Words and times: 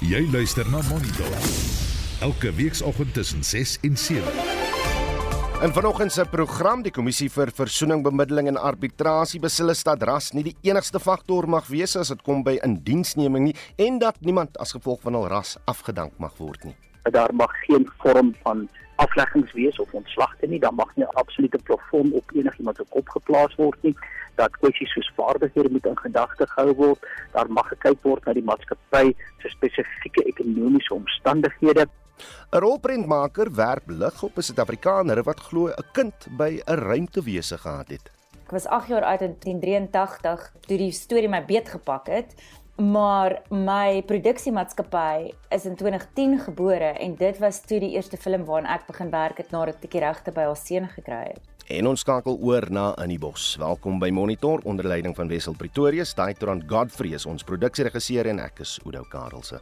Jy 0.00 0.22
luister 0.32 0.64
na 0.72 0.78
Monitor. 0.88 1.28
Elke 2.24 2.48
weekoggend 2.56 3.12
tussen 3.14 3.44
6 3.44 3.78
en 3.84 3.96
7. 3.96 4.24
In 5.60 5.74
vanoggend 5.76 6.12
se 6.12 6.24
program 6.24 6.80
die 6.80 6.92
kommissie 6.92 7.28
vir 7.28 7.52
versoening, 7.52 8.00
bemiddeling 8.00 8.48
en 8.48 8.56
arbitrasie 8.56 9.42
beslis 9.44 9.84
dat 9.84 10.00
ras 10.08 10.32
nie 10.32 10.46
die 10.48 10.56
enigste 10.64 10.96
faktor 11.04 11.44
mag 11.44 11.68
wees 11.68 11.98
as 12.00 12.08
dit 12.14 12.24
kom 12.24 12.40
by 12.40 12.56
indiensneming 12.64 13.50
nie 13.50 13.56
en 13.76 14.00
dat 14.00 14.16
niemand 14.24 14.56
as 14.56 14.72
gevolg 14.72 15.04
van 15.04 15.20
hul 15.20 15.28
ras 15.28 15.58
afgedank 15.68 16.16
mag 16.16 16.32
word 16.40 16.64
nie. 16.64 16.78
Daar 17.02 17.34
mag 17.34 17.52
geen 17.64 17.90
vorm 17.98 18.34
van 18.42 18.68
afleggings 18.94 19.52
wees 19.52 19.78
of 19.80 19.92
ontslagte 19.92 20.46
nie, 20.46 20.60
dan 20.60 20.74
mag 20.74 20.96
nie 20.96 21.04
'n 21.04 21.16
absolute 21.22 21.58
plafon 21.58 22.12
op 22.12 22.30
enigiemand 22.34 22.76
se 22.76 22.84
kop 22.88 23.08
geplaas 23.08 23.54
word 23.54 23.82
nie. 23.82 23.96
Dat 24.34 24.56
kwessies 24.60 24.92
soos 24.92 25.12
vaardighede 25.16 25.70
moet 25.70 25.86
in 25.86 25.98
gedagte 25.98 26.46
gehou 26.46 26.74
word. 26.74 27.00
Daar 27.32 27.50
mag 27.50 27.68
gekyk 27.68 28.02
word 28.02 28.24
na 28.24 28.32
die 28.32 28.44
maatskappy 28.44 29.14
se 29.38 29.48
spesifieke 29.48 30.22
ekonomiese 30.24 30.94
omstandighede. 30.94 31.88
'n 32.52 32.58
Rolprentmaker 32.58 33.54
werp 33.54 33.86
lig 33.86 34.22
op 34.22 34.36
'n 34.36 34.42
Suid-Afrikaner 34.42 35.22
wat 35.22 35.40
glo 35.40 35.68
'n 35.68 35.84
kind 35.92 36.26
by 36.36 36.60
'n 36.66 36.74
ruimtewese 36.74 37.58
gehad 37.58 37.88
het. 37.88 38.10
Ek 38.44 38.50
was 38.50 38.66
8 38.66 38.88
jaar 38.88 39.02
oud 39.02 39.20
in 39.20 39.36
1983 39.38 40.52
toe 40.66 40.76
die 40.76 40.92
storie 40.92 41.28
my 41.28 41.44
beet 41.44 41.68
gepak 41.68 42.06
het 42.06 42.34
maar 42.80 43.42
my 43.50 44.02
produksiemaatskappy 44.06 45.32
is 45.48 45.64
in 45.64 45.76
2010 45.76 46.38
gebore 46.38 46.84
en 46.84 47.14
dit 47.16 47.38
was 47.38 47.60
toe 47.60 47.80
die 47.80 47.92
eerste 47.92 48.16
film 48.16 48.44
waaraan 48.48 48.70
ek 48.72 48.86
begin 48.88 49.10
werk 49.12 49.42
het 49.42 49.52
nadat 49.52 49.84
ek 49.84 49.92
die 49.92 50.00
regte 50.00 50.32
by 50.32 50.48
haar 50.48 50.56
seun 50.56 50.88
gekry 50.88 51.26
het. 51.34 51.42
En 51.70 51.86
ons 51.86 52.00
skakel 52.02 52.38
oor 52.42 52.66
na 52.70 52.94
In 53.04 53.12
die 53.12 53.20
Bos. 53.20 53.54
Welkom 53.60 54.00
by 54.02 54.10
Monitor 54.10 54.64
onder 54.64 54.88
leiding 54.88 55.14
van 55.16 55.28
Wessel 55.28 55.54
Pretorius, 55.54 56.14
Daitron 56.14 56.64
Godfrey 56.66 57.14
is 57.14 57.28
ons 57.30 57.46
produksieregisseur 57.46 58.32
en 58.32 58.42
ek 58.48 58.64
is 58.66 58.80
Udo 58.84 59.04
Karlse. 59.12 59.60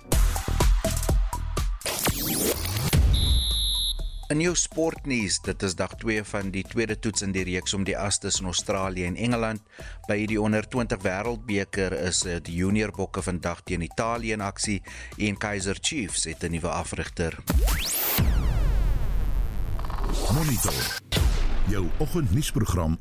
In 4.28 4.42
jou 4.44 4.50
sportnuus, 4.60 5.38
dit 5.40 5.62
is 5.64 5.72
dag 5.74 5.94
2 5.96 6.20
van 6.28 6.50
die 6.52 6.62
tweede 6.68 6.98
toets 7.00 7.22
in 7.24 7.30
die 7.32 7.46
reeks 7.48 7.72
om 7.72 7.86
die 7.88 7.94
Astes 7.96 8.42
in 8.42 8.50
Australië 8.50 9.06
en 9.08 9.16
Engeland. 9.16 9.62
By 10.04 10.18
die 10.28 10.36
onder 10.36 10.68
20 10.68 11.00
Wêreldbeker 11.00 11.96
is 11.96 12.20
die 12.44 12.58
junior 12.58 12.92
bokke 12.92 13.24
vandag 13.24 13.64
teen 13.64 13.86
Italië 13.86 14.36
in 14.36 14.44
aksie 14.44 14.82
en 15.16 15.40
Kaizer 15.40 15.80
Chiefs 15.80 16.28
het 16.28 16.44
'n 16.44 16.52
nuwe 16.52 16.68
afrigter. 16.68 17.38
Monitor. 20.34 21.00
Jou 21.68 21.88
oggendnuusprogram 21.98 22.98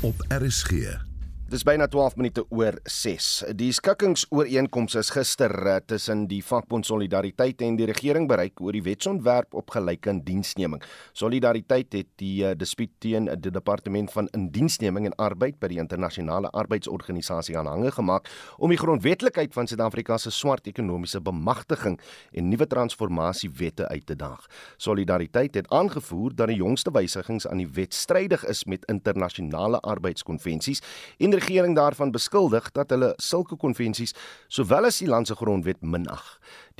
op 0.00 0.24
RSG. 0.28 1.15
Dis 1.46 1.62
byna 1.62 1.86
12 1.86 2.16
minute 2.18 2.42
oor 2.50 2.74
6. 2.90 3.26
Die 3.54 3.68
skikkingsooreenkoms 3.70 4.96
is 4.98 5.12
gister 5.14 5.52
uh, 5.54 5.76
tussen 5.78 6.24
die 6.26 6.40
vakbond 6.42 6.88
Solidariteit 6.88 7.60
en 7.62 7.76
die 7.78 7.86
regering 7.86 8.24
bereik 8.26 8.58
oor 8.58 8.74
die 8.74 8.82
wetsontwerp 8.82 9.54
op 9.54 9.70
gelyke 9.70 10.10
indiensneming. 10.10 10.82
Solidariteit 11.14 11.94
het 11.94 12.08
die 12.18 12.42
uh, 12.42 12.50
dispuut 12.58 12.90
teen 12.98 13.30
die 13.30 13.52
departement 13.54 14.10
van 14.10 14.26
indiensneming 14.34 15.06
en 15.06 15.14
arbeid 15.22 15.60
by 15.62 15.70
die 15.70 15.78
internasionale 15.78 16.50
arbeidsorganisasie 16.50 17.54
aanhange 17.54 17.94
gemaak 17.94 18.26
om 18.58 18.74
die 18.74 18.80
grondwetlikheid 18.82 19.54
van 19.54 19.70
Suid-Afrika 19.70 20.18
se 20.18 20.34
swart 20.34 20.66
ekonomiese 20.66 21.22
bemagtiging 21.22 21.94
en 22.34 22.50
nuwe 22.50 22.66
transformasiewette 22.66 23.86
uit 23.92 24.06
te 24.10 24.18
daag. 24.18 24.50
Solidariteit 24.82 25.54
het 25.62 25.70
aangevoer 25.70 26.34
dat 26.34 26.50
die 26.50 26.58
jongste 26.58 26.90
wysigings 26.90 27.46
aan 27.46 27.62
die 27.62 27.70
wet 27.78 27.94
strydig 27.94 28.42
is 28.50 28.66
met 28.66 28.90
internasionale 28.90 29.78
arbeidskonvensies 29.86 30.82
en 31.22 31.35
regering 31.36 31.76
daarvan 31.76 32.12
beskuldig 32.14 32.70
dat 32.76 32.90
hulle 32.94 33.12
sulke 33.22 33.58
konvensies 33.60 34.14
sowel 34.48 34.88
as 34.88 35.00
die 35.02 35.08
land 35.10 35.28
se 35.28 35.36
grondwet 35.36 35.82
minag. 35.82 36.24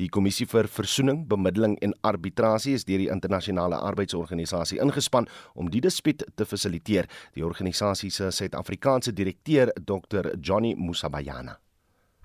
Die 0.01 0.09
kommissie 0.13 0.47
vir 0.49 0.69
versoening, 0.69 1.23
bemiddeling 1.29 1.77
en 1.85 1.95
arbitrasie 2.05 2.75
is 2.77 2.85
deur 2.89 3.01
die 3.01 3.11
internasionale 3.13 3.79
arbeidsorganisasie 3.91 4.81
ingespan 4.83 5.29
om 5.55 5.71
die 5.73 5.81
dispuut 5.85 6.25
te 6.37 6.49
fasiliteer. 6.49 7.09
Die 7.37 7.45
organisasie 7.45 8.11
se 8.11 8.31
Suid-Afrikaanse 8.31 9.15
direkteur, 9.17 9.73
Dr. 9.81 10.33
Johnny 10.41 10.75
Musabayana. 10.77 11.59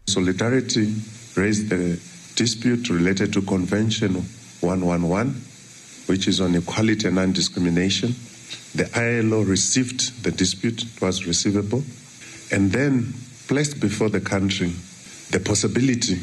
Solidarity 0.07 0.89
raised 1.35 1.69
the 1.69 1.99
dispute 2.35 2.89
related 2.89 3.31
to 3.33 3.41
Convention 3.41 4.15
111, 4.61 5.35
which 6.07 6.27
is 6.27 6.41
on 6.41 6.55
equality 6.55 7.07
and 7.07 7.15
non-discrimination. 7.15 8.15
The 8.75 8.89
ILO 8.95 9.43
received 9.43 10.23
the 10.23 10.31
dispute, 10.31 10.83
it 10.83 11.01
was 11.01 11.25
receivable. 11.25 11.83
And 12.51 12.71
then 12.71 13.13
placed 13.47 13.79
before 13.79 14.09
the 14.09 14.21
country 14.21 14.71
the 15.31 15.39
possibility 15.39 16.19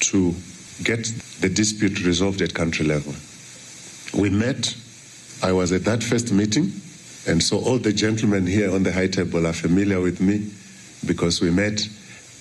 to 0.00 0.34
get 0.82 1.04
the 1.40 1.48
dispute 1.48 2.04
resolved 2.04 2.40
at 2.40 2.54
country 2.54 2.86
level. 2.86 3.14
We 4.18 4.30
met, 4.30 4.74
I 5.42 5.52
was 5.52 5.72
at 5.72 5.84
that 5.84 6.02
first 6.02 6.32
meeting, 6.32 6.72
and 7.26 7.42
so 7.42 7.58
all 7.58 7.78
the 7.78 7.92
gentlemen 7.92 8.46
here 8.46 8.72
on 8.72 8.82
the 8.82 8.92
high 8.92 9.08
table 9.08 9.46
are 9.46 9.52
familiar 9.52 10.00
with 10.00 10.20
me 10.20 10.50
because 11.06 11.40
we 11.40 11.50
met 11.50 11.86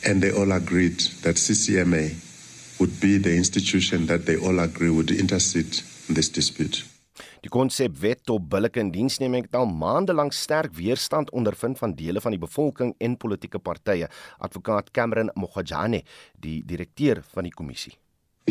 and 0.05 0.21
they 0.21 0.31
all 0.31 0.51
agreed 0.51 0.99
that 1.23 1.35
CCMA 1.35 2.79
would 2.79 2.99
be 3.01 3.17
the 3.17 3.35
institution 3.35 4.05
that 4.05 4.25
they 4.25 4.37
all 4.37 4.59
agree 4.59 4.89
would 4.89 5.11
intercede 5.11 5.81
in 6.07 6.13
this 6.13 6.29
dispute. 6.29 6.86
Die 7.47 7.53
konsep 7.55 7.93
wet 8.01 8.27
op 8.33 8.49
billike 8.51 8.81
indiensneming 8.83 9.45
het 9.45 9.53
al 9.55 9.69
maande 9.71 10.11
lank 10.11 10.33
sterk 10.35 10.73
weerstand 10.75 11.29
ondervind 11.31 11.77
van 11.79 11.93
dele 11.95 12.19
van 12.19 12.33
die 12.35 12.41
bevolking 12.41 12.91
en 12.99 13.15
politieke 13.15 13.61
partye. 13.63 14.09
Advokaat 14.43 14.91
Cameron 14.91 15.31
Mogajane, 15.33 16.01
die 16.43 16.57
direkteur 16.67 17.21
van 17.31 17.47
die 17.47 17.53
kommissie. 17.55 17.93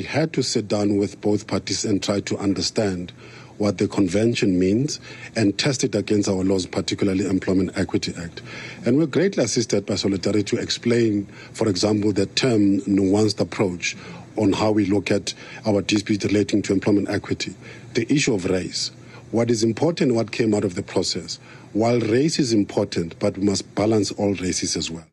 We 0.00 0.06
had 0.08 0.32
to 0.32 0.42
sit 0.42 0.70
down 0.70 0.96
with 0.98 1.20
both 1.20 1.44
parties 1.46 1.84
and 1.84 2.00
try 2.02 2.22
to 2.22 2.38
understand 2.38 3.12
what 3.58 3.76
the 3.76 3.86
convention 3.86 4.56
means 4.58 4.98
and 5.34 5.58
test 5.58 5.84
it 5.84 5.94
against 5.94 6.28
our 6.28 6.44
laws, 6.44 6.66
particularly 6.66 7.28
Employment 7.28 7.76
Equity 7.76 8.14
Act. 8.16 8.42
And 8.86 8.96
we're 8.96 9.12
greatly 9.12 9.44
assisted 9.44 9.84
by 9.84 9.96
Solidarity 9.96 10.56
to 10.56 10.62
explain, 10.62 11.26
for 11.52 11.68
example, 11.68 12.12
the 12.12 12.26
term 12.26 12.80
nuanced 12.88 13.40
approach 13.40 13.94
on 14.36 14.52
how 14.52 14.70
we 14.70 14.86
look 14.86 15.10
at 15.10 15.34
our 15.66 15.82
dispute 15.82 16.24
relating 16.24 16.62
to 16.62 16.72
employment 16.72 17.08
equity. 17.08 17.54
The 17.94 18.10
issue 18.12 18.34
of 18.34 18.44
race. 18.44 18.92
What 19.30 19.50
is 19.50 19.62
important, 19.62 20.14
what 20.14 20.30
came 20.30 20.54
out 20.54 20.64
of 20.64 20.74
the 20.74 20.82
process. 20.82 21.38
While 21.72 22.00
race 22.00 22.38
is 22.38 22.52
important, 22.52 23.18
but 23.18 23.36
we 23.36 23.44
must 23.44 23.74
balance 23.74 24.12
all 24.12 24.34
races 24.34 24.76
as 24.76 24.90
well. 24.90 25.06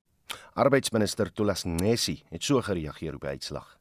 Arbeidsminister 0.55 1.33
Tulas 1.33 1.63
Nesi 1.65 2.23
het 2.29 2.43
so 2.43 2.61
gereageer 2.61 3.13
op 3.13 3.21
die 3.21 3.29
uitslag. 3.29 3.77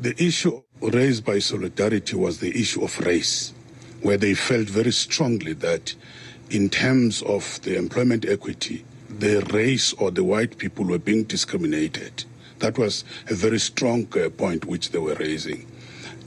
The 0.00 0.14
issue 0.18 0.62
raised 0.80 1.24
by 1.24 1.38
Solidarity 1.40 2.16
was 2.16 2.38
the 2.38 2.50
issue 2.50 2.82
of 2.82 2.98
race, 2.98 3.52
where 4.02 4.18
they 4.18 4.34
felt 4.34 4.68
very 4.68 4.92
strongly 4.92 5.54
that 5.54 5.94
in 6.50 6.68
terms 6.68 7.22
of 7.22 7.60
the 7.62 7.76
employment 7.76 8.24
equity, 8.24 8.84
the 9.18 9.40
race 9.52 9.94
or 9.94 10.10
the 10.12 10.24
white 10.24 10.58
people 10.58 10.84
were 10.84 10.98
being 10.98 11.24
discriminated. 11.24 12.24
That 12.58 12.78
was 12.78 13.04
a 13.28 13.34
very 13.34 13.58
strong 13.58 14.06
uh, 14.18 14.30
point 14.30 14.64
which 14.64 14.90
they 14.90 14.98
were 14.98 15.14
raising. 15.14 15.66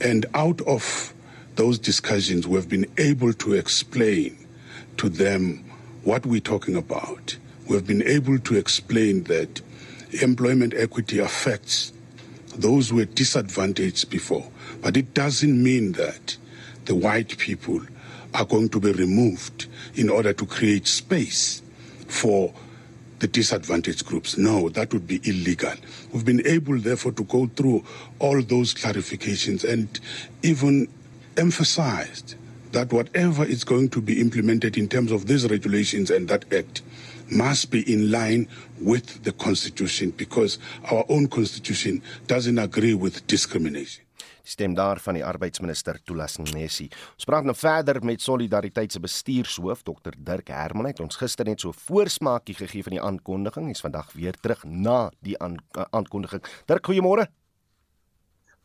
And 0.00 0.26
out 0.34 0.60
of 0.62 1.12
those 1.56 1.78
discussions, 1.78 2.46
we've 2.46 2.68
been 2.68 2.90
able 2.96 3.32
to 3.34 3.54
explain 3.54 4.36
to 4.96 5.08
them 5.08 5.64
what 6.04 6.24
we're 6.24 6.40
talking 6.40 6.76
about. 6.76 7.36
We've 7.68 7.86
been 7.86 8.02
able 8.02 8.38
to 8.38 8.56
explain 8.56 9.24
that 9.24 9.60
employment 10.22 10.74
equity 10.74 11.18
affects 11.18 11.92
those 12.56 12.90
who 12.90 12.96
were 12.96 13.04
disadvantaged 13.04 14.10
before. 14.10 14.50
But 14.80 14.96
it 14.96 15.14
doesn't 15.14 15.62
mean 15.62 15.92
that 15.92 16.36
the 16.86 16.94
white 16.94 17.36
people 17.38 17.80
are 18.34 18.44
going 18.44 18.68
to 18.70 18.80
be 18.80 18.92
removed 18.92 19.66
in 19.94 20.08
order 20.08 20.32
to 20.32 20.46
create 20.46 20.86
space 20.86 21.62
for 22.06 22.52
the 23.20 23.28
disadvantaged 23.28 24.04
groups. 24.04 24.36
No, 24.36 24.68
that 24.70 24.92
would 24.92 25.06
be 25.06 25.20
illegal. 25.24 25.74
We've 26.12 26.24
been 26.24 26.46
able, 26.46 26.78
therefore, 26.78 27.12
to 27.12 27.24
go 27.24 27.46
through 27.46 27.84
all 28.18 28.42
those 28.42 28.74
clarifications 28.74 29.62
and 29.70 30.00
even 30.42 30.88
emphasized 31.36 32.34
that 32.72 32.92
whatever 32.92 33.44
is 33.44 33.64
going 33.64 33.90
to 33.90 34.00
be 34.00 34.20
implemented 34.20 34.76
in 34.76 34.88
terms 34.88 35.12
of 35.12 35.26
these 35.26 35.48
regulations 35.50 36.10
and 36.10 36.28
that 36.28 36.52
act 36.52 36.82
must 37.30 37.70
be 37.70 37.92
in 37.92 38.10
line 38.10 38.48
with 38.80 39.22
the 39.22 39.32
Constitution 39.32 40.10
because 40.10 40.58
our 40.90 41.04
own 41.08 41.28
Constitution 41.28 42.02
doesn't 42.26 42.58
agree 42.58 42.94
with 42.94 43.26
discrimination. 43.26 44.04
Stem 44.42 44.74
daar 44.74 45.00
van 45.00 45.18
die 45.18 45.24
arbeidsminister 45.24 45.98
Tulas 46.04 46.38
Nesi. 46.38 46.88
Ons 47.14 47.28
praat 47.28 47.44
nou 47.44 47.54
verder 47.56 48.00
met 48.04 48.22
Solidariteit 48.22 48.92
se 48.92 49.00
bestuurshoof 49.00 49.82
Dr 49.82 50.16
Dirk 50.16 50.48
Herman 50.48 50.90
het 50.90 51.00
ons 51.00 51.18
gister 51.20 51.48
net 51.48 51.60
so 51.60 51.72
voorsmaakie 51.72 52.54
gegee 52.54 52.86
van 52.86 52.96
die 52.96 53.02
aankondiging. 53.02 53.68
Hy's 53.70 53.84
vandag 53.84 54.12
weer 54.16 54.38
terug 54.40 54.64
na 54.64 55.10
die 55.24 55.36
aankondiging. 55.40 56.44
Dirk, 56.70 56.86
goeiemôre. 56.86 57.28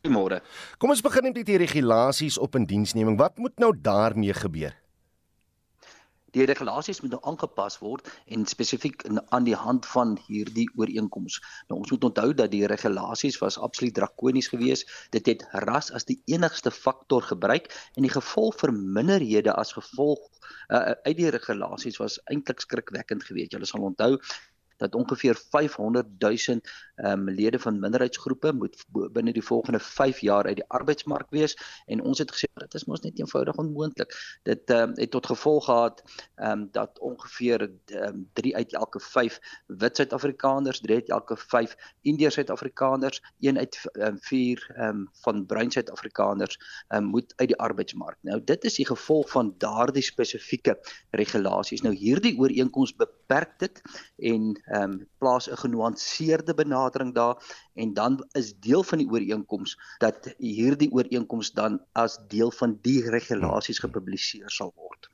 Goeiemôre. 0.04 0.40
Kom 0.78 0.92
ons 0.94 1.02
begin 1.02 1.30
met 1.30 1.40
die 1.46 1.58
regulasies 1.58 2.38
op 2.38 2.56
indiensneming. 2.58 3.18
Wat 3.18 3.38
moet 3.42 3.58
nou 3.58 3.72
daarmee 3.74 4.34
gebeur? 4.36 4.74
Die 6.34 6.46
regulasies 6.48 7.00
moet 7.02 7.14
nou 7.14 7.20
aangepas 7.30 7.78
word 7.82 8.08
en 8.34 8.46
spesifiek 8.50 9.04
aan 9.34 9.46
die 9.46 9.56
hand 9.56 9.86
van 9.86 10.16
hierdie 10.26 10.66
ooreenkoms. 10.74 11.38
Nou 11.68 11.80
ons 11.80 11.92
moet 11.94 12.08
onthou 12.10 12.32
dat 12.34 12.50
die 12.52 12.66
regulasies 12.66 13.38
was 13.42 13.58
absoluut 13.58 13.94
drakonies 13.94 14.50
geweest. 14.52 14.90
Dit 15.14 15.30
het 15.30 15.46
ras 15.66 15.92
as 15.94 16.08
die 16.08 16.18
enigste 16.32 16.70
faktor 16.74 17.22
gebruik 17.22 17.70
en 17.94 18.08
die 18.08 18.12
gevolg 18.12 18.58
vir 18.60 18.74
minderhede 18.74 19.54
as 19.54 19.72
gevolg 19.76 20.20
uh, 20.68 20.92
uit 21.06 21.16
die 21.16 21.30
regulasies 21.30 22.00
was 22.02 22.20
eintlik 22.26 22.60
skrikwekkend 22.64 23.24
geweest. 23.24 23.54
Julle 23.54 23.68
sal 23.70 23.86
onthou 23.86 24.16
dat 24.76 24.94
ongeveer 24.94 25.38
500 25.50 26.06
000 26.20 26.60
um, 26.96 27.30
lede 27.30 27.58
van 27.58 27.80
minderheidsgroepe 27.80 28.52
moet 28.52 28.84
binne 29.12 29.32
die 29.32 29.44
volgende 29.44 29.80
5 29.80 30.18
jaar 30.18 30.46
uit 30.46 30.56
die 30.56 30.68
arbeidsmark 30.68 31.30
wees 31.30 31.56
en 31.86 32.02
ons 32.02 32.18
het 32.18 32.32
gesê 32.32 32.48
dit 32.56 32.74
is 32.74 32.86
mos 32.88 33.02
net 33.04 33.18
eenvoudig 33.18 33.56
onmoontlik. 33.60 34.14
Dit 34.42 34.70
um, 34.70 34.92
het 34.96 35.10
tot 35.10 35.26
gevolg 35.26 35.64
gehad 35.64 36.02
um, 36.36 36.68
dat 36.72 36.98
ongeveer 36.98 37.68
um, 38.06 38.28
3 38.32 38.56
uit 38.56 38.72
elke 38.74 39.00
5 39.00 39.38
wit 39.66 39.96
Suid-Afrikaners, 39.96 40.80
3 40.80 40.96
uit 40.96 41.08
elke 41.08 41.36
5 41.36 41.76
Indiërs 42.02 42.34
Suid-Afrikaners, 42.34 43.22
1 43.40 43.58
uit 43.58 43.80
um, 43.92 44.18
4 44.20 44.66
um, 44.78 45.08
van 45.22 45.46
bruin 45.46 45.70
Suid-Afrikaners 45.70 46.58
um, 46.88 47.04
moet 47.04 47.32
uit 47.36 47.48
die 47.48 47.58
arbeidsmark. 47.58 48.18
Nou 48.20 48.40
dit 48.44 48.64
is 48.64 48.74
die 48.80 48.86
gevolg 48.86 49.30
van 49.30 49.54
daardie 49.58 50.02
spesifieke 50.02 50.78
regulasies. 51.10 51.82
Nou 51.82 51.94
hierdie 51.94 52.38
ooreenkoms 52.38 52.94
beperk 52.96 53.58
dit 53.58 53.82
en 54.16 54.52
ehm 54.64 54.82
um, 54.82 55.04
plaas 55.18 55.48
'n 55.50 55.56
genuanceerde 55.56 56.54
benadering 56.54 56.85
daar 56.92 57.36
en 57.74 57.94
dan 57.94 58.18
is 58.32 58.54
deel 58.60 58.82
van 58.82 58.98
die 58.98 59.08
ooreenkoms 59.08 59.76
dat 59.98 60.34
hierdie 60.38 60.92
ooreenkoms 60.92 61.52
dan 61.52 61.80
as 61.92 62.18
deel 62.28 62.50
van 62.50 62.78
die 62.82 63.02
regulasies 63.10 63.78
gepubliseer 63.78 64.50
sal 64.50 64.72
word. 64.76 65.10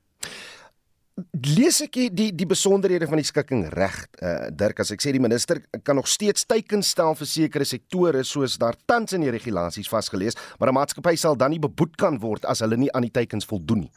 Lees 1.45 1.83
ek 1.85 1.99
die 2.17 2.31
die 2.33 2.47
besonderhede 2.49 3.07
van 3.07 3.21
die 3.21 3.27
skikking 3.29 3.67
reg 3.75 3.99
uh, 4.25 4.49
Dirk 4.49 4.81
as 4.81 4.95
ek 4.95 5.03
sê 5.05 5.13
die 5.13 5.21
minister 5.21 5.61
kan 5.85 5.99
nog 5.99 6.09
steeds 6.09 6.47
teikens 6.49 6.95
stel 6.95 7.13
vir 7.19 7.29
sekere 7.29 7.67
sektore 7.69 8.23
soos 8.25 8.57
daar 8.59 8.79
tans 8.89 9.13
in 9.13 9.21
die 9.27 9.33
regulasies 9.35 9.91
vasgelees 9.93 10.39
maar 10.59 10.73
'n 10.73 10.79
maatskappy 10.81 11.17
sal 11.17 11.37
dan 11.37 11.53
nie 11.53 11.61
beboet 11.61 11.99
kan 12.01 12.17
word 12.19 12.49
as 12.49 12.65
hulle 12.65 12.81
nie 12.81 12.93
aan 12.97 13.05
die 13.05 13.13
teikens 13.13 13.45
voldoen 13.45 13.85
nie. 13.85 13.93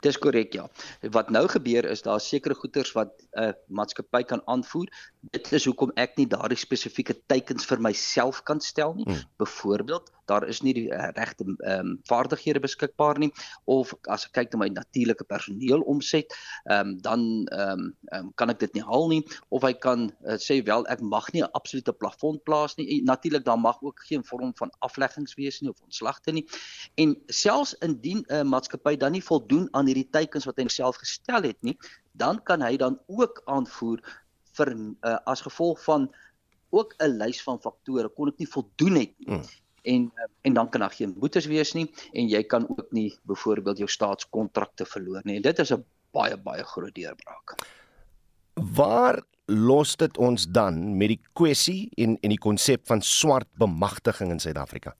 Dis 0.00 0.18
korrek 0.18 0.52
ja. 0.52 0.68
Wat 1.10 1.30
nou 1.30 1.46
gebeur 1.48 1.84
is 1.84 2.02
daar 2.02 2.20
sekere 2.20 2.54
goederes 2.54 2.92
wat 2.92 3.12
'n 3.32 3.42
uh, 3.42 3.52
maatskappy 3.66 4.22
kan 4.22 4.42
aanvoer. 4.44 4.88
Dit 5.30 5.52
is 5.52 5.64
hoekom 5.64 5.92
ek 5.96 6.16
nie 6.16 6.26
daardie 6.26 6.58
spesifieke 6.58 7.14
teikens 7.26 7.66
vir 7.66 7.80
myself 7.80 8.42
kan 8.42 8.60
stel 8.60 8.94
nie. 8.94 9.04
Hmm. 9.04 9.22
Byvoorbeeld, 9.36 10.10
daar 10.24 10.48
is 10.48 10.62
nie 10.62 10.74
die 10.74 10.88
uh, 10.90 11.08
regte 11.16 11.44
ehm 11.44 11.86
um, 11.86 11.98
vaardighede 12.08 12.60
beskikbaar 12.60 13.18
nie 13.18 13.30
of 13.64 13.94
as 14.10 14.26
ek 14.26 14.32
kyk 14.38 14.52
na 14.52 14.62
my 14.62 14.68
natuurlike 14.72 15.24
personeel 15.24 15.82
omset, 15.92 16.34
ehm 16.64 16.92
um, 16.92 16.94
dan 17.06 17.24
ehm 17.50 17.84
um, 17.84 17.94
um, 18.18 18.30
kan 18.34 18.50
ek 18.50 18.60
dit 18.62 18.78
nie 18.78 18.84
haal 18.86 19.08
nie 19.12 19.22
of 19.48 19.66
hy 19.66 19.72
kan 19.72 20.08
uh, 20.26 20.38
sê 20.38 20.60
wel 20.66 20.86
ek 20.94 21.02
mag 21.14 21.30
nie 21.32 21.42
'n 21.42 21.50
absolute 21.58 21.92
plafon 21.92 22.40
plaas 22.44 22.76
nie. 22.76 23.02
Natuurlik 23.02 23.44
dan 23.44 23.60
mag 23.60 23.82
ook 23.82 24.04
geen 24.08 24.24
vorm 24.24 24.52
van 24.56 24.70
afleggings 24.78 25.34
wees 25.34 25.60
nie 25.60 25.70
of 25.70 25.82
ontslagte 25.82 26.32
nie. 26.32 26.46
En 26.96 27.16
selfs 27.26 27.74
indien 27.80 28.24
'n 28.28 28.34
uh, 28.34 28.42
maatskappy 28.42 28.96
dan 28.96 29.12
nie 29.12 29.24
voldoen 29.24 29.68
aan 29.72 29.86
hierdie 29.86 30.08
teikens 30.10 30.46
wat 30.48 30.56
hy 30.56 30.68
self 30.68 30.96
gestel 31.02 31.42
het 31.42 31.58
nie, 31.62 31.76
dan 32.12 32.42
kan 32.42 32.62
hy 32.62 32.76
dan 32.76 32.98
ook 33.06 33.42
aanvoer 33.44 34.02
vir 34.56 34.72
uh, 34.76 35.16
as 35.26 35.44
gevolg 35.44 35.80
van 35.84 36.10
ook 36.72 36.94
'n 36.98 37.16
lys 37.20 37.42
van 37.42 37.60
faktore 37.60 38.08
kon 38.08 38.28
ek 38.28 38.38
nie 38.38 38.48
voldoen 38.48 38.96
het 38.96 39.12
nie. 39.18 39.28
Hmm. 39.28 39.44
En 39.82 40.02
uh, 40.14 40.28
en 40.42 40.54
dan 40.54 40.68
kan 40.68 40.80
daar 40.80 40.94
geen 40.94 41.14
boetes 41.18 41.46
wees 41.46 41.72
nie 41.72 41.88
en 42.12 42.28
jy 42.28 42.42
kan 42.42 42.68
ook 42.68 42.92
nie 42.92 43.10
byvoorbeeld 43.22 43.78
jou 43.78 43.88
staatskontrakte 43.88 44.84
verloor 44.84 45.20
nie. 45.24 45.36
En 45.36 45.42
dit 45.42 45.58
is 45.58 45.72
'n 45.72 45.84
baie 46.12 46.36
baie 46.36 46.64
groot 46.64 46.94
deurbraak. 46.94 47.56
Waar 48.54 49.22
los 49.46 49.96
dit 49.96 50.18
ons 50.18 50.46
dan 50.46 50.96
met 50.96 51.08
die 51.08 51.20
kwessie 51.32 51.90
en 51.96 52.18
en 52.20 52.28
die 52.28 52.38
konsep 52.38 52.86
van 52.86 53.02
swart 53.02 53.48
bemagtiging 53.58 54.30
in 54.30 54.40
Suid-Afrika? 54.40 54.96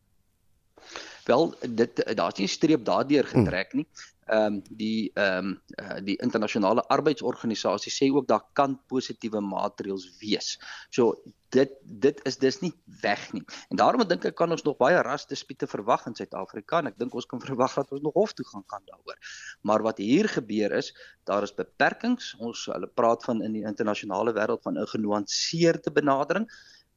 Wel, 1.25 1.55
dit 1.69 2.17
daar's 2.17 2.39
nie 2.39 2.47
'n 2.47 2.49
streep 2.49 2.85
daardeur 2.85 3.25
getrek 3.25 3.73
nie. 3.73 3.87
Ehm 4.27 4.55
um, 4.55 4.63
die 4.79 5.11
ehm 5.15 5.47
um, 5.47 5.63
uh, 5.83 5.99
die 6.07 6.15
internasionale 6.23 6.85
arbeidsorganisasie 6.95 7.91
sê 7.93 8.07
ook 8.15 8.29
daar 8.31 8.45
kan 8.53 8.77
positiewe 8.87 9.41
maatreëls 9.43 10.05
wees. 10.21 10.59
So 10.91 11.17
dit 11.51 11.73
dit 11.83 12.21
is 12.31 12.39
dis 12.39 12.61
nie 12.61 12.73
weg 13.03 13.33
nie. 13.33 13.43
En 13.71 13.81
daarom 13.81 14.05
dink 14.07 14.25
ek 14.25 14.37
kan 14.39 14.55
ons 14.55 14.63
nog 14.63 14.79
baie 14.79 15.01
rasdispute 15.03 15.67
verwag 15.67 16.07
in 16.07 16.15
Suid-Afrika 16.15 16.79
en 16.79 16.93
ek 16.93 17.01
dink 17.03 17.15
ons 17.19 17.27
kan 17.27 17.43
verwag 17.51 17.75
dat 17.75 17.91
ons 17.91 18.05
nog 18.07 18.15
hof 18.15 18.37
toe 18.39 18.47
gaan 18.53 18.65
kan 18.67 18.87
daaroor. 18.87 19.19
Maar 19.63 19.83
wat 19.83 19.99
hier 19.99 20.29
gebeur 20.29 20.79
is, 20.79 20.93
daar 21.27 21.43
is 21.43 21.55
beperkings. 21.55 22.37
Ons 22.39 22.69
hulle 22.71 22.87
praat 22.87 23.27
van 23.27 23.43
in 23.43 23.59
die 23.59 23.67
internasionale 23.67 24.37
wêreld 24.39 24.63
van 24.63 24.79
'n 24.79 24.87
genuanceerde 24.95 25.91
benadering 25.91 26.47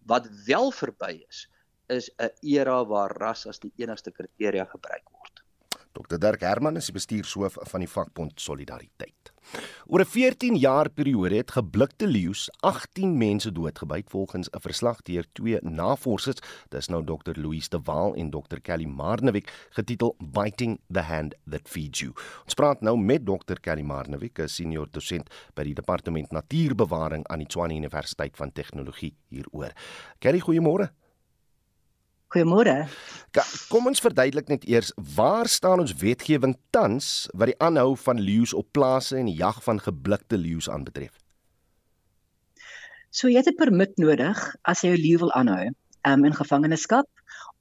wat 0.05 0.29
wel 0.45 0.71
verby 0.71 1.25
is 1.27 1.49
is 1.87 2.09
'n 2.17 2.29
era 2.41 2.85
waar 2.85 3.17
ras 3.17 3.45
as 3.47 3.59
die 3.59 3.73
enigste 3.77 4.11
kriteria 4.11 4.65
gebruik 4.65 5.09
word. 5.09 5.14
Dr 5.95 6.19
Dirk 6.19 6.41
Herman 6.43 6.75
is 6.75 6.89
die 6.89 6.97
bestuurshoof 6.97 7.55
van 7.71 7.83
die 7.83 7.89
vakbond 7.89 8.41
Solidariteit. 8.41 9.31
Oor 9.87 10.01
'n 10.01 10.05
14 10.05 10.55
jaar 10.57 10.89
periode 10.89 11.35
het 11.35 11.51
geblikte 11.51 12.07
leeu's 12.07 12.49
18 12.59 13.17
mense 13.17 13.51
doodgebyt 13.51 14.09
volgens 14.09 14.49
'n 14.49 14.59
verslag 14.59 15.01
deur 15.01 15.25
twee 15.31 15.59
navorsers, 15.61 16.41
dis 16.69 16.87
nou 16.87 17.03
Dr 17.03 17.39
Louise 17.39 17.69
de 17.69 17.79
Waal 17.83 18.15
en 18.15 18.29
Dr 18.29 18.59
Kelly 18.61 18.85
Marnewik, 18.85 19.67
getitel 19.69 20.15
Biting 20.19 20.79
the 20.91 21.01
Hand 21.01 21.35
That 21.49 21.69
Feeds 21.69 21.99
You. 21.99 22.13
Ons 22.43 22.53
praat 22.53 22.81
nou 22.81 22.97
met 22.97 23.25
Dr 23.25 23.59
Kelly 23.61 23.83
Marnewik, 23.83 24.39
'n 24.39 24.47
senior 24.47 24.87
dosent 24.91 25.29
by 25.53 25.63
die 25.63 25.73
Departement 25.73 26.31
Natuurbewaring 26.31 27.27
aan 27.27 27.39
die 27.39 27.47
Tshwane 27.47 27.75
Universiteit 27.75 28.37
van 28.37 28.51
Tegnologie 28.51 29.15
hieroor. 29.29 29.71
Kelly, 30.19 30.39
goeiemôre. 30.39 30.91
Goeiemôre. 32.33 32.87
Kom 33.69 33.85
ons 33.89 34.01
verduidelik 34.01 34.47
net 34.49 34.63
eers 34.65 34.89
waar 35.15 35.47
staan 35.51 35.83
ons 35.83 35.93
wetgewing 36.01 36.55
tans 36.73 37.27
wat 37.37 37.51
die 37.51 37.59
aanhou 37.61 37.93
van 38.01 38.21
leeu's 38.21 38.53
op 38.57 38.71
plase 38.73 39.19
en 39.19 39.29
die 39.29 39.37
jag 39.37 39.61
van 39.63 39.81
geblikte 39.83 40.39
leeu's 40.41 40.69
aanbetref. 40.71 41.13
So 43.13 43.29
jy 43.29 43.37
het 43.43 43.51
'n 43.51 43.61
permit 43.61 43.93
nodig 44.01 44.39
as 44.63 44.81
jy 44.81 44.95
'n 44.95 45.03
leeu 45.05 45.17
wil 45.23 45.31
aanhou 45.31 45.69
um, 46.09 46.25
in 46.25 46.33
gevangenskap 46.33 47.07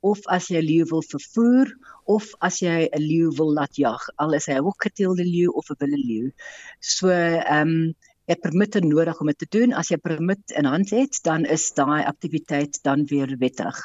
of 0.00 0.18
as 0.26 0.48
jy 0.48 0.58
'n 0.58 0.66
leeu 0.66 0.84
wil 0.90 1.02
vervoer 1.02 1.68
of 2.04 2.24
as 2.40 2.60
jy 2.60 2.88
'n 2.88 3.02
leeu 3.02 3.30
wil 3.36 3.52
laat 3.52 3.76
jag, 3.76 4.00
al 4.16 4.32
is 4.32 4.46
hy 4.46 4.56
'n 4.56 4.64
hoekgeteelde 4.64 5.24
leeu 5.24 5.52
of 5.52 5.70
'n 5.70 5.76
wilde 5.78 6.00
leeu. 6.08 6.32
So 6.80 7.08
ehm 7.08 7.68
um, 7.68 7.94
jy 8.26 8.36
permitte 8.40 8.80
nodig 8.80 9.20
om 9.20 9.26
dit 9.26 9.38
te 9.38 9.58
doen. 9.58 9.72
As 9.72 9.88
jy 9.88 9.96
permit 9.96 10.50
in 10.56 10.64
hand 10.64 10.90
het, 10.90 11.20
dan 11.22 11.44
is 11.44 11.72
daai 11.74 12.04
aktiwiteit 12.04 12.80
dan 12.82 13.04
weer 13.04 13.36
wettig 13.38 13.76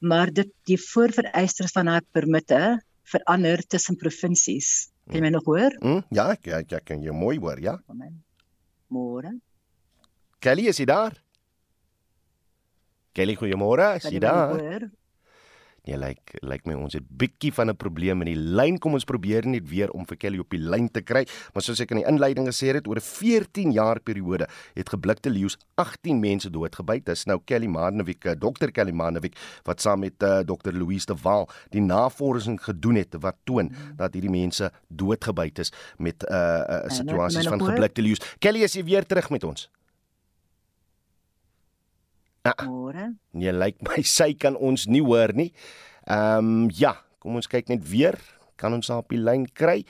maar 0.00 0.32
dit 0.32 0.48
die 0.68 0.78
voorvereistes 0.80 1.72
van 1.76 1.90
haar 1.92 2.04
permitte 2.12 2.80
verander 3.10 3.62
tussen 3.66 3.98
provinsies. 4.00 4.90
Kan 5.10 5.18
jy 5.18 5.24
my 5.26 5.32
nog 5.34 5.46
hoor? 5.48 5.74
Mm, 5.82 6.02
ja, 6.14 6.28
ek, 6.36 6.46
ek, 6.60 6.76
ek 6.78 6.86
kan 6.92 7.02
jou 7.02 7.14
mooi 7.16 7.36
hoor, 7.42 7.60
ja. 7.60 7.76
Môre. 8.90 9.34
Kelly 10.40 10.68
is 10.70 10.80
daar. 10.88 11.18
Kelly, 13.12 13.34
goeiemôre. 13.36 13.96
Is 13.98 14.06
jy 14.08 14.22
daar? 14.22 14.54
Hoor? 14.54 14.88
Nee, 15.88 15.96
lyk 15.96 16.08
like, 16.08 16.40
lyk 16.42 16.50
like 16.50 16.68
my 16.68 16.74
ons 16.76 16.94
het 16.96 17.04
bietjie 17.08 17.52
van 17.56 17.70
'n 17.70 17.76
probleem 17.76 18.20
in 18.22 18.28
die 18.34 18.36
lyn. 18.36 18.78
Kom 18.78 18.92
ons 18.94 19.04
probeer 19.04 19.46
net 19.46 19.68
weer 19.68 19.90
om 19.90 20.04
vir 20.06 20.16
Kelly 20.16 20.38
op 20.38 20.50
die 20.50 20.60
lyn 20.60 20.90
te 20.90 21.00
kry. 21.00 21.26
Maar 21.54 21.62
soos 21.62 21.80
ek 21.80 21.90
in 21.90 21.96
die 22.02 22.06
inleiding 22.06 22.46
gesê 22.46 22.74
het, 22.74 22.86
oor 22.86 22.96
'n 22.96 23.00
14 23.00 23.72
jaar 23.72 24.00
periode 24.00 24.46
het 24.74 24.88
geblikte 24.88 25.30
leeu's 25.30 25.56
18 25.76 26.20
mense 26.20 26.50
doodgebyt. 26.50 27.06
Dis 27.06 27.24
nou 27.24 27.40
Kelly 27.44 27.66
Marnewik, 27.66 28.24
eh, 28.24 28.32
Dr. 28.32 28.70
Kelly 28.70 28.92
Marnewik 28.92 29.34
wat 29.64 29.80
saam 29.80 30.00
met 30.00 30.22
uh, 30.22 30.40
eh, 30.40 30.46
Dr. 30.46 30.72
Louise 30.72 31.06
de 31.06 31.14
Waal 31.22 31.48
die 31.70 31.80
navorsing 31.80 32.62
gedoen 32.62 32.94
het 32.96 33.16
wat 33.20 33.36
toon 33.44 33.66
hmm. 33.68 33.96
dat 33.96 34.12
hierdie 34.12 34.30
mense 34.30 34.70
doodgebyt 34.88 35.58
is 35.58 35.72
met 35.96 36.22
'n 36.22 36.32
uh, 36.32 36.64
uh, 36.68 36.88
situasies 36.88 37.48
van 37.48 37.64
geblikte 37.64 38.02
leeu's. 38.02 38.20
Kelly, 38.38 38.62
is 38.62 38.74
weer 38.74 39.06
terug 39.06 39.30
met 39.30 39.44
ons? 39.44 39.70
Ah, 42.42 42.56
Môre. 42.64 43.12
Nee, 43.36 43.52
lyk 43.52 43.76
like 43.76 43.84
my 43.84 44.02
sy 44.16 44.32
kan 44.34 44.56
ons 44.56 44.86
nie 44.88 45.02
hoor 45.04 45.34
nie. 45.36 45.50
Ehm 46.08 46.64
um, 46.64 46.70
ja, 46.72 46.94
kom 47.20 47.36
ons 47.36 47.50
kyk 47.50 47.68
net 47.72 47.84
weer. 47.84 48.16
Kan 48.60 48.76
ons 48.76 48.88
haar 48.92 49.04
op 49.04 49.12
die 49.12 49.20
lyn 49.20 49.46
kry? 49.46 49.82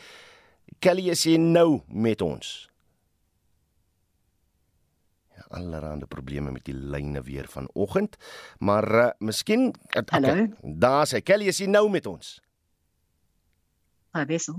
Kelly 0.83 1.11
is 1.11 1.25
hier 1.26 1.38
nou 1.38 1.83
met 1.88 2.23
ons. 2.23 2.69
Ja, 5.37 5.47
allerhande 5.59 6.07
probleme 6.11 6.52
met 6.54 6.64
die 6.66 6.75
lyne 6.75 7.23
weer 7.26 7.49
vanoggend, 7.50 8.16
maar 8.59 8.87
uh, 8.95 9.09
miskien 9.19 9.71
okay, 9.95 10.50
daar 10.62 11.07
sê 11.11 11.23
Kelly 11.23 11.50
is 11.50 11.59
hier 11.62 11.71
nou 11.71 11.88
met 11.90 12.07
ons. 12.07 12.38
Ah, 14.11 14.26
wissel. 14.26 14.59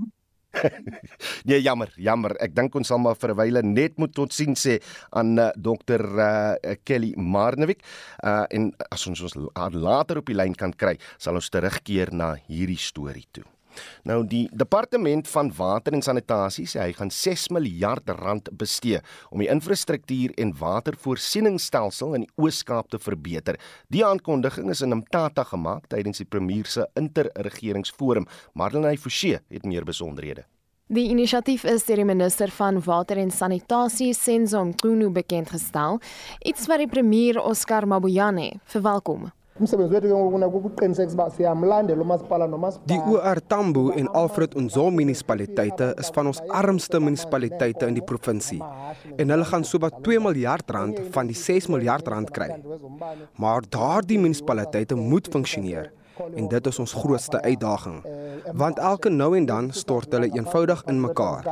nee, 1.48 1.60
jammer, 1.62 1.92
jammer. 1.96 2.36
Ek 2.44 2.54
dink 2.56 2.74
ons 2.76 2.88
sal 2.88 3.00
maar 3.02 3.16
vir 3.16 3.32
'n 3.32 3.38
wyle 3.38 3.62
net 3.62 3.98
moet 3.98 4.12
tot 4.14 4.32
sien 4.32 4.54
sê 4.54 4.78
aan 5.10 5.38
uh, 5.38 5.50
dokter 5.56 6.02
uh, 6.02 6.76
Kelly 6.84 7.14
Marnewik. 7.16 7.82
Uh 8.22 8.44
en 8.50 8.72
as 8.90 9.06
ons 9.06 9.22
ons 9.22 9.36
later 9.72 10.18
op 10.18 10.26
die 10.26 10.36
lyn 10.36 10.54
kan 10.54 10.72
kry, 10.72 10.98
sal 11.18 11.34
ons 11.34 11.50
terugkeer 11.50 12.12
na 12.12 12.34
hierdie 12.48 12.80
storie 12.80 13.26
toe. 13.32 13.44
Nou 14.08 14.22
die 14.26 14.44
departement 14.52 15.28
van 15.28 15.52
water 15.56 15.96
en 15.96 16.04
sanitasie 16.04 16.66
sê 16.70 16.82
hy 16.86 16.92
gaan 16.98 17.10
6 17.10 17.48
miljard 17.54 18.08
rand 18.18 18.50
bestee 18.58 19.00
om 19.30 19.42
die 19.42 19.50
infrastruktuur 19.52 20.34
en 20.42 20.54
watervoorsieningsstelsel 20.58 22.16
in 22.18 22.26
die 22.26 22.32
Oos-Kaap 22.40 22.92
te 22.92 23.02
verbeter. 23.02 23.58
Die 23.92 24.04
aankondiging 24.06 24.70
is 24.70 24.82
in 24.84 24.96
Mtata 25.02 25.44
gemaak 25.48 25.88
tydens 25.92 26.22
die 26.22 26.28
premier 26.28 26.66
se 26.66 26.86
interregeringsforum. 26.98 28.28
Marlenae 28.54 28.98
Forsie 28.98 29.38
het 29.38 29.68
meer 29.68 29.84
besonderhede. 29.88 30.46
Die 30.92 31.06
inisiatief 31.08 31.62
is 31.64 31.86
deur 31.88 32.02
die 32.02 32.04
minister 32.04 32.50
van 32.52 32.76
Water 32.84 33.16
en 33.16 33.30
Sanitasie, 33.32 34.10
Senzo 34.12 34.60
Mqunu, 34.68 35.08
bekend 35.08 35.48
gestel, 35.54 36.02
iets 36.44 36.66
wat 36.68 36.82
die 36.82 36.90
premier 36.90 37.38
Oscar 37.40 37.86
Mabuyane 37.88 38.58
verwelkom. 38.74 39.30
Die 42.88 42.98
OR 42.98 43.40
Tambo 43.46 43.90
en 43.90 44.08
Alfred 44.16 44.54
Nzo 44.56 44.86
munisipaliteite 44.90 45.90
is 46.00 46.08
van 46.16 46.30
ons 46.30 46.40
armste 46.48 47.00
munisipaliteite 47.00 47.86
in 47.86 47.98
die 47.98 48.04
provinsie. 48.04 48.62
En 49.16 49.34
hulle 49.34 49.44
gaan 49.44 49.64
sowat 49.68 49.98
2 50.06 50.22
miljard 50.24 50.70
rand 50.72 51.02
van 51.12 51.28
die 51.28 51.36
6 51.36 51.68
miljard 51.68 52.08
rand 52.08 52.32
kry. 52.32 52.48
Maar 53.36 53.68
daardie 53.68 54.18
munisipaliteite 54.18 54.96
moet 54.96 55.28
funksioneer. 55.28 55.92
En 56.34 56.48
dit 56.48 56.66
is 56.66 56.78
ons 56.78 56.92
grootste 56.92 57.40
uitdaging. 57.42 58.00
Want 58.52 58.78
elke 58.78 59.12
nou 59.12 59.36
en 59.36 59.46
dan 59.46 59.70
stort 59.72 60.12
hulle 60.12 60.32
eenvoudig 60.32 60.82
in 60.88 61.00
mekaar. 61.00 61.44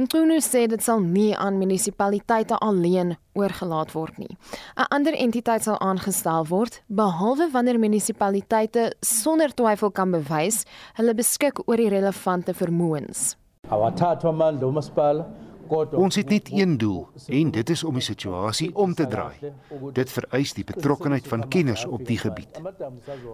Nkunu 0.00 0.38
sê 0.40 0.64
dit 0.72 0.80
sal 0.80 1.02
nie 1.04 1.34
aan 1.36 1.58
munisipaliteite 1.60 2.56
alleen 2.64 3.12
oorgelaat 3.36 3.92
word 3.92 4.16
nie. 4.18 4.36
'n 4.76 4.86
Ander 4.88 5.12
entiteit 5.12 5.62
sal 5.62 5.76
aangestel 5.84 6.48
word 6.48 6.80
behalwe 6.88 7.50
wanneer 7.52 7.78
munisipaliteite 7.78 8.94
sonder 9.04 9.52
twyfel 9.52 9.90
kan 9.92 10.10
bewys 10.10 10.64
hulle 10.96 11.14
beskik 11.14 11.60
oor 11.68 11.76
die 11.76 11.92
relevante 11.92 12.54
vermoëns. 12.54 13.36
Awathathu 13.68 14.28
amandla 14.28 14.66
omasipala 14.66 15.28
Ons 15.68 16.16
het 16.16 16.28
net 16.28 16.48
een 16.52 16.78
doel 16.78 17.08
en 17.26 17.50
dit 17.50 17.70
is 17.70 17.84
om 17.84 17.94
die 17.94 18.02
situasie 18.02 18.70
om 18.74 18.94
te 18.94 19.06
draai. 19.06 19.52
Dit 19.92 20.10
vereis 20.10 20.52
die 20.52 20.64
betrokkenheid 20.64 21.28
van 21.28 21.48
kenners 21.48 21.84
op 21.84 22.06
die 22.06 22.18
gebied. 22.18 22.60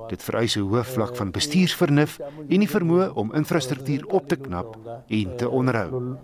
Dit 0.08 0.22
vereis 0.22 0.56
'n 0.56 0.66
hoë 0.68 0.84
vlak 0.84 1.16
van 1.16 1.30
bestuursvernuf 1.30 2.18
en 2.48 2.60
die 2.60 2.68
vermoë 2.68 3.12
om 3.14 3.34
infrastruktuur 3.34 4.06
op 4.06 4.28
te 4.28 4.36
knap 4.36 4.76
en 5.06 5.36
te 5.36 5.48
onderhou. 5.48 6.16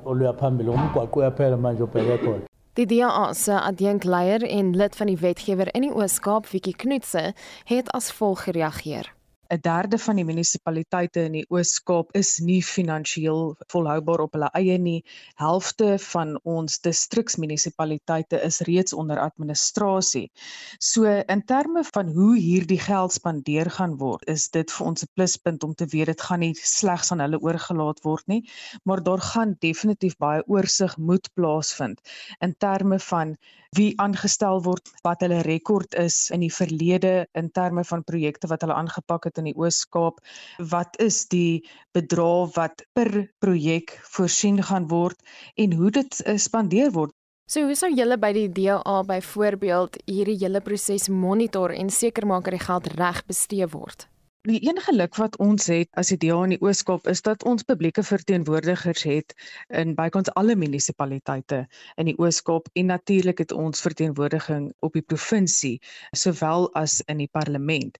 Die 2.75 2.87
DA 2.87 3.33
se 3.33 3.61
adjunkleier 3.61 4.43
en 4.43 4.77
lid 4.77 4.97
van 4.97 5.07
die 5.07 5.19
wetgewer 5.19 5.75
in 5.75 5.81
die 5.81 5.95
Oos-Kaap, 5.95 6.47
Wikie 6.51 6.75
Knutse, 6.75 7.35
het 7.65 7.91
as 7.91 8.13
volg 8.13 8.43
gereageer. 8.43 9.14
'n 9.53 9.61
derde 9.61 9.99
van 9.99 10.17
die 10.17 10.25
munisipaliteite 10.25 11.25
in 11.29 11.33
die 11.39 11.47
Oos-Kaap 11.53 12.15
is 12.17 12.39
nie 12.41 12.63
finansiëel 12.63 13.55
volhoubaar 13.73 14.23
op 14.25 14.33
hulle 14.37 14.49
eie 14.57 14.79
nie. 14.79 15.05
Helfte 15.41 15.99
van 16.07 16.39
ons 16.45 16.79
distriksmunisipaliteite 16.81 18.41
is 18.49 18.61
reeds 18.69 18.93
onder 18.93 19.21
administrasie. 19.21 20.31
So 20.79 21.05
in 21.05 21.45
terme 21.45 21.85
van 21.93 22.13
hoe 22.17 22.39
hierdie 22.39 22.81
geld 22.81 23.13
spandeer 23.13 23.71
gaan 23.71 23.99
word, 24.01 24.25
is 24.29 24.49
dit 24.49 24.71
vir 24.71 24.87
ons 24.87 25.05
'n 25.05 25.13
pluspunt 25.15 25.65
om 25.65 25.75
te 25.75 25.87
weet 25.87 26.07
dit 26.07 26.21
gaan 26.21 26.41
nie 26.41 26.55
slegs 26.55 27.13
aan 27.13 27.21
hulle 27.21 27.41
oorgelaat 27.41 28.01
word 28.03 28.27
nie, 28.27 28.43
maar 28.85 29.03
daar 29.03 29.21
gaan 29.21 29.57
definitief 29.61 30.17
baie 30.17 30.43
oorsig 30.47 30.97
moet 30.97 31.29
plaasvind 31.35 32.01
in 32.41 32.55
terme 32.59 32.99
van 32.99 33.37
wie 33.77 33.93
aangestel 34.03 34.63
word, 34.65 34.91
wat 35.07 35.23
hulle 35.25 35.43
rekord 35.47 35.97
is 35.99 36.31
in 36.35 36.45
die 36.45 36.53
verlede 36.53 37.27
in 37.39 37.51
terme 37.55 37.85
van 37.85 38.05
projekte 38.07 38.51
wat 38.51 38.63
hulle 38.65 38.77
aangepak 38.77 39.29
het 39.29 39.41
in 39.43 39.51
die 39.51 39.57
Oos-Kaap, 39.59 40.21
wat 40.71 40.99
is 41.03 41.25
die 41.33 41.65
bedrag 41.97 42.55
wat 42.59 42.87
per 42.95 43.11
projek 43.43 43.99
voorsien 44.15 44.63
gaan 44.63 44.89
word 44.89 45.21
en 45.57 45.77
hoe 45.79 45.91
dit 45.91 46.21
eh, 46.25 46.39
spandeer 46.39 46.95
word. 46.95 47.15
So 47.45 47.67
hoe 47.69 47.77
sou 47.77 47.91
julle 47.93 48.17
by 48.17 48.33
die 48.33 48.49
DA 48.49 49.03
byvoorbeeld 49.05 49.99
hierdie 50.09 50.39
hele 50.41 50.63
proses 50.65 51.11
monitor 51.13 51.75
en 51.77 51.93
seker 51.93 52.25
maak 52.27 52.49
dat 52.49 52.57
die 52.57 52.67
geld 52.67 52.91
reg 52.97 53.21
bestee 53.29 53.69
word? 53.69 54.09
Die 54.45 54.61
een 54.61 54.77
geluk 54.81 55.17
wat 55.17 55.37
ons 55.41 55.71
het 55.73 55.89
as 55.97 56.11
die 56.13 56.19
DA 56.21 56.43
in 56.45 56.51
die 56.53 56.61
Ooskaap 56.61 57.07
is 57.09 57.23
dat 57.25 57.47
ons 57.49 57.65
publieke 57.65 58.03
verteenwoordigers 58.05 59.05
het 59.09 59.33
in 59.73 59.95
bykans 59.97 60.29
alle 60.37 60.53
munisipaliteite 60.61 61.63
in 62.03 62.11
die 62.11 62.15
Ooskaap 62.21 62.69
en 62.77 62.93
natuurlik 62.93 63.41
het 63.41 63.55
ons 63.57 63.81
verteenwoordiging 63.81 64.67
op 64.85 64.99
die 64.99 65.05
provinsie 65.15 65.79
sowel 66.13 66.69
as 66.77 66.99
in 67.09 67.25
die 67.25 67.31
parlement. 67.33 67.97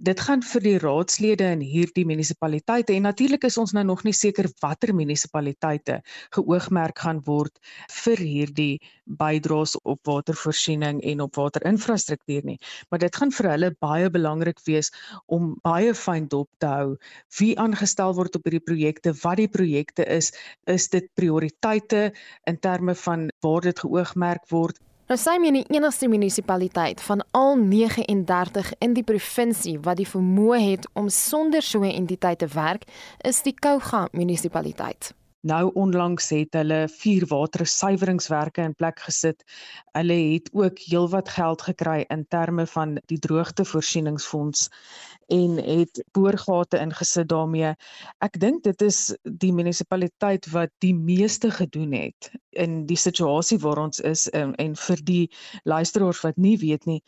Dit 0.00 0.24
gaan 0.24 0.40
vir 0.54 0.64
die 0.64 0.78
raadslede 0.80 1.50
in 1.52 1.60
hierdie 1.60 2.06
munisipaliteite 2.08 2.96
en 2.96 3.04
natuurlik 3.04 3.44
is 3.44 3.60
ons 3.60 3.76
nou 3.76 3.84
nog 3.84 4.08
nie 4.08 4.16
seker 4.16 4.48
watter 4.64 4.96
munisipaliteite 4.96 6.00
geoogmerk 6.38 7.04
gaan 7.04 7.20
word 7.28 7.60
vir 8.00 8.24
hierdie 8.24 8.80
bydraes 9.04 9.76
op 9.82 10.00
watervoorsiening 10.06 11.02
en 11.02 11.20
op 11.20 11.36
waterinfrastruktuur 11.36 12.44
nie, 12.44 12.58
maar 12.88 12.98
dit 12.98 13.16
gaan 13.16 13.32
vir 13.32 13.50
hulle 13.50 13.70
baie 13.84 14.10
belangrik 14.10 14.60
wees 14.64 14.90
om 15.26 15.54
baie 15.62 15.94
fyn 15.94 16.28
dop 16.28 16.48
te 16.58 16.70
hou 16.70 16.96
wie 17.38 17.52
aangestel 17.60 18.14
word 18.14 18.36
op 18.36 18.48
hierdie 18.48 18.64
projekte, 18.64 19.14
wat 19.22 19.40
die 19.42 19.48
projekte 19.48 20.06
is, 20.06 20.32
is 20.66 20.88
dit 20.88 21.08
prioriteite 21.14 22.10
in 22.50 22.58
terme 22.58 22.94
van 22.94 23.28
waar 23.44 23.60
dit 23.60 23.78
geoogmerk 23.78 24.48
word. 24.50 24.80
Nou 25.04 25.18
sê 25.20 25.34
my 25.36 25.50
die 25.52 25.66
enigste 25.68 26.08
munisipaliteit 26.08 27.02
van 27.04 27.20
al 27.36 27.58
39 27.60 28.70
in 28.80 28.94
die 28.96 29.04
provinsie 29.04 29.74
wat 29.84 29.98
die 30.00 30.08
vermoë 30.08 30.60
het 30.62 30.88
om 30.96 31.10
sonder 31.12 31.62
so 31.62 31.84
'n 31.84 31.92
entiteit 31.92 32.38
te 32.38 32.48
werk, 32.48 32.88
is 33.20 33.42
die 33.42 33.52
Kouga 33.52 34.08
munisipaliteit. 34.12 35.12
Nou 35.44 35.70
onlangs 35.76 36.30
het 36.32 36.56
hulle 36.56 36.86
vier 36.88 37.26
watersuiweringswerke 37.28 38.62
in 38.64 38.74
plek 38.74 39.02
gesit. 39.04 39.42
Hulle 39.92 40.16
het 40.32 40.48
ook 40.56 40.78
heelwat 40.86 41.28
geld 41.28 41.62
gekry 41.66 42.04
in 42.08 42.22
terme 42.32 42.64
van 42.66 42.94
die 43.12 43.18
droogtevoorsieningsfonds 43.18 44.70
en 45.32 45.56
het 45.62 46.02
boorgate 46.12 46.78
ingesit 46.78 47.28
daarmee. 47.28 47.74
Ek 48.24 48.38
dink 48.40 48.64
dit 48.64 48.82
is 48.82 49.14
die 49.22 49.52
munisipaliteit 49.52 50.48
wat 50.52 50.72
die 50.84 50.94
meeste 50.94 51.50
gedoen 51.50 51.92
het 51.92 52.30
in 52.54 52.84
die 52.86 52.98
situasie 52.98 53.58
waar 53.58 53.80
ons 53.82 54.00
is 54.00 54.28
en, 54.30 54.54
en 54.62 54.76
vir 54.76 55.00
die 55.04 55.24
luisteraars 55.64 56.22
wat 56.24 56.36
nie 56.36 56.56
weet 56.62 56.86
nie, 56.86 57.00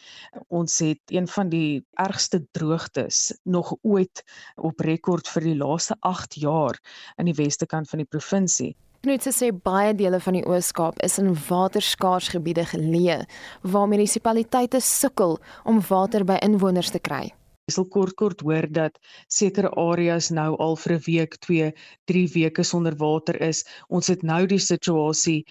ons 0.48 0.78
het 0.82 1.14
een 1.14 1.28
van 1.30 1.50
die 1.52 1.84
ergste 2.02 2.42
droogtes 2.52 3.30
nog 3.44 3.74
ooit 3.82 4.24
op 4.56 4.80
rekord 4.80 5.28
vir 5.28 5.50
die 5.50 5.58
laaste 5.60 5.96
8 6.00 6.40
jaar 6.42 6.80
in 7.16 7.30
die 7.30 7.38
weste 7.38 7.66
kant 7.66 7.90
van 7.90 8.02
die 8.02 8.10
provinsie. 8.10 8.74
Knutse 9.06 9.30
sê 9.30 9.52
baie 9.54 9.92
dele 9.94 10.18
van 10.18 10.34
die 10.34 10.42
Oos-Kaap 10.50 10.96
is 11.06 11.20
in 11.22 11.28
waterskaars 11.46 12.32
gebiede 12.34 12.64
geleë 12.66 13.20
waar 13.62 13.86
munisipaliteite 13.86 14.80
sukkel 14.82 15.36
om 15.62 15.78
water 15.90 16.24
by 16.26 16.40
inwoners 16.42 16.90
te 16.90 16.98
kry. 16.98 17.28
Ek 17.66 17.74
sal 17.74 17.86
kort 17.90 18.14
kort 18.14 18.42
hoor 18.46 18.66
dat 18.70 18.98
sekere 19.36 19.72
areas 19.82 20.28
nou 20.30 20.52
al 20.62 20.76
vir 20.78 20.92
'n 20.96 21.02
week, 21.06 21.32
2, 21.46 21.70
3 22.06 22.26
weke 22.34 22.62
sonder 22.62 22.94
water 22.94 23.34
is. 23.42 23.64
Ons 23.90 24.06
het 24.06 24.20
nou 24.22 24.46
die 24.46 24.60
situasie 24.62 25.42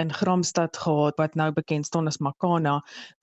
in 0.00 0.12
Gramstad 0.14 0.76
gehad 0.76 1.18
wat 1.18 1.34
nou 1.34 1.50
bekend 1.50 1.86
staan 1.86 2.06
as 2.06 2.20
Makana 2.20 2.76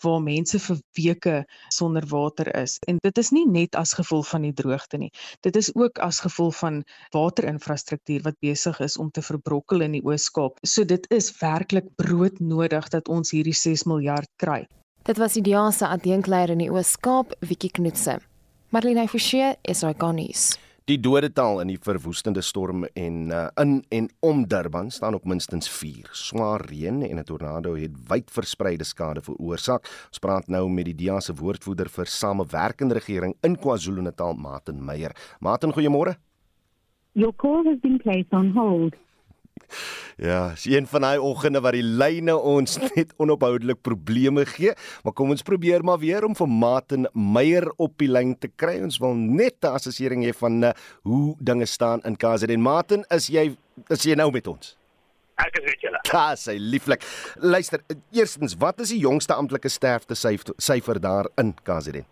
waar 0.04 0.20
mense 0.20 0.60
vir 0.60 0.82
weke 1.00 1.46
sonder 1.72 2.04
water 2.12 2.50
is. 2.62 2.78
En 2.92 3.00
dit 3.02 3.18
is 3.18 3.32
nie 3.32 3.46
net 3.48 3.76
as 3.76 3.94
gevolg 3.94 4.28
van 4.28 4.42
die 4.42 4.52
droogte 4.54 4.98
nie. 4.98 5.12
Dit 5.48 5.56
is 5.56 5.72
ook 5.76 6.00
as 6.00 6.20
gevolg 6.20 6.56
van 6.60 6.84
waterinfrastruktuur 7.16 8.22
wat 8.24 8.36
besig 8.42 8.82
is 8.82 8.98
om 8.98 9.12
te 9.12 9.22
verbrokkel 9.22 9.82
in 9.82 9.94
die 9.94 10.04
Oos-Kaap. 10.04 10.60
So 10.64 10.84
dit 10.84 11.08
is 11.10 11.32
werklik 11.40 11.88
broodnodig 11.96 12.90
dat 12.90 13.08
ons 13.08 13.32
hierdie 13.32 13.56
6 13.56 13.88
miljard 13.88 14.28
kry. 14.36 14.68
Dit 15.04 15.18
was 15.18 15.34
die 15.34 15.42
DEA 15.42 15.72
se 15.72 15.88
adjunkleier 15.88 16.50
in 16.50 16.58
die 16.58 16.70
Oos-Kaap, 16.70 17.32
Wikie 17.40 17.72
Knutse. 17.72 18.20
Marlene 18.72 19.04
Forsie 19.04 19.50
is 19.68 19.82
ikonies. 19.84 20.54
Die 20.88 20.96
dodetal 20.96 21.58
in 21.60 21.74
die 21.74 21.80
verwoestende 21.84 22.40
storm 22.40 22.86
en 22.96 23.18
uh, 23.28 23.50
in 23.60 23.82
en 23.92 24.08
om 24.24 24.46
Durban 24.48 24.88
staan 24.96 25.18
op 25.18 25.28
minstens 25.28 25.68
4. 25.70 26.08
Swaar 26.16 26.64
reën 26.70 27.02
en 27.04 27.20
'n 27.20 27.24
tornado 27.28 27.76
het 27.76 27.92
wyd 28.08 28.32
verspreide 28.32 28.84
skade 28.84 29.22
veroorsaak. 29.22 29.84
Ons 30.08 30.20
praat 30.20 30.48
nou 30.48 30.70
met 30.70 30.86
die 30.86 30.96
DEA 30.96 31.20
se 31.20 31.34
woordvoerder 31.34 31.90
vir 31.90 32.06
samewerkende 32.06 32.94
regering 32.94 33.36
in 33.44 33.58
KwaZulu-Natal, 33.58 34.34
Martin 34.34 34.86
Meyer. 34.86 35.12
Martin, 35.40 35.74
goeiemôre. 35.74 36.16
Your 37.12 37.36
call 37.36 37.66
has 37.66 37.80
been 37.82 37.98
placed 37.98 38.32
on 38.32 38.52
hold. 38.56 38.96
Ja, 40.22 40.52
is 40.52 40.66
een 40.70 40.88
van 40.88 41.02
daai 41.02 41.18
oggende 41.18 41.62
wat 41.62 41.74
die 41.78 41.86
lyne 41.86 42.36
ons 42.36 42.78
net 42.96 43.14
onophoudelik 43.18 43.82
probleme 43.82 44.46
gee, 44.46 44.74
maar 45.04 45.14
kom 45.18 45.34
ons 45.34 45.46
probeer 45.46 45.84
maar 45.84 46.00
weer 46.02 46.26
om 46.28 46.36
vir 46.38 46.48
Martin 46.48 47.08
Meyer 47.14 47.72
op 47.78 47.98
die 48.02 48.10
lyn 48.12 48.36
te 48.40 48.52
kry. 48.56 48.78
Ons 48.84 49.00
wil 49.02 49.16
net 49.16 49.58
'n 49.62 49.74
assessering 49.74 50.26
hê 50.26 50.34
van 50.36 50.64
uh, 50.64 50.74
hoe 51.04 51.36
dinge 51.40 51.66
staan 51.66 52.02
in 52.06 52.18
KZN. 52.18 52.62
Martin, 52.62 53.06
is 53.10 53.28
jy 53.28 53.56
is 53.90 54.04
jy 54.04 54.16
nou 54.16 54.32
met 54.32 54.48
ons? 54.48 54.76
Ek 55.42 55.58
is 55.58 55.66
met 55.66 55.82
julle. 55.82 56.00
Ja, 56.12 56.36
sy 56.36 56.58
lieflik. 56.60 57.04
Luister, 57.40 57.82
eerstens, 58.12 58.56
wat 58.60 58.80
is 58.80 58.90
die 58.94 59.02
jongste 59.02 59.34
amptelike 59.34 59.70
sterfte 59.70 60.16
syfer 60.16 61.00
daar 61.00 61.30
in 61.38 61.56
KZN? 61.64 62.06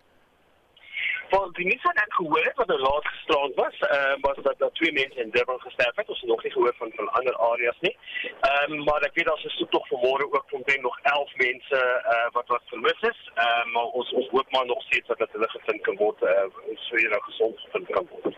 Van 1.32 1.52
die 1.58 1.66
nuus 1.66 1.82
wat 1.86 1.98
ek 2.02 2.14
gehoor 2.18 2.44
het 2.44 2.56
wat 2.60 2.70
nou 2.72 2.78
laat 2.80 3.06
gisterand 3.12 3.54
was, 3.54 3.76
ehm 3.86 4.18
uh, 4.18 4.22
was 4.26 4.38
dat 4.46 4.58
daar 4.58 4.72
twee 4.78 4.92
mense 4.92 5.22
in 5.22 5.30
Durban 5.30 5.60
gesterf 5.60 5.96
het. 5.96 6.08
Ons 6.08 6.20
het 6.20 6.30
nog 6.30 6.42
nie 6.42 6.52
gehoor 6.52 6.74
van 6.78 6.92
van 6.96 7.12
ander 7.18 7.36
areas 7.50 7.78
nie. 7.80 7.96
Ehm 8.40 8.72
um, 8.72 8.84
maar 8.84 9.02
ek 9.08 9.14
weet 9.14 9.28
daar 9.30 9.44
is 9.44 9.64
tog 9.70 9.86
vanmôre 9.92 10.24
ook 10.26 10.52
omtrent 10.58 10.82
nog 10.82 10.98
11 11.02 11.36
mense 11.36 11.78
uh, 12.14 12.28
wat 12.36 12.46
wat 12.54 12.62
vermis 12.72 13.00
is. 13.12 13.20
Ehm 13.34 13.66
um, 13.66 13.72
maar 13.72 13.88
ons 14.00 14.12
ons 14.12 14.28
hoop 14.28 14.50
maar 14.50 14.66
nog 14.66 14.82
steeds 14.82 15.06
dat 15.06 15.32
hulle 15.32 15.48
gevind 15.48 15.82
kan 15.82 15.96
word. 15.96 16.22
Uh, 16.22 16.74
so 16.86 16.96
jy 16.96 17.08
nou 17.08 17.22
gesond 17.22 17.60
gevind 17.66 17.86
kan 17.90 18.08
word. 18.10 18.36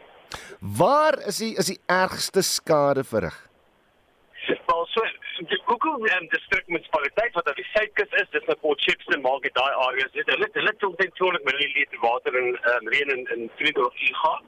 Waar 0.78 1.18
is 1.26 1.36
die 1.36 1.56
is 1.56 1.66
die 1.66 1.80
ergste 1.86 2.42
skade 2.42 3.04
verrig? 3.04 3.51
Die 5.50 5.62
Google 5.66 5.98
um, 6.16 6.28
distrik 6.28 6.66
munisipaliteit 6.66 7.32
wat 7.34 7.48
aan 7.48 7.58
die 7.58 7.66
suidkus 7.72 8.12
is, 8.20 8.28
dis 8.30 8.44
net 8.46 8.60
Port 8.60 8.82
Shepstone, 8.84 9.22
maak 9.24 9.42
dit 9.42 9.54
daai 9.56 9.72
areas. 9.86 10.10
Dit 10.14 10.28
hulle 10.30 10.48
hulle 10.54 10.70
het 10.70 10.84
omtrent 10.86 11.14
200 11.18 11.46
ml 11.48 11.98
water 12.04 12.36
in 12.40 12.48
um, 12.72 12.90
reën 12.94 13.10
in 13.14 13.22
in 13.34 13.50
Friedhof 13.58 13.96
gehad. 13.96 14.42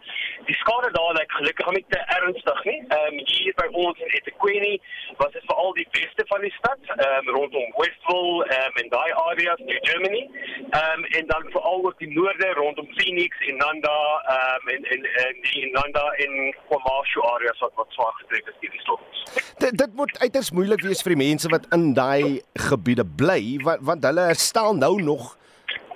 Die 0.48 0.56
skade 0.60 0.90
daar 0.96 1.16
lyk 1.18 1.32
gelukkig 1.38 1.70
nie 1.76 1.84
te 1.94 2.00
ernstig 2.18 2.60
nie. 2.70 2.78
Ehm 2.96 3.08
um, 3.08 3.18
hier 3.30 3.56
by 3.60 3.66
ons 3.84 4.02
in 4.04 4.14
eThekwini 4.18 4.74
was 5.22 5.32
dit 5.36 5.46
veral 5.50 5.74
die 5.80 5.86
weste 5.96 6.26
van 6.30 6.46
die 6.46 6.52
stad, 6.58 6.92
ehm 6.94 7.28
um, 7.28 7.34
rondom 7.38 7.74
Westville 7.80 8.46
ehm 8.58 8.70
um, 8.70 8.80
en 8.84 8.92
daai 8.94 9.10
areas 9.24 9.64
in 9.66 9.82
Germany. 9.88 10.22
Ehm 10.28 11.02
um, 11.02 11.04
en 11.18 11.26
dan 11.32 11.50
veral 11.56 11.84
ook 11.90 11.98
die 12.04 12.12
noorde 12.18 12.52
rondom 12.60 12.88
Phoenix 13.00 13.42
en 13.48 13.56
Nanda 13.64 13.98
ehm 14.36 14.68
um, 14.68 14.72
en 14.76 14.88
en 14.94 15.10
en 15.26 15.42
die 15.50 15.66
Nanda 15.78 16.06
en 16.26 16.54
Kwamashu 16.68 17.26
areas 17.34 17.58
wat 17.66 17.74
wat 17.82 17.98
swaar 17.98 18.14
getref 18.22 18.54
is 18.54 18.60
hierdie 18.60 18.80
storms. 18.86 19.26
Dit 19.58 19.78
dit 19.78 19.92
moet 19.94 20.18
uiters 20.18 20.50
moeilik 20.50 20.82
wees 20.84 21.02
vir 21.04 21.14
die 21.14 21.22
mense 21.24 21.50
wat 21.52 21.66
in 21.74 21.92
daai 21.96 22.40
gebiede 22.68 23.04
bly 23.04 23.58
want 23.64 23.84
want 23.88 24.04
hulle 24.04 24.28
herstel 24.30 24.76
nou 24.76 24.96
nog 25.02 25.34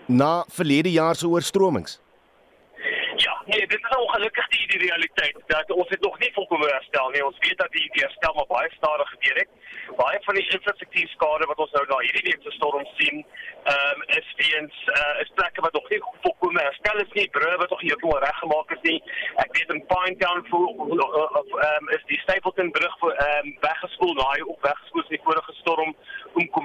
na 0.08 0.44
verlede 0.48 0.90
jaar 0.92 1.16
se 1.16 1.28
oorstromings. 1.28 1.98
Nee, 3.58 3.66
dit 3.66 3.84
is 3.90 3.96
ongelukkig 3.96 4.48
die, 4.48 4.66
die 4.68 4.78
realiteit 4.86 5.36
dat 5.46 5.70
ons 5.70 5.88
het 5.88 6.00
nog 6.00 6.18
nie 6.18 6.32
volkome 6.32 6.66
herstel 6.66 7.08
nie. 7.10 7.24
Ons 7.24 7.38
weet 7.38 7.58
dat 7.58 7.72
die, 7.72 7.88
die 7.94 8.02
herstel 8.04 8.34
maar 8.34 8.46
baie 8.46 8.70
stadig 8.76 9.08
gebeur 9.14 9.38
het. 9.42 9.48
Baie 9.96 10.18
van 10.26 10.34
die 10.38 10.44
infrastruktuurskade 10.56 11.48
wat 11.50 11.62
ons 11.64 11.74
nou 11.76 11.82
na 11.88 11.98
hierdie 12.04 12.22
week 12.28 12.44
se 12.46 12.52
storm 12.54 12.86
sien, 13.00 13.24
ehm 13.72 13.96
um, 13.96 14.04
is 14.18 14.28
weens 14.42 14.76
uh 15.00 15.14
is 15.24 15.32
plekke 15.40 15.64
wat 15.66 15.74
nog 15.78 15.88
nie 15.90 15.98
volkome 16.26 16.62
herstel 16.62 17.02
is 17.04 17.16
nie, 17.18 17.26
brûe 17.38 17.56
wat 17.62 17.74
nog 17.74 17.82
heeltemal 17.86 18.22
reggemaak 18.26 18.76
is 18.76 18.84
nie. 18.86 19.00
Ek 19.44 19.50
weet 19.58 19.74
in 19.74 19.82
Pinetown 19.90 20.46
voor 20.50 20.68
of 21.42 21.50
ehm 21.56 21.82
um, 21.82 21.90
is 21.98 22.06
die 22.12 22.20
Stapleton 22.22 22.70
brug 22.78 22.94
vir 23.02 23.16
ehm 23.26 23.50
um, 23.50 23.56
weggespoel, 23.66 24.14
daai 24.22 24.42
op 24.54 24.70
weggespoel 24.70 25.06
in 25.08 25.16
die 25.16 25.24
vorige 25.26 25.58
storm 25.64 25.96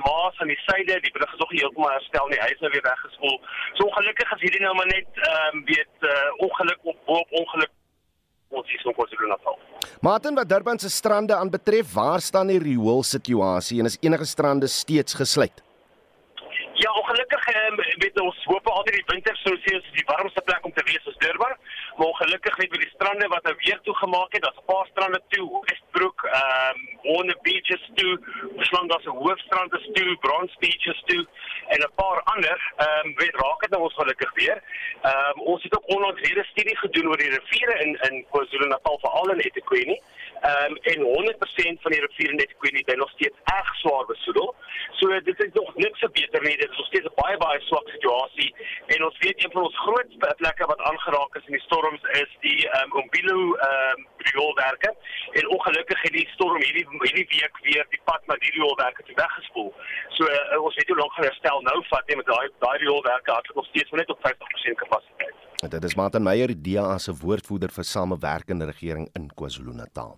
Komas 0.04 0.40
aan 0.42 0.52
die 0.52 0.60
suide, 0.66 1.00
die 1.06 1.12
brug 1.16 1.34
is 1.34 1.40
nog 1.40 1.52
heeltemal 1.58 1.94
herstel 1.96 2.28
nie. 2.32 2.40
Hy 2.42 2.50
is 2.56 2.62
nou 2.64 2.72
weer 2.74 2.86
weggespoel. 2.88 3.38
So 3.78 3.88
ongelukkig 3.88 4.36
is 4.36 4.44
hierdie 4.46 4.64
nou 4.66 4.76
maar 4.80 4.90
net 4.92 5.24
ehm 5.30 5.58
um, 5.58 5.66
weet 5.70 6.10
uh 6.14 6.46
ongeluk 6.48 6.80
op 6.92 7.16
op 7.18 7.38
ongeluk 7.42 7.74
ons 8.54 8.70
hier 8.70 8.86
in 8.86 8.94
KwaZulu-Natal. 8.94 9.60
Martin 10.02 10.36
wat 10.36 10.50
Durban 10.50 10.80
se 10.80 10.90
strande 10.90 11.36
aanbetref, 11.36 11.94
waar 11.94 12.22
staan 12.22 12.52
die 12.54 12.60
riool 12.62 13.04
situasie 13.04 13.80
en 13.80 13.90
is 13.90 13.98
enige 14.02 14.26
strande 14.26 14.68
steeds 14.68 15.14
gesluit? 15.14 15.64
Weet 17.98 18.20
ons 18.20 18.46
hoop 18.50 18.68
altyd 18.68 18.96
die 18.98 19.10
winter 19.12 19.36
sou 19.44 19.54
sê 19.62 19.76
is 19.78 19.90
die 19.94 20.06
warmste 20.10 20.42
plek 20.48 20.66
om 20.66 20.74
te 20.74 20.84
wees 20.88 21.06
is 21.12 21.18
Durban. 21.22 21.54
Maar 21.98 22.08
ongelukkig 22.08 22.56
weet 22.58 22.78
die 22.82 22.90
strande 22.94 23.28
wat 23.34 23.44
nou 23.44 23.54
weer 23.58 23.80
toegemaak 23.88 24.34
het, 24.34 24.42
daar's 24.42 24.62
'n 24.62 24.66
paar 24.72 24.88
strande 24.92 25.22
toe, 25.28 25.46
Westbrook, 25.68 26.24
ehm 26.24 26.80
um, 26.80 27.14
Warner 27.14 27.38
Beaches 27.42 27.84
toe, 27.96 28.14
Verslang 28.58 28.90
daar's 28.90 29.06
'n 29.06 29.20
hoofstrand 29.24 29.74
is 29.74 29.90
toe, 29.94 30.18
Bronze 30.26 30.56
Beaches 30.60 31.02
toe 31.06 31.28
en 31.68 31.80
'n 31.80 31.94
paar 31.96 32.22
ander, 32.24 32.58
ehm 32.78 33.08
um, 33.08 33.16
weet 33.16 33.36
raak 33.44 33.62
dit 33.62 33.70
nou 33.70 33.84
ons 33.84 34.00
gelukkig 34.02 34.34
weer. 34.34 34.58
Ehm 35.02 35.38
um, 35.38 35.42
ons 35.54 35.64
het 35.64 35.76
ook 35.78 35.88
onlangs 35.96 36.22
weer 36.22 36.40
'n 36.40 36.52
studie 36.54 36.78
gedoen 36.78 37.08
oor 37.08 37.18
die 37.18 37.36
riviere 37.38 37.76
in 37.84 37.92
in 38.08 38.26
KwaZulu-Natal 38.32 39.00
veral 39.00 39.30
in 39.30 39.40
eThekwini. 39.40 39.94
Ehm 39.94 40.23
um, 40.52 40.76
en 40.92 41.00
100% 41.02 41.82
van 41.84 41.92
die 41.92 42.02
riviere 42.06 42.34
in 42.34 42.40
eThekwini 42.40 42.84
bly 42.84 42.96
nog 42.96 43.12
steeds 43.16 43.38
erg 43.44 43.76
swaar 43.76 44.06
besoedel. 44.06 44.56
So 45.00 45.20
dit 45.20 45.44
is 45.44 45.54
nog 45.54 45.76
niks 45.76 46.00
se 46.00 46.10
beter 46.10 46.42
nie. 46.42 46.58
Dit 46.58 46.70
is 46.70 46.78
nog 46.78 46.88
steeds 46.88 47.06
'n 47.06 47.20
baie 47.22 47.38
baie 47.38 47.62
swak 47.62 47.88
situasie 47.90 48.56
en 48.86 49.04
ons 49.06 49.18
weet 49.18 49.44
een 49.44 49.52
van 49.52 49.64
ons 49.64 49.80
groot 49.80 50.12
plekke 50.38 50.66
wat 50.66 50.82
aangeraak 50.82 51.36
is 51.36 51.46
in 51.46 51.58
die 51.58 51.68
storms 51.68 52.02
is 52.22 52.32
die 52.40 52.70
ehm 52.70 52.92
um, 52.92 53.02
Umbilo 53.02 53.56
ehm 53.56 54.00
um, 54.00 54.08
rioolwerke 54.18 54.96
en 55.32 55.50
ongelukkig 55.50 56.02
het 56.02 56.14
die 56.14 56.30
storm 56.34 56.62
hierdie 56.62 56.88
hierdie 57.00 57.40
week 57.40 57.58
weer 57.62 57.86
die 57.90 58.02
pad 58.04 58.22
na 58.26 58.36
die 58.36 58.52
rioolwerke 58.52 59.04
toe 59.04 59.16
weggespoel. 59.16 59.74
So 60.10 60.24
uh, 60.26 60.62
ons 60.62 60.76
weet 60.76 60.88
hoe 60.88 60.98
lank 60.98 61.14
gaan 61.14 61.30
herstel 61.30 61.62
nou 61.62 61.84
vat 61.90 62.08
net 62.08 62.18
met 62.18 62.26
daai 62.26 62.50
daai 62.60 62.78
rioolwerke 62.78 63.32
het 63.36 63.56
nog 63.56 63.66
steeds 63.66 63.92
net 63.92 64.10
op 64.10 64.20
50% 64.28 64.82
kapasiteit. 64.84 65.53
Dit 65.64 65.86
is 65.88 65.94
Martin 65.96 66.26
Meyer, 66.26 66.52
die 66.52 66.76
DA 66.76 66.98
se 67.00 67.14
woordvoerder 67.16 67.72
vir 67.72 67.86
samewerkende 67.88 68.66
regering 68.68 69.06
in 69.16 69.30
KwaZulu-Natal. 69.32 70.18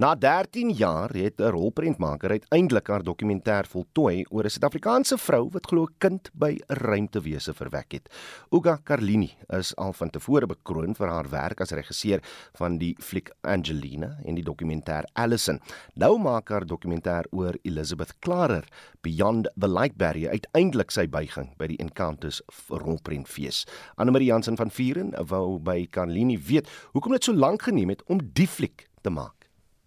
Na 0.00 0.14
13 0.16 0.70
jaar 0.70 1.12
het 1.12 1.40
'n 1.40 1.50
rolprentmaker 1.52 2.30
uiteindelik 2.30 2.86
haar 2.88 3.02
dokumentêr 3.02 3.66
voltooi 3.66 4.24
oor 4.30 4.44
'n 4.44 4.50
Suid-Afrikaanse 4.50 5.18
vrou 5.18 5.50
wat 5.50 5.66
glo 5.66 5.82
'n 5.84 5.94
kind 5.98 6.30
by 6.32 6.56
'n 6.56 6.74
ruimtewese 6.74 7.52
verwek 7.54 7.92
het. 7.92 8.08
Uga 8.50 8.78
Carlini 8.82 9.36
is 9.48 9.76
al 9.76 9.92
van 9.92 10.10
tevore 10.10 10.46
bekroon 10.46 10.94
vir 10.94 11.08
haar 11.08 11.28
werk 11.28 11.60
as 11.60 11.70
regisseur 11.70 12.20
van 12.54 12.78
die 12.78 12.96
fliek 12.98 13.30
Angelina 13.42 14.18
en 14.24 14.34
die 14.34 14.44
dokumentêr 14.44 15.04
Allison. 15.12 15.60
Nou 15.94 16.18
maak 16.18 16.48
haar 16.48 16.66
dokumentêr 16.66 17.26
oor 17.30 17.54
Elizabeth 17.62 18.18
Klarer, 18.20 18.64
Beyond 19.02 19.50
the 19.58 19.68
Light 19.68 19.96
Barrier, 19.96 20.30
uiteindelik 20.30 20.90
sy 20.90 21.08
buiging 21.08 21.56
by 21.56 21.66
die 21.66 21.78
Encounters 21.78 22.42
rolprentfees. 22.68 23.66
Anne 23.96 24.10
Marie 24.10 24.26
Jansen 24.26 24.56
van 24.56 24.70
Vieren 24.78 25.10
wou 25.26 25.58
by 25.58 25.88
Carlini 25.90 26.38
weet 26.38 26.68
hoekom 26.94 27.16
dit 27.16 27.26
so 27.26 27.34
lank 27.34 27.66
geneem 27.66 27.96
het 27.96 28.04
om 28.06 28.22
die 28.22 28.46
fliek 28.46 28.86
te 29.02 29.10
maak. 29.10 29.34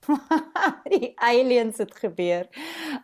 die 0.93 1.11
aliens 1.21 1.77
het 1.79 1.93
gebeur. 1.95 2.47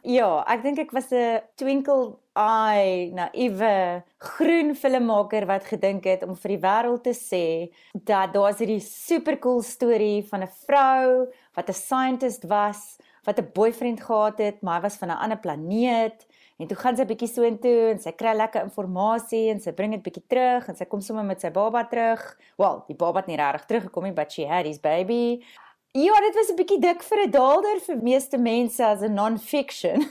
Ja, 0.03 0.41
ek 0.49 0.63
dink 0.65 0.81
ek 0.81 0.91
was 0.95 1.11
'n 1.13 1.39
twinkle 1.55 2.17
eye 2.35 3.13
naïewe 3.15 4.03
groen 4.17 4.73
filmmaker 4.75 5.45
wat 5.47 5.69
gedink 5.69 6.09
het 6.09 6.25
om 6.25 6.35
vir 6.35 6.55
die 6.55 6.63
wêreld 6.65 7.03
te 7.05 7.13
sê 7.15 7.45
dat 7.93 8.33
daar's 8.33 8.59
hierdie 8.59 8.83
supercool 8.83 9.61
storie 9.61 10.25
van 10.27 10.43
'n 10.43 10.55
vrou 10.65 11.29
wat 11.55 11.69
'n 11.69 11.79
scientist 11.85 12.43
was, 12.49 12.97
wat 13.23 13.39
'n 13.39 13.51
boyfriend 13.53 14.01
gehad 14.01 14.37
het, 14.37 14.61
maar 14.61 14.81
hy 14.81 14.89
was 14.89 14.97
van 14.97 15.09
'n 15.09 15.21
ander 15.23 15.39
planeet. 15.39 16.27
En 16.57 16.67
toe 16.67 16.77
gaan 16.77 16.97
sy 16.97 17.05
bietjie 17.05 17.29
so 17.29 17.45
intoe 17.45 17.91
en 17.91 17.99
sy 18.01 18.11
kry 18.17 18.33
lekker 18.33 18.65
inligting 18.65 19.51
en 19.53 19.59
sy 19.61 19.71
bring 19.77 19.91
dit 19.93 20.01
bietjie 20.01 20.23
terug 20.27 20.67
en 20.67 20.75
sy 20.75 20.85
kom 20.89 21.01
sommer 21.01 21.23
met 21.23 21.41
sy 21.41 21.51
baba 21.53 21.83
terug. 21.85 22.23
Well, 22.57 22.83
die 22.87 22.97
baba 22.97 23.21
het 23.21 23.29
nie 23.29 23.37
regtig 23.37 23.67
teruggekom 23.69 24.03
nie, 24.03 24.15
but 24.17 24.31
she 24.31 24.47
had 24.49 24.65
his 24.65 24.79
baby. 24.79 25.43
Ja, 25.93 26.13
dit 26.21 26.35
was 26.35 26.49
'n 26.49 26.57
bietjie 26.57 26.79
dik 26.81 27.03
vir 27.03 27.19
'n 27.25 27.31
daalder 27.31 27.79
vir 27.79 27.97
meeste 28.01 28.37
mense 28.37 28.83
as 28.85 29.01
'n 29.01 29.13
non-fiction. 29.13 30.01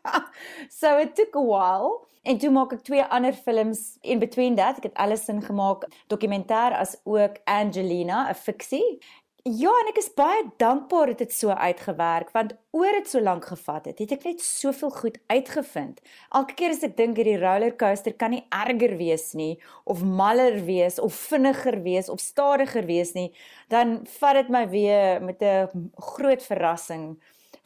so 0.80 0.98
it 0.98 1.14
took 1.14 1.36
a 1.36 1.40
while. 1.40 2.06
En 2.22 2.38
toe 2.38 2.50
maak 2.50 2.72
ek 2.72 2.82
twee 2.82 3.04
ander 3.04 3.32
films 3.32 3.98
in 4.02 4.18
between 4.18 4.56
that. 4.56 4.78
Ek 4.78 4.82
het 4.82 4.96
Allison 4.96 5.42
gemaak, 5.42 5.86
dokumentêr 6.08 6.72
as 6.72 6.96
ook 7.04 7.36
Angelina, 7.44 8.28
'n 8.28 8.34
fiksie. 8.34 8.98
Ja, 9.46 9.70
en 9.70 9.86
ek 9.92 10.00
is 10.00 10.08
baie 10.18 10.40
dankbaar 10.58 11.12
dit 11.14 11.30
so 11.30 11.54
uitgewerk 11.54 12.32
want 12.34 12.56
oor 12.74 12.96
dit 12.96 13.06
so 13.06 13.20
lank 13.22 13.44
gevat 13.46 13.84
het, 13.86 14.00
het 14.02 14.16
ek 14.16 14.24
net 14.26 14.42
soveel 14.42 14.90
goed 14.90 15.20
uitgevind. 15.30 16.00
Elke 16.34 16.56
keer 16.58 16.74
as 16.74 16.82
ek 16.82 16.96
dink 16.98 17.20
hierdie 17.20 17.36
rollercoaster 17.38 18.16
kan 18.18 18.34
nie 18.34 18.42
erger 18.50 18.96
wees 18.98 19.28
nie 19.38 19.52
of 19.86 20.02
maller 20.02 20.58
wees 20.66 20.98
of 20.98 21.14
vinniger 21.30 21.78
wees 21.86 22.10
of 22.10 22.18
stadiger 22.24 22.90
wees 22.90 23.14
nie, 23.14 23.28
dan 23.70 24.00
vat 24.18 24.40
dit 24.40 24.50
my 24.50 24.66
weer 24.74 25.22
met 25.22 25.38
'n 25.38 25.90
groot 25.94 26.42
verrassing 26.42 27.14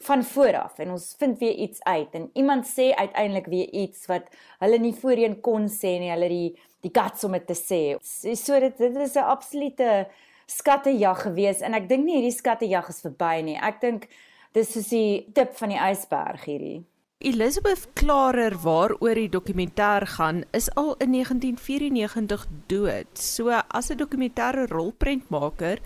van 0.05 0.21
vooraf 0.23 0.77
en 0.77 0.91
ons 0.91 1.15
vind 1.17 1.39
weer 1.39 1.57
iets 1.65 1.81
uit 1.81 2.13
en 2.13 2.29
iemand 2.33 2.65
sê 2.69 2.93
uiteindelik 2.93 3.47
weer 3.49 3.69
iets 3.73 4.05
wat 4.05 4.29
hulle 4.59 4.77
nie 4.77 4.93
voorheen 4.93 5.41
kon 5.41 5.65
sê 5.65 5.97
nie, 5.97 6.13
hulle 6.13 6.29
die 6.29 6.59
die 6.81 6.93
guts 6.93 7.23
om 7.23 7.31
dit 7.31 7.47
te 7.47 7.57
sê. 7.57 7.97
So 8.35 8.59
dit 8.59 8.77
dit 8.77 8.95
is 8.97 9.15
'n 9.15 9.25
absolute 9.25 10.05
skattejag 10.51 11.23
gewees 11.25 11.61
en 11.65 11.73
ek 11.77 11.87
dink 11.89 12.05
nie 12.05 12.19
hierdie 12.19 12.35
skattejag 12.35 12.89
is 12.91 13.01
verby 13.05 13.41
nie. 13.47 13.57
Ek 13.57 13.81
dink 13.81 14.07
dis 14.53 14.73
soos 14.73 14.89
die 14.91 15.27
tip 15.35 15.55
van 15.59 15.73
die 15.73 15.79
ysberg 15.79 16.47
hierdie. 16.49 16.81
Elizabeth 17.21 17.85
Klarer 17.93 18.55
waaroor 18.63 19.15
die 19.15 19.29
dokumentêr 19.29 20.07
gaan 20.17 20.41
is 20.57 20.71
al 20.73 20.95
in 21.05 21.13
1994 21.13 22.47
dood. 22.67 23.11
So 23.13 23.49
as 23.49 23.91
'n 23.91 23.97
dokumentêre 23.97 24.65
rolprentmaker, 24.67 25.77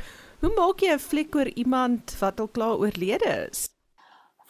hoe 0.42 0.54
maak 0.56 0.80
jy 0.82 0.94
'n 0.94 1.00
fliek 1.00 1.36
oor 1.36 1.50
iemand 1.56 2.16
wat 2.20 2.40
al 2.40 2.48
klaar 2.48 2.80
oorlede 2.80 3.50
is? 3.52 3.75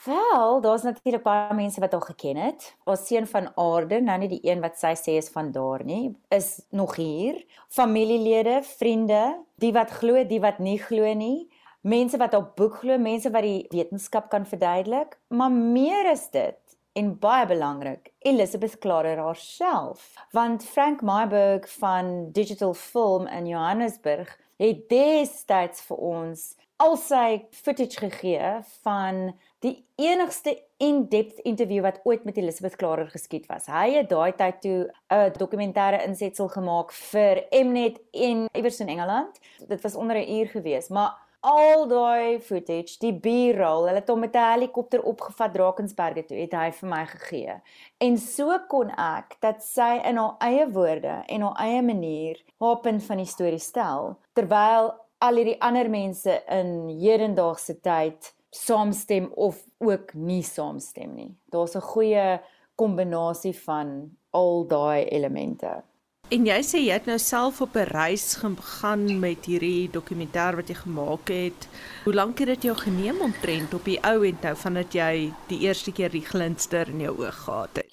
Wel, 0.06 0.60
daar's 0.60 0.82
natuurlik 0.82 1.22
baie 1.22 1.54
mense 1.54 1.80
wat 1.80 1.92
haar 1.92 2.06
geken 2.12 2.36
het. 2.36 2.76
Haar 2.84 2.96
seun 2.96 3.26
van 3.26 3.48
Aarde, 3.58 4.00
nou 4.00 4.18
nie 4.22 4.28
die 4.30 4.42
een 4.46 4.60
wat 4.62 4.78
sy 4.78 4.92
sê 4.94 5.16
is 5.18 5.30
van 5.34 5.50
daar 5.52 5.82
nie, 5.84 6.14
is 6.30 6.60
nog 6.70 6.94
hier. 6.96 7.40
Familielede, 7.68 8.60
vriende, 8.62 9.22
die 9.58 9.72
wat 9.74 9.90
glo, 9.90 10.22
die 10.24 10.40
wat 10.40 10.58
nie 10.62 10.78
glo 10.78 11.10
nie. 11.14 11.48
Mense 11.80 12.18
wat 12.22 12.34
op 12.34 12.54
boek 12.58 12.78
glo, 12.84 12.98
mense 12.98 13.30
wat 13.34 13.46
die 13.46 13.66
wetenskap 13.70 14.30
kan 14.30 14.46
verduidelik, 14.46 15.18
maar 15.28 15.50
meer 15.50 16.10
is 16.12 16.30
dit. 16.30 16.60
en 16.96 17.10
baie 17.20 17.44
belangrik, 17.46 18.08
Elizabeth 18.24 18.78
Klarer 18.80 19.18
haarself, 19.20 20.14
want 20.32 20.64
Frank 20.64 21.02
Myburg 21.04 21.68
van 21.78 22.30
Digital 22.32 22.72
Film 22.74 23.26
in 23.26 23.46
Johannesburg 23.46 24.30
het 24.56 24.86
destyds 24.88 25.82
vir 25.84 26.00
ons 26.00 26.46
al 26.80 26.96
sy 27.00 27.26
footage 27.52 28.00
gegee 28.00 28.54
van 28.86 29.34
die 29.64 29.86
enigste 29.96 30.56
in-depth 30.76 31.38
interview 31.48 31.82
wat 31.82 32.00
ooit 32.04 32.24
met 32.24 32.36
Elizabeth 32.36 32.76
Klarer 32.76 33.08
geskied 33.10 33.46
was. 33.48 33.66
Hy 33.66 33.90
het 33.96 34.10
daai 34.10 34.32
tyd 34.36 34.60
toe 34.60 34.90
'n 35.10 35.32
dokumentêre 35.38 36.04
insetsel 36.04 36.48
gemaak 36.48 36.92
vir 36.92 37.44
Mnet 37.50 38.00
in 38.12 38.46
iewers 38.52 38.80
in 38.80 38.88
Engeland. 38.88 39.40
Dit 39.68 39.82
was 39.82 39.94
onder 39.94 40.16
'n 40.16 40.30
uur 40.38 40.46
gewees, 40.46 40.88
maar 40.88 41.16
al 41.40 41.86
daai 41.88 42.40
footage, 42.40 42.98
die 42.98 43.12
B-roll, 43.12 43.86
hulle 43.86 44.00
het 44.00 44.08
hom 44.08 44.20
met 44.20 44.34
'n 44.34 44.52
helikopter 44.52 45.02
opgevat 45.02 45.52
Drakensberge 45.54 46.24
toe, 46.24 46.38
het 46.38 46.52
hy 46.52 46.70
vir 46.72 46.88
my 46.88 47.06
gegee. 47.06 47.54
En 47.98 48.18
so 48.18 48.58
kon 48.68 48.90
ek 48.90 49.36
dat 49.40 49.62
sy 49.62 50.00
in 50.04 50.16
haar 50.16 50.36
eie 50.40 50.66
woorde 50.70 51.22
en 51.26 51.40
haar 51.40 51.56
eie 51.56 51.82
manier 51.82 52.42
haar 52.58 52.80
punt 52.80 53.02
van 53.04 53.16
die 53.16 53.26
storie 53.26 53.58
stel, 53.58 54.16
terwyl 54.32 54.94
al 55.18 55.34
hierdie 55.34 55.60
ander 55.60 55.88
mense 55.90 56.42
in 56.48 56.88
hedendaagse 56.88 57.80
tyd 57.80 58.35
saamstem 58.50 59.30
of 59.34 59.64
ook 59.78 60.14
nie 60.14 60.42
saamstem 60.42 61.14
nie. 61.14 61.34
Daar's 61.50 61.76
'n 61.76 61.80
goeie 61.80 62.40
kombinasie 62.74 63.54
van 63.64 64.10
al 64.30 64.66
daai 64.66 65.04
elemente. 65.04 65.82
En 66.26 66.42
jy 66.42 66.56
sê 66.66 66.80
jy 66.82 66.90
het 66.90 67.04
nou 67.06 67.18
self 67.22 67.60
op 67.62 67.76
'n 67.76 67.86
reis 67.86 68.34
gegaan 68.34 69.20
met 69.20 69.44
hierdie 69.46 69.88
dokumentêr 69.90 70.56
wat 70.56 70.68
jy 70.68 70.74
gemaak 70.74 71.28
het. 71.28 71.68
Hoe 72.04 72.14
lank 72.14 72.38
het 72.38 72.48
dit 72.48 72.62
jou 72.62 72.76
geneem 72.76 73.20
om 73.20 73.32
trend 73.40 73.74
op 73.74 73.84
die 73.84 74.00
ou 74.02 74.26
end 74.26 74.42
nou 74.42 74.56
vandat 74.56 74.92
jy 74.92 75.32
die 75.46 75.60
eerste 75.60 75.92
keer 75.92 76.10
die 76.10 76.26
glinster 76.26 76.88
in 76.88 77.00
jou 77.00 77.18
oog 77.18 77.44
gehad 77.44 77.76
het? 77.76 77.85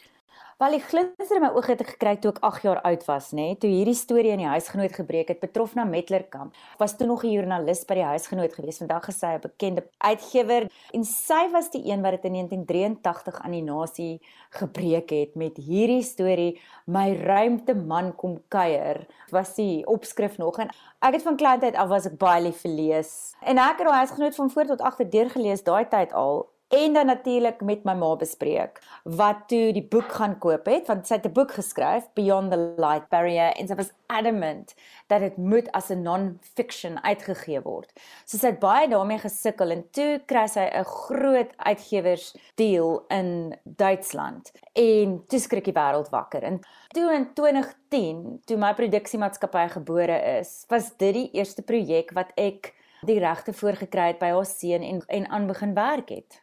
Wel 0.62 0.76
die 0.76 0.84
glinster 0.86 1.40
in 1.40 1.42
my 1.42 1.50
oë 1.58 1.66
het 1.72 1.80
ek 1.82 1.88
gekry 1.96 2.12
toe 2.22 2.30
ek 2.30 2.44
8 2.46 2.66
jaar 2.68 2.80
oud 2.86 3.04
was, 3.08 3.32
nê, 3.34 3.48
toe 3.58 3.72
hierdie 3.72 3.96
storie 3.98 4.36
in 4.36 4.44
die 4.44 4.50
huisgenoot 4.52 4.94
gebreek 4.94 5.32
het, 5.34 5.40
betrof 5.42 5.74
na 5.74 5.82
Metlerkamp. 5.90 6.54
Was 6.78 6.94
toe 6.98 7.08
nog 7.10 7.24
'n 7.26 7.34
joernalis 7.34 7.82
by 7.90 7.96
die 7.96 8.06
huisgenoot 8.06 8.54
gewees, 8.54 8.78
vandag 8.78 9.02
gesê 9.10 9.34
'n 9.34 9.42
bekende 9.42 9.84
uitgewer 9.98 10.70
en 10.94 11.04
sy 11.04 11.50
was 11.52 11.72
die 11.72 11.90
een 11.90 12.02
wat 12.04 12.12
dit 12.12 12.26
in 12.26 12.34
1983 12.34 13.42
aan 13.42 13.52
die 13.52 13.64
nasie 13.64 14.22
gebreek 14.52 15.10
het 15.10 15.36
met 15.36 15.58
hierdie 15.58 16.04
storie 16.04 16.62
My 16.86 17.16
ruimte 17.16 17.74
man 17.74 18.16
kom 18.16 18.42
kuier. 18.50 19.08
Was 19.32 19.56
die 19.56 19.86
opskrif 19.88 20.38
nog 20.38 20.60
en 20.60 20.70
ek 21.02 21.14
het 21.14 21.24
van 21.24 21.36
kleintyd 21.36 21.76
af 21.76 21.88
was 21.88 22.06
ek 22.06 22.18
baie 22.18 22.44
lief 22.44 22.62
vir 22.62 22.72
lees. 22.72 23.34
En 23.42 23.58
ek 23.58 23.80
het 23.80 23.88
daai 23.88 24.06
huisgenoot 24.06 24.36
van 24.36 24.50
voor 24.50 24.66
tot 24.66 24.82
agter 24.82 25.10
deur 25.10 25.30
gelees 25.30 25.64
daai 25.64 25.88
tyd 25.88 26.14
al 26.14 26.53
en 26.74 26.94
dan 26.94 27.06
natuurlik 27.06 27.62
met 27.62 27.84
my 27.86 27.94
ma 27.94 28.16
bespreek 28.18 28.80
wat 29.04 29.44
toe 29.52 29.74
die 29.76 29.86
boek 29.86 30.16
gaan 30.18 30.34
koop 30.42 30.66
het 30.72 30.88
want 30.90 31.06
sy 31.08 31.20
het 31.20 31.28
'n 31.30 31.36
boek 31.38 31.52
geskryf 31.54 32.08
Beyond 32.18 32.52
the 32.52 32.58
Light 32.82 33.10
Barrier 33.10 33.54
en 33.54 33.68
sy 33.68 33.76
was 33.76 33.92
adamant 34.08 34.74
dat 35.08 35.20
dit 35.20 35.38
moet 35.38 35.72
as 35.72 35.90
'n 35.90 36.02
non-fiction 36.02 37.04
uitgegee 37.04 37.62
word. 37.62 37.92
So 38.26 38.38
sy 38.38 38.48
het 38.48 38.60
baie 38.60 38.88
daarmee 38.88 39.20
gesukkel 39.20 39.72
en 39.72 39.84
toe 39.92 40.22
kry 40.26 40.48
sy 40.48 40.66
'n 40.66 40.84
groot 40.84 41.52
uitgewersdeal 41.58 43.06
in 43.10 43.56
Duitsland 43.64 44.52
en 44.74 45.24
toe 45.28 45.40
skrik 45.40 45.66
die 45.66 45.74
wêreld 45.74 46.10
wakker. 46.10 46.44
En 46.44 46.60
toe 46.88 47.14
in 47.14 47.34
2010, 47.34 48.42
toe 48.46 48.58
my 48.58 48.74
produksiemaatskappy 48.74 49.68
gebore 49.70 50.40
is, 50.40 50.66
was 50.70 50.98
dit 50.98 51.14
die 51.14 51.30
eerste 51.34 51.62
projek 51.62 52.12
wat 52.14 52.32
ek 52.36 52.74
die 53.06 53.20
regte 53.20 53.54
voorgekry 53.54 54.08
het 54.08 54.20
by 54.20 54.32
haar 54.32 54.46
seun 54.46 54.82
en 54.82 55.04
en 55.08 55.28
aan 55.28 55.48
begin 55.48 55.74
werk 55.74 56.10
het 56.10 56.43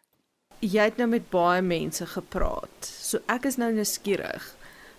jy 0.61 0.91
het 0.91 0.99
nou 1.01 1.09
met 1.09 1.29
baie 1.33 1.63
mense 1.65 2.07
gepraat. 2.07 2.85
So 2.85 3.21
ek 3.33 3.49
is 3.49 3.57
nou 3.61 3.71
nuuskierig. 3.73 4.45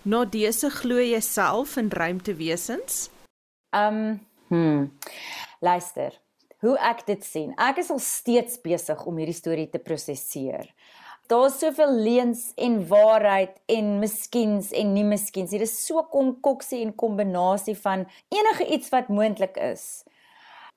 Na 0.02 0.24
dese 0.26 0.70
glo 0.74 0.98
jy 0.98 1.20
self 1.22 1.76
in 1.78 1.92
ruimtewesens? 1.94 3.06
Um, 3.70 4.18
hm. 4.50 4.88
Luister. 5.62 6.18
Hoe 6.62 6.74
ek 6.78 7.06
dit 7.06 7.22
sien. 7.26 7.54
Ek 7.58 7.78
is 7.82 7.90
al 7.90 8.02
steeds 8.02 8.58
besig 8.62 9.06
om 9.06 9.18
hierdie 9.18 9.38
storie 9.38 9.68
te 9.70 9.82
prosesseer. 9.82 10.68
Daar's 11.30 11.60
soveel 11.62 11.94
leuns 12.02 12.50
en 12.60 12.80
waarheid 12.90 13.54
en 13.70 13.96
miskiens 14.02 14.72
en 14.76 14.92
nie 14.92 15.06
miskiens. 15.06 15.54
Dit 15.54 15.64
is 15.64 15.74
so 15.86 16.02
konkoksie 16.10 16.82
en 16.82 16.94
kombinasie 16.98 17.78
van 17.78 18.04
enige 18.34 18.66
iets 18.74 18.90
wat 18.94 19.10
moontlik 19.10 19.56
is. 19.62 20.02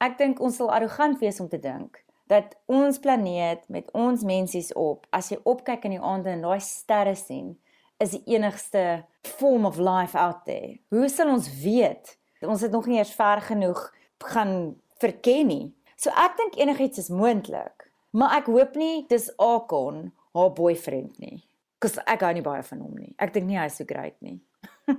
Ek 0.02 0.18
dink 0.22 0.42
ons 0.42 0.62
sal 0.62 0.72
arrogant 0.74 1.18
wees 1.22 1.42
om 1.42 1.50
te 1.50 1.60
dink 1.60 2.05
dat 2.32 2.56
ons 2.66 2.98
planeet 3.00 3.64
met 3.70 3.90
ons 3.94 4.24
mensies 4.26 4.72
op, 4.74 5.06
as 5.14 5.30
jy 5.32 5.38
opkyk 5.44 5.86
in 5.86 5.98
die 5.98 6.02
aande 6.02 6.34
en 6.34 6.46
daai 6.46 6.62
sterre 6.64 7.16
sien, 7.18 7.54
is 8.02 8.16
die 8.18 8.24
enigste 8.36 9.06
form 9.38 9.66
of 9.66 9.78
life 9.78 10.18
out 10.18 10.44
there. 10.46 10.78
Hoe 10.90 11.10
sal 11.10 11.32
ons 11.32 11.48
weet? 11.62 12.18
Ons 12.46 12.66
het 12.66 12.74
nog 12.74 12.90
nie 12.90 13.00
eers 13.00 13.14
ver 13.16 13.42
genoeg 13.42 13.88
gaan 14.26 14.76
verken 15.02 15.48
nie. 15.48 15.66
So 15.96 16.12
ek 16.12 16.36
dink 16.40 16.58
enigiets 16.60 17.06
is 17.06 17.14
moontlik. 17.14 17.88
Maar 18.16 18.40
ek 18.42 18.50
hoop 18.52 18.76
nie 18.80 19.06
dis 19.12 19.30
Akon 19.42 20.10
haar 20.36 20.52
boyfriend 20.56 21.20
nie. 21.20 21.44
Kus 21.84 21.98
ek 22.04 22.22
gou 22.24 22.34
nie 22.36 22.46
baie 22.46 22.64
van 22.64 22.84
hom 22.84 22.98
nie. 22.98 23.14
Ek 23.22 23.34
dink 23.36 23.48
nie 23.50 23.60
hy 23.60 23.68
is 23.70 23.80
so 23.80 23.88
great 23.88 24.18
nie. 24.24 24.40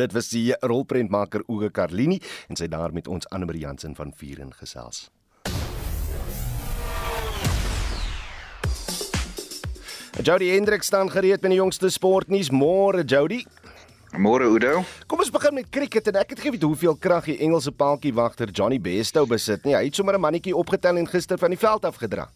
Dit 0.00 0.14
was 0.16 0.30
die 0.32 0.52
rolprentmaker 0.64 1.44
Oge 1.48 1.72
Carlini 1.74 2.20
en 2.48 2.58
sy 2.58 2.70
daar 2.72 2.94
met 2.96 3.08
ons 3.08 3.28
Anne 3.30 3.48
Marie 3.48 3.66
Jansen 3.66 3.96
van 3.98 4.14
Vieren 4.16 4.54
gesels. 4.56 5.08
Jody 10.20 10.50
Hendrik 10.50 10.82
staan 10.82 11.10
gereed 11.10 11.40
met 11.40 11.50
die 11.50 11.58
jongste 11.58 11.88
sportnuus. 11.90 12.50
Môre 12.52 13.00
Jody. 13.04 13.46
Môre 14.12 14.44
Udo. 14.44 14.82
Kom 15.08 15.22
ons 15.24 15.30
begin 15.32 15.54
met 15.56 15.70
cricket 15.72 16.10
en 16.10 16.18
ek 16.20 16.34
het 16.34 16.42
geweet 16.44 16.66
hoeveel 16.66 16.98
krag 17.00 17.30
die 17.30 17.38
Engelse 17.40 17.72
paaltjie 17.72 18.12
wagter 18.12 18.52
Johnny 18.52 18.76
Bairstow 18.76 19.24
besit 19.26 19.64
nie. 19.64 19.72
Hy 19.72 19.86
het 19.86 19.96
sommer 19.96 20.14
'n 20.14 20.20
mannetjie 20.20 20.52
opgetel 20.54 21.00
en 21.00 21.08
gister 21.08 21.38
van 21.38 21.50
die 21.50 21.58
veld 21.58 21.84
afgedra. 21.84 22.28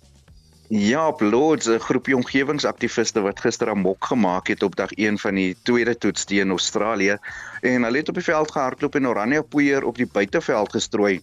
Ja, 0.69 1.09
op 1.09 1.21
Lords 1.21 1.69
'n 1.69 1.79
groepie 1.79 2.17
omgewingsaktiviste 2.17 3.21
wat 3.21 3.41
gister 3.41 3.69
amok 3.69 4.05
gemaak 4.05 4.49
het 4.49 4.63
op 4.63 4.77
dag 4.77 4.91
1 4.97 5.19
van 5.19 5.35
die 5.35 5.57
tweede 5.63 5.99
toets 5.99 6.25
teen 6.25 6.51
Australië 6.51 7.19
en 7.61 7.83
hulle 7.83 7.99
het 7.99 8.09
op 8.09 8.15
die 8.15 8.25
veld 8.25 8.51
gehardloop 8.51 8.95
en 8.95 9.09
oranje 9.09 9.43
poeier 9.43 9.85
op 9.85 9.97
die 9.97 10.09
buiteveld 10.13 10.73
gestrooi 10.73 11.23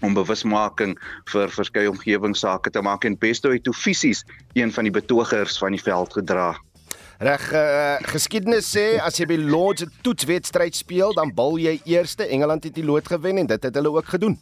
om 0.00 0.14
bewusmaking 0.14 0.96
vir 1.32 1.52
verskeie 1.52 1.90
omgewingsake 1.90 2.70
te 2.70 2.82
maak 2.82 3.04
en 3.04 3.18
Besto 3.18 3.52
het 3.52 3.64
toe 3.64 3.74
fisies 3.76 4.24
een 4.52 4.72
van 4.72 4.88
die 4.88 4.94
betogers 4.94 5.58
van 5.58 5.76
die 5.76 5.82
veld 5.82 6.12
gedra. 6.12 6.54
Reg, 7.20 7.42
uh, 7.52 7.98
geskiedenis 8.08 8.70
sê 8.72 8.94
as 9.04 9.18
jy 9.20 9.26
by 9.28 9.36
Lords 9.36 9.84
'n 9.84 9.92
toetswedstryd 10.02 10.74
speel, 10.74 11.12
dan 11.12 11.34
bal 11.34 11.58
jy 11.58 11.80
eerste. 11.84 12.24
Engeland 12.24 12.64
het 12.64 12.74
die 12.74 12.84
lood 12.84 13.06
gewen 13.06 13.36
en 13.36 13.46
dit 13.46 13.62
het 13.62 13.74
hulle 13.74 13.92
ook 13.92 14.08
gedoen. 14.08 14.38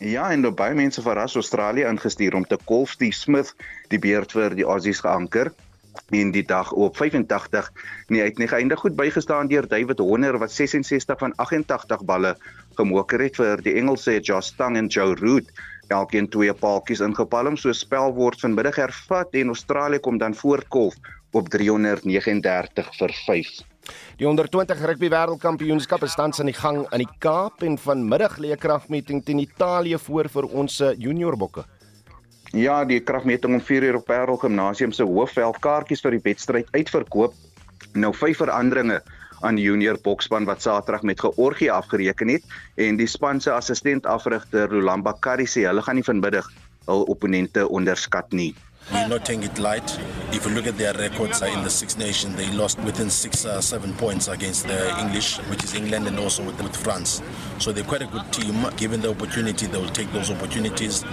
Ja, 0.00 0.30
en 0.30 0.54
baie 0.54 0.74
mense 0.74 1.02
verras 1.02 1.34
Australië 1.34 1.84
ingestuur 1.88 2.34
om 2.34 2.44
te 2.44 2.58
kolf 2.64 2.96
die 2.96 3.12
Smith 3.12 3.54
die 3.88 3.98
beurt 3.98 4.32
vir 4.32 4.54
die 4.54 4.64
Aussies 4.64 5.00
geanker 5.00 5.52
in 6.10 6.30
die 6.34 6.42
dag 6.42 6.72
op 6.72 6.96
85 6.96 7.70
nie 8.08 8.22
uit 8.22 8.38
nie 8.38 8.48
geëindig 8.50 8.80
goed 8.82 8.96
bygestaan 8.96 9.48
deur 9.48 9.68
David 9.68 9.98
Horner 9.98 10.38
wat 10.38 10.52
66 10.52 11.18
van 11.18 11.34
88 11.36 12.04
balle 12.04 12.34
gemoker 12.78 13.20
het 13.20 13.36
vir 13.36 13.62
die 13.62 13.76
Engelse 13.80 14.18
Josh 14.20 14.50
Tang 14.58 14.76
en 14.76 14.88
Joe 14.88 15.14
Root. 15.14 15.50
Elkeen 15.90 16.28
twee 16.30 16.52
paaltjies 16.54 17.02
ingepalm 17.02 17.56
so 17.58 17.72
spel 17.74 18.14
word 18.14 18.40
vanmiddag 18.40 18.78
hervat 18.78 19.34
en 19.34 19.54
Australië 19.54 19.98
kom 19.98 20.18
dan 20.18 20.34
voortkolf 20.34 20.94
op 21.32 21.48
339 21.48 22.94
vir 22.98 23.16
5. 23.26 23.50
Die 24.20 24.28
onder 24.28 24.48
20 24.48 24.84
rugby 24.86 25.08
wêreldkampioenskap 25.10 26.04
is 26.06 26.14
tans 26.14 26.40
aan 26.40 26.50
die 26.50 26.54
gang 26.54 26.84
in 26.92 27.04
die 27.04 27.12
Kaap 27.18 27.64
en 27.66 27.78
vanmiddag 27.78 28.38
lê 28.38 28.52
'n 28.52 28.58
kragmeting 28.58 29.24
teen 29.24 29.38
Italië 29.38 29.98
voor 29.98 30.28
vir 30.28 30.44
ons 30.44 30.82
juniorbokke. 30.98 31.64
Ja, 32.50 32.84
die 32.84 32.98
kragmeting 32.98 33.54
om 33.54 33.60
4 33.62 33.82
uur 33.82 33.96
op 34.00 34.08
Parel 34.08 34.36
Gimnasium 34.36 34.90
se 34.92 35.04
hoofveld 35.06 35.60
kaartjies 35.62 36.00
vir 36.02 36.16
die 36.16 36.24
wedstryd 36.24 36.72
uitverkoop. 36.74 37.34
Nou 37.94 38.10
vyf 38.14 38.40
veranderinge 38.42 38.96
aan 39.46 39.54
die 39.54 39.68
junior 39.68 39.98
boksspan 40.02 40.48
wat 40.48 40.62
Saterdag 40.62 41.04
met 41.06 41.20
Georgië 41.22 41.70
afgereken 41.70 42.28
het 42.28 42.42
en 42.74 42.98
die 42.98 43.06
span 43.06 43.40
se 43.40 43.52
assistent 43.54 44.06
afrigter 44.06 44.66
Rolamba 44.68 45.14
Kari 45.20 45.46
sê 45.46 45.62
hulle 45.68 45.84
gaan 45.86 46.00
nie 46.00 46.04
vanmiddag 46.04 46.50
hul 46.88 47.06
opponente 47.12 47.68
onderskat 47.68 48.34
nie. 48.34 48.50
We're 48.92 49.06
not 49.06 49.24
taking 49.24 49.44
it 49.44 49.58
light. 49.58 49.98
If 50.32 50.44
you 50.46 50.52
look 50.52 50.66
at 50.66 50.76
their 50.76 50.92
records 50.94 51.42
uh, 51.42 51.46
in 51.46 51.62
the 51.62 51.70
Six 51.70 51.96
Nations, 51.96 52.34
they 52.36 52.50
lost 52.50 52.78
within 52.80 53.08
six, 53.08 53.44
uh, 53.44 53.60
seven 53.60 53.94
points 53.94 54.26
against 54.26 54.66
the 54.66 54.98
English, 54.98 55.38
which 55.48 55.62
is 55.62 55.74
England, 55.74 56.08
and 56.08 56.18
also 56.18 56.44
with, 56.44 56.60
with 56.60 56.74
France. 56.76 57.22
So 57.58 57.72
they're 57.72 57.84
quite 57.84 58.02
a 58.02 58.06
good 58.06 58.32
team. 58.32 58.66
Given 58.76 59.00
the 59.00 59.10
opportunity, 59.10 59.66
they 59.66 59.78
will 59.78 59.88
take 59.88 60.10
those 60.12 60.30
opportunities. 60.30 61.04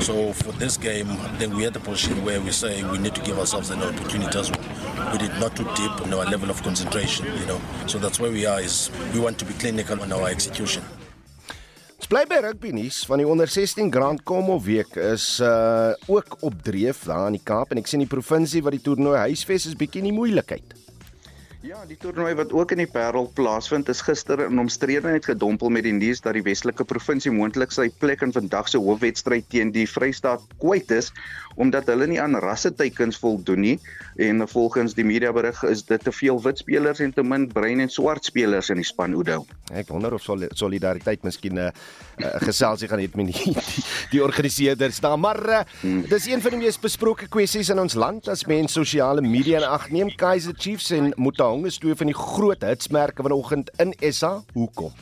So 0.00 0.32
for 0.32 0.52
this 0.52 0.76
game, 0.76 1.08
then 1.38 1.56
we 1.56 1.64
had 1.64 1.74
the 1.74 1.80
position 1.80 2.24
where 2.24 2.40
we 2.40 2.52
say 2.52 2.84
we 2.84 2.98
need 2.98 3.14
to 3.16 3.22
give 3.22 3.38
ourselves 3.38 3.70
an 3.70 3.82
opportunity 3.82 4.38
as 4.38 4.50
well. 4.50 5.12
We 5.12 5.18
did 5.18 5.32
not 5.40 5.56
too 5.56 5.64
deep 5.74 6.06
in 6.06 6.14
our 6.14 6.24
level 6.24 6.50
of 6.50 6.62
concentration, 6.62 7.26
you 7.38 7.46
know. 7.46 7.60
So 7.86 7.98
that's 7.98 8.20
where 8.20 8.30
we 8.30 8.46
are. 8.46 8.60
Is 8.60 8.90
we 9.12 9.18
want 9.18 9.38
to 9.38 9.44
be 9.44 9.54
clinical 9.54 10.00
on 10.00 10.12
our 10.12 10.28
execution. 10.28 10.84
Ons 12.04 12.12
bly 12.12 12.26
by 12.28 12.36
rugby 12.44 12.68
nuus 12.76 12.98
van 13.08 13.16
die 13.16 13.24
onder 13.24 13.48
16 13.48 13.86
Grand 13.88 14.20
Como 14.28 14.58
week 14.60 14.98
is 15.00 15.38
uh 15.40 15.96
ook 16.12 16.34
op 16.44 16.58
dreef 16.60 16.98
daar 17.08 17.30
in 17.30 17.38
die 17.38 17.46
Kaap 17.48 17.72
en 17.72 17.80
ek 17.80 17.88
sien 17.88 18.02
die 18.04 18.10
provinsie 18.10 18.60
wat 18.66 18.76
die 18.76 18.82
toernooi 18.84 19.22
huisves 19.22 19.64
is 19.70 19.78
bietjie 19.80 20.02
in 20.02 20.10
die 20.10 20.12
moeilikheid. 20.12 20.74
Ja, 21.64 21.80
die 21.88 21.96
toernooi 21.96 22.34
wat 22.36 22.52
ook 22.52 22.74
in 22.76 22.82
die 22.82 22.90
Parel 22.92 23.30
plaasvind 23.32 23.88
is 23.88 24.02
gister 24.04 24.42
in 24.44 24.60
omstredenheid 24.60 25.24
gedompel 25.24 25.72
met 25.72 25.88
die 25.88 25.94
nuus 25.96 26.20
dat 26.20 26.36
die 26.36 26.44
Weselike 26.44 26.84
provinsie 26.84 27.32
moontlik 27.32 27.72
sy 27.72 27.86
plek 28.04 28.20
in 28.26 28.36
vandag 28.36 28.68
se 28.68 28.82
hoofwedstryd 28.84 29.48
teen 29.48 29.72
die 29.72 29.86
Vrystaat 29.88 30.44
kwyt 30.60 30.92
is 30.92 31.08
omdat 31.54 31.86
hulle 31.86 32.06
nie 32.10 32.20
aan 32.20 32.36
rasseteikens 32.42 33.18
voldoen 33.22 33.60
nie 33.60 33.76
en 34.16 34.42
volgens 34.48 34.94
die 34.94 35.04
media 35.06 35.32
berig 35.32 35.62
is 35.68 35.84
dit 35.86 36.04
te 36.04 36.12
veel 36.12 36.40
wit 36.42 36.58
spelers 36.62 37.00
en 37.00 37.12
te 37.14 37.22
min 37.22 37.46
bruin 37.52 37.80
en 37.80 37.90
swart 37.90 38.24
spelers 38.24 38.70
in 38.70 38.80
die 38.82 38.86
span 38.86 39.14
Oudo. 39.14 39.44
Ek 39.72 39.88
wonder 39.88 40.14
of 40.14 40.24
solidariteit 40.54 41.22
miskien 41.22 41.54
'n 41.54 41.66
uh, 41.66 41.70
uh, 42.18 42.34
geselsie 42.42 42.88
gaan 42.88 43.00
hê 43.00 43.08
met 43.14 43.32
die 43.32 43.54
die, 43.54 43.84
die 44.10 44.22
organiseerders 44.22 45.00
daar, 45.00 45.18
maar 45.18 45.40
uh, 45.48 45.62
hmm. 45.80 46.04
dis 46.08 46.26
een 46.26 46.42
van 46.42 46.50
die 46.50 46.62
mees 46.64 46.78
besproke 46.80 47.28
kwessies 47.28 47.70
in 47.70 47.78
ons 47.78 47.94
land 47.94 48.28
as 48.28 48.46
mens 48.46 48.72
sosiale 48.72 49.22
media 49.22 49.58
in 49.58 49.68
ag 49.68 49.90
neem. 49.90 50.12
Kaizer 50.16 50.54
Chiefs 50.56 50.90
en 50.90 51.12
Mutahong 51.16 51.66
is 51.66 51.78
twee 51.78 51.94
van 51.94 52.06
die 52.06 52.18
groot 52.18 52.62
hitsmerke 52.62 53.22
vanoggend 53.22 53.70
in 53.78 53.94
SA. 54.12 54.42
Hoekom? 54.54 54.92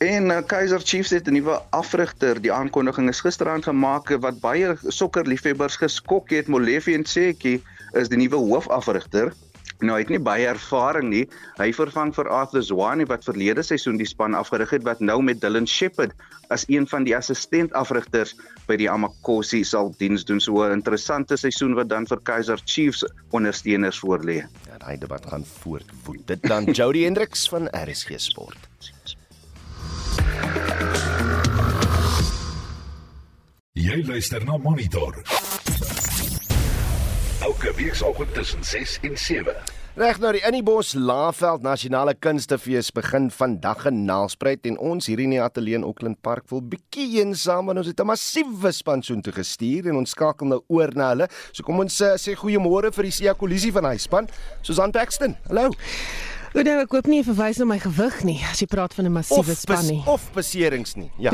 En 0.00 0.30
uh, 0.32 0.38
Kaizer 0.48 0.80
Chiefs 0.80 1.10
het 1.10 1.26
'n 1.28 1.32
nuwe 1.32 1.60
afrigter. 1.70 2.40
Die 2.40 2.52
aankondiging 2.52 3.08
is 3.08 3.20
gisteraand 3.20 3.64
gemaak 3.64 4.08
wat 4.08 4.40
baie 4.40 4.76
sokkerliefhebbers 4.86 5.76
geskok 5.76 6.30
het. 6.30 6.48
Molefe 6.48 6.94
en 6.94 7.04
Seki 7.04 7.62
is 7.92 8.08
die 8.08 8.16
nuwe 8.16 8.36
hoofafrigter. 8.36 9.32
Nou 9.78 9.98
hy 9.98 10.00
het 10.00 10.08
nie 10.08 10.20
baie 10.20 10.46
ervaring 10.46 11.10
nie. 11.12 11.26
Hy 11.58 11.68
vervang 11.72 12.14
vir 12.16 12.30
Arthur 12.32 12.62
Zwane 12.62 13.04
wat 13.12 13.28
verlede 13.28 13.62
seisoen 13.62 14.00
die 14.00 14.08
span 14.08 14.34
afgerig 14.34 14.70
het 14.70 14.88
wat 14.88 15.04
nou 15.04 15.18
met 15.22 15.40
Dylan 15.40 15.68
Shepherd 15.68 16.16
as 16.48 16.64
een 16.68 16.88
van 16.88 17.04
die 17.04 17.16
assistentafrigters 17.16 18.34
by 18.66 18.80
die 18.80 18.88
Amakosi 18.90 19.64
sal 19.64 19.92
diens 20.00 20.24
doen. 20.24 20.40
So 20.40 20.64
'n 20.64 20.80
interessante 20.80 21.36
seisoen 21.36 21.74
wat 21.74 21.88
dan 21.92 22.06
vir 22.06 22.20
Kaizer 22.22 22.60
Chiefs 22.64 23.04
ondersteuners 23.30 24.00
voorlê. 24.00 24.48
Ja, 24.64 24.78
daai 24.78 24.96
debat 24.96 25.26
gaan 25.26 25.44
voortwoed. 25.44 26.26
Dit 26.26 26.42
dan 26.42 26.64
Jody 26.64 27.04
Hendricks 27.04 27.48
van 27.48 27.68
RSG 27.68 28.16
Sport. 28.16 28.69
Jy 33.72 34.02
luister 34.06 34.44
na 34.44 34.56
Monitor. 34.56 35.22
Elke 37.40 37.72
weekoggend 37.76 38.34
tussen 38.34 38.64
6 38.64 38.98
en 39.02 39.16
7. 39.16 39.54
Reg 39.98 40.20
nou 40.22 40.30
die 40.30 40.42
Innibos 40.46 40.92
Laaveld 40.94 41.64
Nasionale 41.66 42.12
Kunstefees 42.14 42.92
begin 42.94 43.26
vandag 43.34 43.88
in 43.90 44.04
Nelspruit 44.06 44.68
en 44.70 44.78
ons 44.78 45.08
hier 45.10 45.18
in 45.18 45.34
die 45.34 45.40
ateljee 45.42 45.80
in 45.80 45.84
Auckland 45.84 46.20
Park 46.22 46.46
wil 46.52 46.62
bietjie 46.62 47.18
eensaam 47.18 47.66
want 47.66 47.82
ons 47.82 47.90
het 47.90 48.00
'n 48.00 48.06
massiewe 48.06 48.72
span 48.72 49.02
so 49.02 49.18
toe 49.20 49.32
gestuur 49.32 49.88
en 49.90 49.96
ons 49.96 50.10
skakel 50.10 50.46
nou 50.46 50.62
oor 50.68 50.94
na 50.94 51.08
hulle. 51.08 51.28
So 51.52 51.64
kom 51.64 51.80
ons 51.80 52.00
uh, 52.00 52.14
sê 52.14 52.36
goeiemôre 52.36 52.92
vir 52.92 53.02
die 53.02 53.10
Sia 53.10 53.34
Kollisie 53.34 53.72
van 53.72 53.84
hy 53.84 53.96
span. 53.96 54.28
Susan 54.62 54.92
Paxton. 54.92 55.36
Hallo. 55.48 55.70
Ek 56.50 56.64
dink 56.66 56.80
ek 56.82 56.88
koop 56.90 57.06
nie 57.06 57.20
verwys 57.22 57.60
na 57.60 57.64
my 57.70 57.76
gewig 57.78 58.16
nie 58.26 58.40
as 58.50 58.58
jy 58.58 58.66
praat 58.66 58.90
van 58.96 59.06
'n 59.06 59.12
massiewe 59.14 59.54
span 59.54 59.86
nie. 59.86 60.00
Of 60.10 60.32
beserings 60.34 60.96
nie. 60.98 61.06
Ja. 61.16 61.30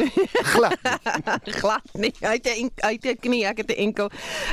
Glad. 0.52 0.76
Nie. 0.84 1.54
glad 1.60 1.88
nie. 1.94 2.12
Het 2.20 2.44
'n 2.44 2.68
het 2.84 3.06
'n 3.06 3.16
knie, 3.16 3.46
ek 3.48 3.64
het 3.64 3.70
'n 3.72 3.80
enkel. 3.88 4.10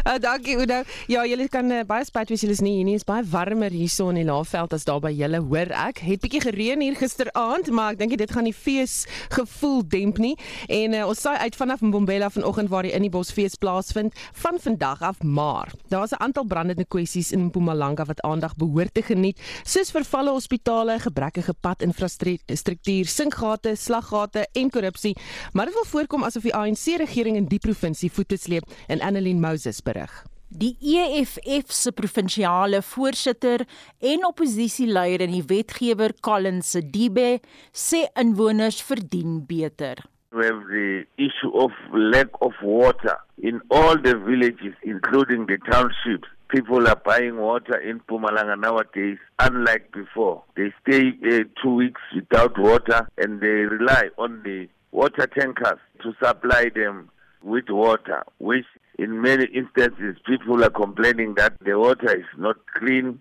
Uh, 0.08 0.16
dankie 0.24 0.56
Oudo. 0.56 0.84
Ja, 1.08 1.26
julle 1.26 1.50
kan 1.50 1.70
uh, 1.70 1.84
baie 1.84 2.06
spyt 2.06 2.30
wees 2.30 2.42
julle 2.42 2.54
is 2.56 2.62
nie 2.62 2.76
hier 2.80 2.86
nie. 2.86 2.96
Dit 2.96 3.04
is 3.04 3.04
baie 3.04 3.26
warmer 3.28 3.72
hierso 3.72 4.08
in 4.10 4.16
die 4.16 4.24
Laagveld 4.24 4.74
as 4.74 4.86
daar 4.86 5.02
by 5.02 5.12
julle, 5.12 5.42
hoor 5.44 5.68
ek. 5.68 6.00
Het 6.00 6.22
bietjie 6.22 6.42
gereën 6.42 6.80
hier 6.80 6.96
gisteraand, 6.96 7.68
maar 7.70 7.92
ek 7.92 8.00
dink 8.00 8.18
dit 8.18 8.32
gaan 8.32 8.48
die 8.48 8.56
fees 8.56 9.06
gevoel 9.36 9.84
demp 9.84 10.18
nie. 10.18 10.38
En 10.70 10.94
uh, 10.94 11.08
ons 11.08 11.20
saai 11.20 11.38
uit 11.44 11.56
vanaf 11.56 11.82
Mbombela 11.82 12.30
vanoggend 12.30 12.70
waar 12.70 12.84
die 12.84 12.96
in 12.96 13.02
die 13.02 13.12
bosfees 13.12 13.60
plaasvind 13.60 14.16
van 14.32 14.56
vandag 14.64 15.02
af, 15.02 15.20
maar 15.24 15.74
daar's 15.90 16.16
'n 16.16 16.24
aantal 16.24 16.48
brandende 16.48 16.86
kwessies 16.88 17.32
in 17.32 17.52
Mpumalanga 17.52 18.06
wat 18.06 18.22
aandag 18.22 18.56
behoort 18.56 18.94
te 18.94 19.02
geniet, 19.02 19.40
soos 19.64 19.92
vervalle 19.92 20.32
hospitale, 20.54 21.00
gebrekkige 21.02 21.54
padinfrastruktuur, 21.62 23.08
sinkgate, 23.10 23.76
slaggate 23.76 24.46
en 24.54 24.70
korrupsie. 24.70 25.16
Maar 25.54 25.66
dit 25.66 25.74
wil 25.74 25.88
voorkom 25.90 26.24
asof 26.24 26.44
die 26.44 26.54
ANC 26.54 27.00
regering 27.02 27.36
in 27.38 27.48
die 27.50 27.60
provinsie 27.60 28.12
voete 28.12 28.38
sleep 28.38 28.64
en 28.88 29.02
Annelien 29.02 29.42
Moses 29.42 29.82
berig. 29.82 30.12
Die 30.54 30.78
EFF 30.80 31.72
se 31.74 31.92
provinsiale 31.92 32.84
voorsitter 32.86 33.66
en 34.00 34.26
oppositieleier 34.28 35.22
en 35.26 35.34
die 35.34 35.44
wetgewer 35.50 36.14
Colin 36.22 36.62
Sidibe 36.62 37.40
sê 37.74 38.06
inwoners 38.14 38.84
verdien 38.86 39.42
beter. 39.48 40.06
We 40.30 40.46
have 40.46 40.66
the 40.70 41.06
issue 41.18 41.50
of 41.50 41.72
lack 41.94 42.30
of 42.42 42.54
water 42.62 43.18
in 43.42 43.62
all 43.70 43.98
the 43.98 44.18
villages 44.18 44.78
including 44.84 45.48
the 45.48 45.58
townships. 45.72 46.30
People 46.54 46.88
are 46.88 47.02
buying 47.04 47.38
water 47.38 47.80
in 47.80 48.00
Pumalanga 48.02 48.60
nowadays, 48.60 49.18
unlike 49.40 49.92
before. 49.92 50.44
They 50.56 50.72
stay 50.82 51.14
uh, 51.26 51.44
two 51.62 51.74
weeks 51.74 52.02
without 52.16 52.58
water 52.60 53.08
and 53.18 53.42
they 53.42 53.48
rely 53.48 54.10
on 54.20 54.42
the 54.44 54.68
water 54.92 55.26
tankers 55.28 55.80
to 56.04 56.14
supply 56.24 56.70
them 56.76 57.10
with 57.42 57.70
water, 57.70 58.24
which 58.38 58.66
in 59.00 59.20
many 59.22 59.46
instances 59.46 60.16
people 60.26 60.64
are 60.64 60.70
complaining 60.70 61.34
that 61.36 61.54
the 61.66 61.78
water 61.78 62.16
is 62.16 62.32
not 62.38 62.58
clean 62.78 63.20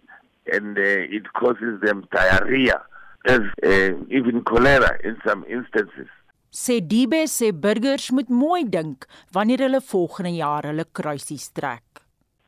and 0.52 0.76
uh, 0.76 0.82
it 1.16 1.32
causes 1.32 1.80
them 1.80 2.06
diarrhea, 2.12 2.82
as 3.26 3.40
uh, 3.64 3.94
even 4.10 4.42
cholera 4.44 4.98
in 5.02 5.16
some 5.26 5.44
instances. 5.48 6.10
Sê 6.52 6.82
Dibe 6.84 7.22
sê 7.26 7.48
burgers 7.52 8.10
moet 8.12 8.28
mooi 8.28 8.66
dink 8.68 9.06
wanneer 9.32 9.64
hulle 9.64 9.80
volgende 9.80 10.34
jaar 10.36 10.68
hulle 10.68 10.84
kruisies 10.92 11.48
trek. 11.56 12.01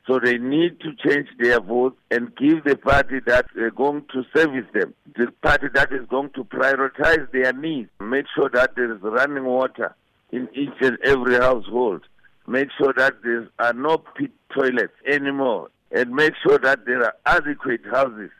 So 0.07 0.21
they 0.23 0.37
need 0.37 0.81
to 0.81 0.93
change 1.09 1.29
their 1.38 1.61
vote 1.61 1.97
and 2.11 2.35
give 2.37 2.64
the 2.64 2.77
party 2.77 3.21
that 3.27 3.47
is 3.57 3.73
going 3.75 4.05
to 4.12 4.23
service 4.37 4.67
them, 4.75 4.93
the 5.17 5.33
party 5.43 5.69
that 5.73 5.93
is 5.93 6.07
going 6.11 6.31
to 6.31 6.45
prioritize 6.45 7.31
their 7.33 7.55
needs, 7.55 7.88
make 8.01 8.27
sure 8.35 8.51
that 8.53 8.77
there 8.77 8.95
is 8.95 9.01
running 9.01 9.45
water 9.45 9.95
in 10.31 10.49
each 10.55 10.75
and 10.83 10.99
every 11.05 11.37
household, 11.37 12.03
make 12.47 12.69
sure 12.77 12.93
that 12.99 13.14
there 13.23 13.49
are 13.59 13.73
no 13.73 13.97
pit 13.97 14.31
toilets 14.55 14.93
anymore, 15.07 15.71
and 15.90 16.11
make 16.11 16.35
sure 16.47 16.59
that 16.59 16.85
there 16.85 17.03
are 17.03 17.14
adequate 17.25 17.81
houses, 17.90 18.31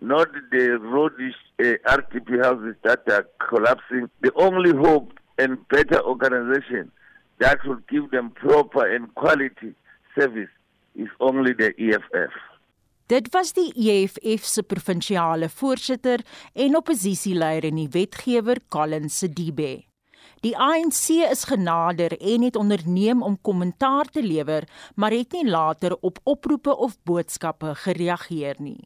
not 0.00 0.26
the 0.50 0.76
roadish 0.80 1.34
uh, 1.60 1.98
RTP 1.98 2.42
houses 2.42 2.74
that 2.82 3.02
are 3.08 3.28
collapsing. 3.48 4.10
The 4.22 4.32
only 4.34 4.76
hope 4.76 5.12
and 5.38 5.56
better 5.68 6.02
organization 6.02 6.90
that 7.38 7.64
will 7.64 7.78
give 7.88 8.10
them 8.10 8.30
proper 8.30 8.92
and 8.92 9.14
quality 9.14 9.74
service 10.18 10.48
is 10.94 11.10
only 11.18 11.54
the 11.54 11.72
EFF. 11.76 12.32
Dit 13.06 13.28
was 13.34 13.52
die 13.52 13.72
EFF 13.76 14.44
se 14.44 14.62
provinsiale 14.62 15.48
voorsitter 15.48 16.22
en 16.54 16.76
oppositieleier 16.76 17.66
en 17.68 17.80
die 17.82 17.88
wetgewer 17.92 18.62
Colin 18.72 19.10
Sidibe. 19.10 19.82
Die 20.42 20.54
ANC 20.58 21.12
is 21.30 21.44
genader 21.46 22.14
en 22.18 22.42
het 22.42 22.56
onderneem 22.56 23.22
om 23.22 23.36
kommentaar 23.40 24.08
te 24.10 24.22
lewer, 24.22 24.64
maar 24.94 25.14
het 25.14 25.32
nie 25.32 25.46
later 25.48 25.96
op 26.00 26.18
oproepe 26.22 26.76
of 26.76 26.96
boodskappe 27.04 27.74
gereageer 27.84 28.56
nie. 28.58 28.80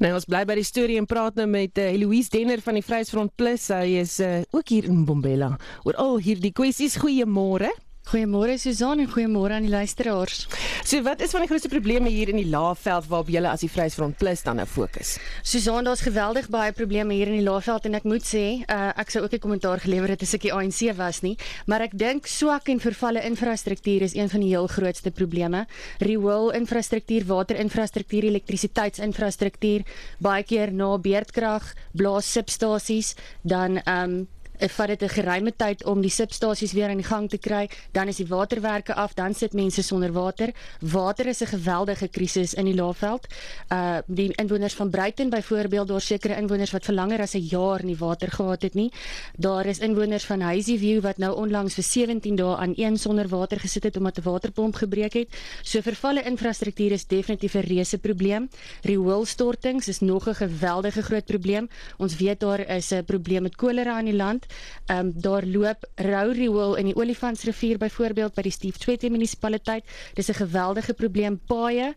Nou 0.00 0.14
ons 0.16 0.24
bly 0.24 0.46
by 0.48 0.56
die 0.56 0.66
storie 0.66 0.96
en 1.00 1.06
praat 1.06 1.36
nou 1.36 1.46
met 1.50 1.76
uh, 1.78 1.90
Eloise 1.92 2.32
Denner 2.32 2.62
van 2.64 2.78
die 2.78 2.84
Vryheidsfront 2.84 3.34
Plus. 3.36 3.68
Hy 3.68 3.98
is 4.00 4.16
uh, 4.24 4.40
ook 4.56 4.72
hier 4.72 4.88
in 4.88 5.04
Bombela. 5.04 5.52
Oor 5.84 5.98
al 6.00 6.16
hierdie 6.24 6.54
kwessies, 6.56 6.96
goeiemôre. 7.02 7.68
Goeiemôre 8.02 8.58
Susan 8.58 8.98
en 8.98 9.06
goeiemôre 9.06 9.54
aan 9.54 9.62
die 9.62 9.70
luisteraars. 9.70 10.48
So 10.82 10.98
wat 11.06 11.20
is 11.22 11.30
van 11.30 11.44
die 11.44 11.48
grootste 11.48 11.70
probleme 11.70 12.10
hier 12.10 12.32
in 12.32 12.40
die 12.40 12.48
Laagveld 12.50 13.06
waarop 13.08 13.30
julle 13.30 13.48
as 13.48 13.62
die 13.62 13.70
Vryheidsfront 13.70 14.18
Plus 14.18 14.42
dan 14.42 14.58
nou 14.58 14.66
fokus? 14.66 15.14
Susan, 15.46 15.86
daar's 15.86 16.02
geweldig 16.02 16.48
baie 16.52 16.74
probleme 16.76 17.14
hier 17.14 17.30
in 17.30 17.38
die 17.38 17.46
Laagveld 17.46 17.86
en 17.86 17.94
ek 17.96 18.08
moet 18.10 18.26
sê, 18.26 18.44
uh, 18.66 18.90
ek 18.98 19.14
sou 19.14 19.22
ook 19.22 19.38
'n 19.38 19.44
kommentaar 19.46 19.80
gelewer 19.80 20.10
het 20.10 20.22
as 20.22 20.34
ek 20.34 20.42
die 20.48 20.52
ANC 20.52 20.92
was 20.98 21.22
nie, 21.22 21.36
maar 21.66 21.80
ek 21.80 21.96
dink 21.96 22.26
swak 22.26 22.68
en 22.68 22.80
vervalle 22.80 23.22
infrastruktuur 23.22 24.02
is 24.02 24.14
een 24.14 24.28
van 24.28 24.40
die 24.40 24.50
heel 24.50 24.66
grootste 24.66 25.10
probleme. 25.10 25.66
Rewil 26.00 26.50
infrastruktuur, 26.50 27.24
waterinfrastruktuur, 27.24 28.24
elektrisiteitsinfrastruktuur, 28.24 29.86
baie 30.18 30.42
keer 30.42 30.72
na 30.72 30.98
beerdkrag, 30.98 31.74
blaas 31.94 32.26
substasies, 32.26 33.14
dan 33.42 33.78
ehm 33.78 34.10
um, 34.10 34.28
vat 34.70 34.86
dit 34.86 35.02
'n 35.02 35.08
geruime 35.08 35.52
tyd 35.56 35.84
om 35.84 36.00
die 36.00 36.10
substasies 36.10 36.72
weer 36.72 36.88
aan 36.88 37.00
die 37.00 37.06
gang 37.06 37.28
te 37.28 37.38
kry, 37.38 37.68
dan 37.92 38.08
is 38.08 38.16
die 38.16 38.26
waterwerke 38.26 38.94
af, 38.94 39.14
dan 39.14 39.34
sit 39.34 39.52
mense 39.52 39.82
sonder 39.82 40.12
water. 40.12 40.52
Water 40.80 41.26
is 41.26 41.40
'n 41.40 41.46
geweldige 41.46 42.08
krisis 42.08 42.54
in 42.54 42.64
die 42.64 42.74
Laagveld. 42.74 43.26
Uh 43.68 43.98
die 44.06 44.32
inwoners 44.34 44.74
van 44.74 44.90
Bruiten 44.90 45.30
byvoorbeeld, 45.30 45.88
daar 45.88 46.00
sekerre 46.00 46.36
inwoners 46.36 46.70
wat 46.70 46.84
vir 46.84 46.94
langer 46.94 47.20
as 47.20 47.34
'n 47.34 47.46
jaar 47.50 47.84
nie 47.84 47.96
water 47.96 48.30
gehad 48.30 48.62
het 48.62 48.74
nie. 48.74 48.92
Daar 49.36 49.66
is 49.66 49.78
inwoners 49.78 50.24
van 50.24 50.40
Hazyview 50.40 51.00
wat 51.00 51.18
nou 51.18 51.36
onlangs 51.36 51.74
vir 51.74 51.84
17 51.84 52.36
dae 52.36 52.56
aan 52.56 52.72
een 52.76 52.98
sonder 52.98 53.28
water 53.28 53.60
gesit 53.60 53.82
het 53.82 53.96
omdat 53.96 54.18
'n 54.18 54.22
waterpomp 54.22 54.74
gebreek 54.74 55.12
het. 55.12 55.28
So 55.62 55.80
vervalle 55.80 56.22
infrastruktuur 56.22 56.92
is 56.92 57.06
definitief 57.06 57.54
'n 57.54 57.58
reuse 57.58 57.98
probleem. 57.98 58.48
Rioolstortings 58.82 59.88
is 59.88 60.00
nog 60.00 60.28
'n 60.28 60.34
geweldige 60.34 61.02
groot 61.02 61.24
probleem. 61.24 61.68
Ons 61.98 62.16
weet 62.16 62.40
daar 62.40 62.60
is 62.60 62.90
'n 62.92 63.04
probleem 63.04 63.42
met 63.42 63.56
kolera 63.56 63.98
in 63.98 64.04
die 64.04 64.14
land 64.14 64.46
Ehm 64.86 65.06
um, 65.06 65.12
daar 65.14 65.46
loop 65.46 65.88
rou 65.94 66.32
riool 66.32 66.74
in 66.74 66.90
die 66.90 66.96
Olifantsrivier 66.96 67.78
byvoorbeeld 67.78 68.34
by 68.34 68.42
die 68.42 68.50
Steve 68.50 68.78
Tshwete 68.78 69.10
munisipaliteit. 69.10 69.84
Dis 70.14 70.28
'n 70.28 70.34
geweldige 70.34 70.94
probleem 70.94 71.40
paaie. 71.46 71.94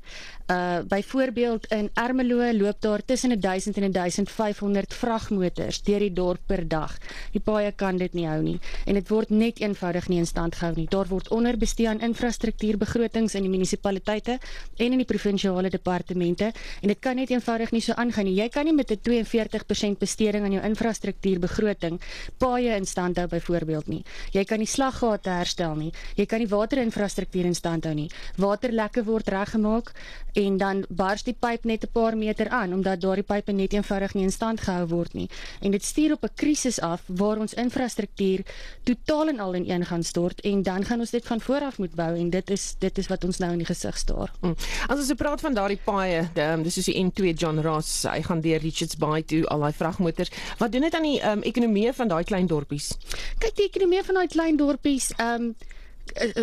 Uh 0.48 0.80
byvoorbeeld 0.88 1.66
in 1.66 1.90
Ermelo 1.94 2.54
loop 2.54 2.82
daar 2.82 3.02
tussen 3.06 3.40
1000 3.40 3.78
en 3.78 3.92
1500 3.92 4.94
vragmotors 4.94 5.82
deur 5.82 6.00
die 6.00 6.14
dorp 6.14 6.40
per 6.46 6.68
dag. 6.68 6.98
Die 7.32 7.42
paaie 7.42 7.72
kan 7.72 7.98
dit 7.98 8.14
nie 8.14 8.28
hou 8.28 8.42
nie 8.42 8.60
en 8.86 8.94
dit 8.94 9.08
word 9.10 9.30
net 9.30 9.60
eenvoudig 9.60 10.08
nie 10.08 10.18
in 10.18 10.26
stand 10.26 10.56
gehou 10.56 10.74
nie. 10.76 10.86
Daar 10.90 11.08
word 11.08 11.30
onderbestee 11.34 11.90
aan 11.90 12.00
infrastruktuurbegrotings 12.00 13.36
in 13.36 13.42
die 13.42 13.50
munisipaliteite 13.50 14.38
en 14.78 14.92
in 14.92 15.02
die 15.02 15.10
provinsiale 15.10 15.70
departemente 15.70 16.52
en 16.82 16.88
dit 16.88 17.00
kan 17.00 17.16
net 17.16 17.30
eenvoudig 17.30 17.72
nie 17.72 17.82
so 17.82 17.94
aangaan 17.94 18.26
nie. 18.26 18.36
Jy 18.36 18.50
kan 18.50 18.66
nie 18.66 18.74
met 18.74 18.92
'n 18.92 19.00
42% 19.02 20.00
besteding 20.00 20.44
aan 20.44 20.52
jou 20.52 20.64
infrastruktuurbegroting 20.64 22.00
paaie 22.38 22.76
in 22.76 22.86
stand 22.86 23.18
hou 23.18 23.28
byvoorbeeld 23.28 23.88
nie. 23.88 24.04
Jy 24.32 24.44
kan 24.44 24.60
nie 24.60 24.70
slaggate 24.70 25.30
herstel 25.30 25.76
nie. 25.76 25.92
Jy 26.16 26.26
kan 26.26 26.40
nie 26.40 26.50
waterinfrastruktuur 26.52 27.46
in 27.46 27.56
stand 27.56 27.86
hou 27.86 27.94
nie. 27.94 28.10
Waterlekke 28.38 29.04
word 29.04 29.28
reggemaak 29.28 29.92
en 30.36 30.58
dan 30.58 30.84
bars 30.90 31.24
die 31.24 31.36
pyp 31.40 31.64
net 31.64 31.84
'n 31.84 31.92
paar 31.92 32.18
meter 32.18 32.50
aan 32.50 32.74
omdat 32.74 33.02
daardie 33.02 33.24
pype 33.24 33.52
net 33.52 33.74
eenvoudig 33.74 34.14
nie 34.14 34.24
in 34.24 34.32
stand 34.32 34.62
gehou 34.62 34.88
word 34.88 35.14
nie. 35.14 35.30
En 35.62 35.72
dit 35.72 35.84
stuur 35.84 36.12
op 36.12 36.24
'n 36.24 36.36
krisis 36.36 36.80
af 36.80 37.02
waar 37.08 37.38
ons 37.38 37.54
infrastruktuur 37.54 38.44
totaal 38.84 39.28
en 39.28 39.40
al 39.40 39.56
ineen 39.56 39.86
gaan 39.86 40.04
stort 40.04 40.42
en 40.42 40.64
dan 40.64 40.86
gaan 40.86 41.00
ons 41.00 41.12
dit 41.12 41.26
van 41.26 41.42
voor 41.42 41.62
af 41.62 41.78
moet 41.78 41.96
bou 41.96 42.18
en 42.18 42.30
dit 42.30 42.50
is 42.50 42.76
dit 42.80 42.98
is 42.98 43.08
wat 43.08 43.24
ons 43.24 43.38
nou 43.38 43.52
in 43.52 43.58
die 43.58 43.66
gesig 43.66 43.98
staar. 43.98 44.32
Mm. 44.42 44.56
As 44.88 44.98
ons 44.98 45.14
praat 45.14 45.42
van 45.42 45.54
daardie 45.54 45.80
paaie, 45.84 46.30
ehm, 46.34 46.64
dis 46.64 46.74
soos 46.74 46.86
die 46.86 46.98
N2 47.04 47.34
John 47.34 47.62
Ross, 47.62 48.04
hy 48.04 48.22
gaan 48.22 48.42
deur 48.42 48.60
Richards 48.60 48.98
Bay 48.98 49.24
toe 49.24 49.46
al 49.48 49.60
daai 49.60 49.74
vragmotors. 49.74 50.32
Wat 50.58 50.72
doen 50.72 50.82
dit 50.82 50.96
aan 50.96 51.08
die 51.08 51.20
um, 51.24 51.42
ekonomie 51.42 51.94
van 51.94 52.12
daai 52.12 52.24
klein 52.28 52.50
dorpies? 52.52 52.92
Kyk, 53.40 53.56
die 53.58 53.70
ekonomie 53.70 54.04
van 54.08 54.22
daai 54.22 54.28
klein 54.32 54.60
dorpies, 54.62 55.12
ehm 55.18 55.50
um, 55.50 55.56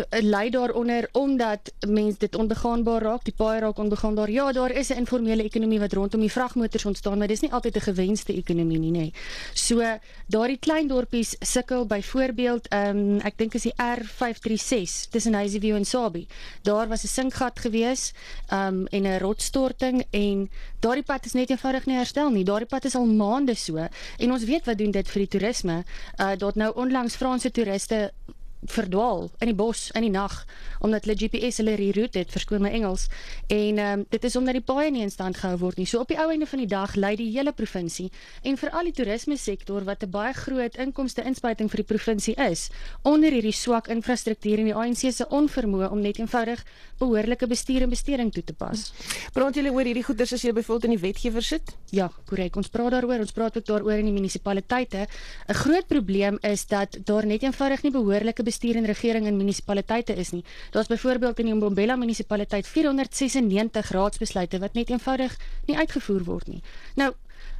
lei 0.09 0.49
daaronder 0.49 1.09
omdat 1.11 1.73
mense 1.87 2.17
dit 2.19 2.35
onbegaanbaar 2.35 3.01
raak, 3.01 3.23
die 3.23 3.33
paai 3.33 3.59
raak 3.59 3.77
onbegaanbaar. 3.77 4.31
Ja, 4.31 4.51
daar 4.51 4.71
is 4.71 4.89
'n 4.89 4.97
informele 4.97 5.43
ekonomie 5.43 5.79
wat 5.79 5.93
rondom 5.93 6.19
die 6.19 6.31
vragmotors 6.31 6.85
ontstaan, 6.85 7.17
maar 7.17 7.27
dis 7.27 7.39
nie 7.39 7.51
altyd 7.51 7.75
'n 7.75 7.81
gewenste 7.81 8.33
ekonomie 8.33 8.79
nie, 8.79 8.91
nê. 8.91 9.13
So 9.53 9.99
daardie 10.27 10.59
klein 10.59 10.87
dorpies 10.87 11.35
sukkel 11.39 11.85
byvoorbeeld, 11.85 12.73
um, 12.73 13.19
ek 13.19 13.37
dink 13.37 13.53
is 13.53 13.61
die 13.61 13.73
R536 13.77 15.09
tussen 15.09 15.33
Hazyview 15.33 15.75
en 15.75 15.85
Sabie. 15.85 16.27
Daar 16.61 16.87
was 16.87 17.03
'n 17.03 17.07
sinkgat 17.07 17.59
gewees, 17.59 18.13
um, 18.51 18.87
en 18.87 19.03
'n 19.03 19.19
rotsstorting 19.19 20.03
en 20.09 20.49
daardie 20.79 21.03
pad 21.03 21.25
is 21.25 21.33
net 21.33 21.49
eenvoudig 21.49 21.85
nie 21.85 21.95
herstel 21.95 22.29
nie. 22.29 22.43
Daardie 22.43 22.67
pad 22.67 22.85
is 22.85 22.95
al 22.95 23.05
maande 23.05 23.55
so 23.55 23.87
en 24.17 24.31
ons 24.31 24.43
weet 24.43 24.65
wat 24.65 24.77
doen 24.77 24.91
dit 24.91 25.09
vir 25.09 25.19
die 25.19 25.39
toerisme. 25.39 25.83
Uh, 26.17 26.35
daar 26.37 26.51
nou 26.55 26.75
onlangs 26.75 27.15
Franse 27.15 27.51
toeriste 27.51 28.11
verdwaal 28.65 29.29
in 29.39 29.49
die 29.51 29.55
bos 29.55 29.89
in 29.91 30.05
die 30.05 30.13
nag 30.13 30.45
omdat 30.79 31.05
hulle 31.05 31.17
GPS 31.17 31.57
hulle 31.61 31.75
reroute 31.79 32.19
het 32.19 32.31
verskoon 32.31 32.63
my 32.63 32.71
Engels 32.75 33.07
en 33.47 33.79
um, 33.79 34.05
dit 34.09 34.23
is 34.23 34.35
omdat 34.35 34.57
die 34.59 34.65
paaie 34.65 34.91
nie 34.91 35.03
in 35.03 35.11
stand 35.11 35.37
gehou 35.37 35.57
word 35.61 35.77
nie. 35.77 35.87
So 35.87 36.01
op 36.03 36.11
die 36.11 36.19
ou 36.19 36.29
einde 36.31 36.47
van 36.49 36.59
die 36.59 36.69
dag 36.69 36.95
lei 36.95 37.15
die 37.19 37.29
hele 37.31 37.53
provinsie 37.55 38.09
en 38.43 38.57
veral 38.57 38.89
die 38.89 38.95
toerisme 38.95 39.37
sektor 39.37 39.83
wat 39.87 40.03
'n 40.03 40.11
baie 40.11 40.33
groot 40.33 40.75
inkomste 40.77 41.23
inspuiting 41.23 41.69
vir 41.69 41.83
die 41.83 41.89
provinsie 41.93 42.35
is 42.49 42.69
onder 43.03 43.31
hierdie 43.31 43.55
swak 43.55 43.87
infrastruktuur 43.87 44.59
en 44.59 44.71
die 44.71 44.75
ANC 44.75 45.11
se 45.11 45.25
onvermoë 45.29 45.91
om 45.91 46.01
net 46.01 46.19
eenvoudig 46.19 46.63
behoorlike 47.03 47.47
bestuur 47.51 47.85
en 47.85 47.91
besteding 47.91 48.31
toe 48.33 48.43
te 48.43 48.55
pas. 48.57 48.85
Praat 49.35 49.59
julle 49.59 49.71
oor 49.75 49.87
hierdie 49.89 50.05
goeders 50.07 50.33
as 50.33 50.43
jy 50.45 50.53
byvoorbeeld 50.55 50.89
in 50.89 50.95
die 50.95 51.03
wetgewer 51.03 51.45
sit? 51.45 51.75
Ja, 51.93 52.09
korrek. 52.29 52.55
Ons 52.59 52.71
praat 52.73 52.95
daaroor. 52.95 53.23
Ons 53.25 53.35
praat 53.35 53.57
ook 53.59 53.67
daaroor 53.69 53.99
in 54.01 54.09
die 54.09 54.15
munisipaliteite. 54.15 55.07
'n 55.47 55.59
Groot 55.63 55.87
probleem 55.87 56.37
is 56.41 56.65
dat 56.67 56.97
daar 57.05 57.25
net 57.25 57.43
eenvoudig 57.43 57.83
nie 57.83 57.91
behoorlike 57.91 58.43
bestuur 58.43 58.75
en 58.75 58.85
regering 58.85 59.27
in 59.27 59.37
munisipaliteite 59.37 60.15
is 60.15 60.31
nie. 60.31 60.43
Daar's 60.71 60.87
byvoorbeeld 60.87 61.39
in 61.39 61.45
die 61.45 61.53
Mbombela 61.53 61.95
munisipaliteit 61.95 62.67
496 62.67 63.91
raadsbesluite 63.91 64.59
wat 64.59 64.73
net 64.73 64.89
eenvoudig 64.89 65.37
nie 65.67 65.77
uitgevoer 65.77 66.23
word 66.23 66.47
nie. 66.47 66.61
Nou 66.95 67.13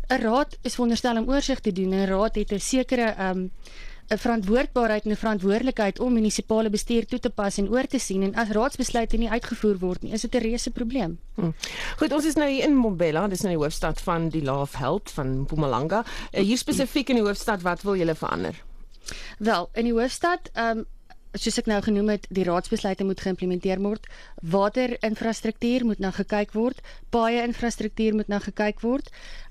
'n 0.10 0.22
raad 0.22 0.58
is 0.62 0.76
veronderstel 0.76 1.18
om 1.18 1.30
oorsig 1.30 1.60
te 1.60 1.72
doen 1.72 1.94
en 1.94 2.00
'n 2.00 2.10
raad 2.10 2.36
het 2.36 2.52
'n 2.52 2.60
sekere 2.60 3.16
um 3.30 3.52
'n 4.10 4.18
verantwoordbaarheid 4.18 5.06
en 5.06 5.12
'n 5.12 5.16
verantwoordelikheid 5.16 6.00
om 6.00 6.14
munisipale 6.14 6.70
bestuur 6.70 7.06
toe 7.06 7.20
te 7.20 7.30
pas 7.30 7.58
en 7.58 7.70
oor 7.70 7.88
te 7.88 8.00
sien 8.00 8.24
en 8.24 8.36
as 8.36 8.50
raadsbesluite 8.50 9.18
nie 9.18 9.30
uitgevoer 9.30 9.78
word 9.80 10.02
nie, 10.02 10.14
is 10.14 10.22
dit 10.22 10.36
'n 10.36 10.38
reuse 10.38 10.72
probleem. 10.72 11.20
Hm. 11.36 11.52
Goed, 11.98 12.14
ons 12.14 12.26
is 12.26 12.36
nou 12.36 12.50
hier 12.50 12.64
in 12.64 12.78
Mbombela, 12.78 13.28
dis 13.28 13.42
nou 13.42 13.56
die 13.56 13.64
hoofstad 13.64 14.02
van 14.02 14.30
die 14.30 14.44
Love 14.44 14.78
Health 14.78 15.12
van 15.12 15.40
Mpumalanga. 15.40 16.04
Uh, 16.32 16.42
hier 16.42 16.58
spesifiek 16.58 17.10
in 17.10 17.16
die 17.16 17.24
hoofstad, 17.24 17.62
wat 17.62 17.82
wil 17.82 17.96
julle 17.96 18.16
verander? 18.16 18.64
Wel, 19.38 19.70
in 19.74 19.84
die 19.84 19.94
hoofstad, 19.94 20.50
ehm 20.54 20.78
um, 20.78 20.86
soos 21.34 21.58
ek 21.58 21.66
nou 21.66 21.82
genoem 21.82 22.10
het, 22.10 22.28
die 22.30 22.44
raadsbesluite 22.44 23.04
moet 23.04 23.22
geïmplementeer 23.22 23.82
word. 23.82 24.08
Waterinfrastruktuur 24.42 25.86
moet 25.86 26.00
nou 26.00 26.12
gekyk 26.12 26.54
word, 26.54 26.82
paaie 27.10 27.44
infrastruktuur 27.44 28.16
moet 28.16 28.28
nou 28.28 28.40
gekyk 28.44 28.82
word 28.82 29.10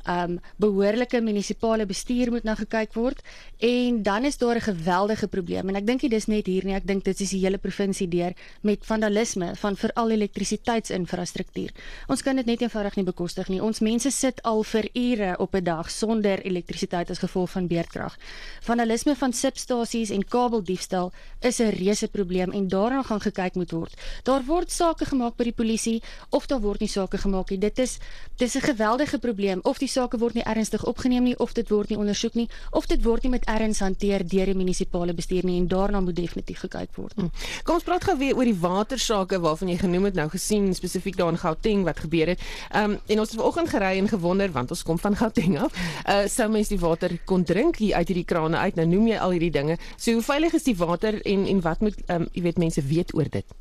um 0.08 0.38
behoorlike 0.58 1.20
munisipale 1.20 1.86
bestuur 1.86 2.30
moet 2.30 2.44
nou 2.44 2.54
gekyk 2.58 2.94
word 2.98 3.20
en 3.62 4.02
dan 4.02 4.24
is 4.24 4.38
daar 4.38 4.56
'n 4.56 4.60
geweldige 4.74 5.28
probleem 5.28 5.68
en 5.68 5.76
ek 5.76 5.86
dink 5.86 6.00
dit 6.00 6.12
is 6.12 6.26
net 6.26 6.46
hier 6.46 6.64
nie 6.64 6.74
ek 6.74 6.86
dink 6.86 7.04
dit 7.04 7.20
is 7.20 7.30
die 7.30 7.40
hele 7.40 7.58
provinsie 7.58 8.08
deur 8.08 8.32
met 8.62 8.84
vandalisme 8.84 9.54
van 9.56 9.76
veral 9.76 10.10
elektrisiteitsinfrastruktuur. 10.10 11.70
Ons 12.08 12.22
kan 12.22 12.36
dit 12.36 12.46
net 12.46 12.60
eenvoudig 12.60 12.96
nie 12.96 13.04
bekostig 13.04 13.48
nie. 13.48 13.62
Ons 13.62 13.80
mense 13.80 14.10
sit 14.10 14.42
al 14.42 14.62
vir 14.62 14.88
ure 14.94 15.38
op 15.38 15.54
'n 15.54 15.64
dag 15.64 15.90
sonder 15.90 16.42
elektrisiteit 16.42 17.10
as 17.10 17.18
gevolg 17.18 17.50
van 17.50 17.66
beerdkrag. 17.66 18.16
Vandalisme 18.60 19.14
van 19.16 19.32
substasies 19.32 20.10
en 20.10 20.24
kabeldiefstal 20.24 21.12
is 21.40 21.60
'n 21.60 21.71
reuse 21.72 22.08
probleem 22.08 22.52
en 22.52 22.68
daarna 22.68 23.02
gaan 23.02 23.20
gekyk 23.20 23.54
moet 23.54 23.70
word. 23.70 23.94
Daar 24.22 24.44
word 24.46 24.70
sake 24.70 25.04
gemaak 25.04 25.36
by 25.36 25.44
die 25.50 25.56
polisie 25.56 26.02
of 26.30 26.46
daar 26.46 26.60
word 26.60 26.80
nie 26.80 26.88
sake 26.88 27.18
gemaak 27.18 27.50
nie. 27.50 27.58
Dit 27.58 27.78
is 27.78 27.98
dis 28.36 28.54
'n 28.54 28.60
geweldige 28.60 29.18
probleem 29.18 29.60
of 29.62 29.78
die 29.78 29.88
sake 29.88 30.18
word 30.18 30.34
nie 30.34 30.44
ernstig 30.44 30.84
opgeneem 30.84 31.22
nie 31.22 31.38
of 31.38 31.52
dit 31.52 31.68
word 31.68 31.88
nie 31.88 31.98
ondersoek 31.98 32.34
nie 32.34 32.48
of 32.70 32.86
dit 32.86 33.02
word 33.02 33.22
nie 33.22 33.30
met 33.30 33.44
erns 33.44 33.80
hanteer 33.80 34.26
deur 34.26 34.46
die 34.46 34.54
munisipale 34.54 35.14
bestuur 35.14 35.44
nie 35.44 35.58
en 35.60 35.68
daarna 35.68 36.00
moet 36.00 36.16
definitief 36.16 36.58
gekyk 36.58 36.96
word. 36.96 37.12
Hmm. 37.14 37.30
Kom 37.64 37.74
ons 37.74 37.84
praat 37.84 38.04
gou 38.04 38.16
weer 38.18 38.36
oor 38.36 38.44
die 38.44 38.60
watersake 38.60 39.40
waarvan 39.40 39.68
jy 39.68 39.78
genoem 39.78 40.04
het 40.04 40.14
nou 40.14 40.28
gesien 40.28 40.74
spesifiek 40.74 41.16
daar 41.16 41.32
in 41.32 41.38
Gauteng 41.38 41.84
wat 41.84 42.00
gebeur 42.00 42.26
het. 42.26 42.40
Ehm 42.70 42.90
um, 42.90 42.98
en 43.06 43.18
ons 43.18 43.30
het 43.30 43.38
vanoggend 43.38 43.68
gery 43.68 43.98
en 43.98 44.08
gewonder 44.08 44.52
want 44.52 44.70
ons 44.70 44.82
kom 44.82 44.98
van 44.98 45.16
Gauteng 45.16 45.58
af. 45.58 45.72
Uh 46.08 46.26
sou 46.28 46.48
mens 46.50 46.68
die 46.68 46.78
water 46.78 47.18
kon 47.24 47.44
drink 47.44 47.76
hier 47.76 47.96
uit 47.96 48.08
hierdie 48.08 48.24
krane 48.24 48.56
uit. 48.56 48.74
Nou 48.74 48.86
noem 48.86 49.06
jy 49.12 49.18
al 49.18 49.30
hierdie 49.30 49.50
dinge. 49.50 49.78
So 49.96 50.12
hoe 50.12 50.22
veilig 50.22 50.54
is 50.58 50.66
die 50.68 50.76
water 50.76 51.20
en 51.22 51.46
en 51.46 51.61
wat 51.62 51.80
moet 51.80 51.98
ehm 52.06 52.22
um, 52.22 52.28
jy 52.32 52.42
weet 52.42 52.58
mense 52.58 52.82
weet 52.82 53.14
oor 53.14 53.28
dit? 53.30 53.58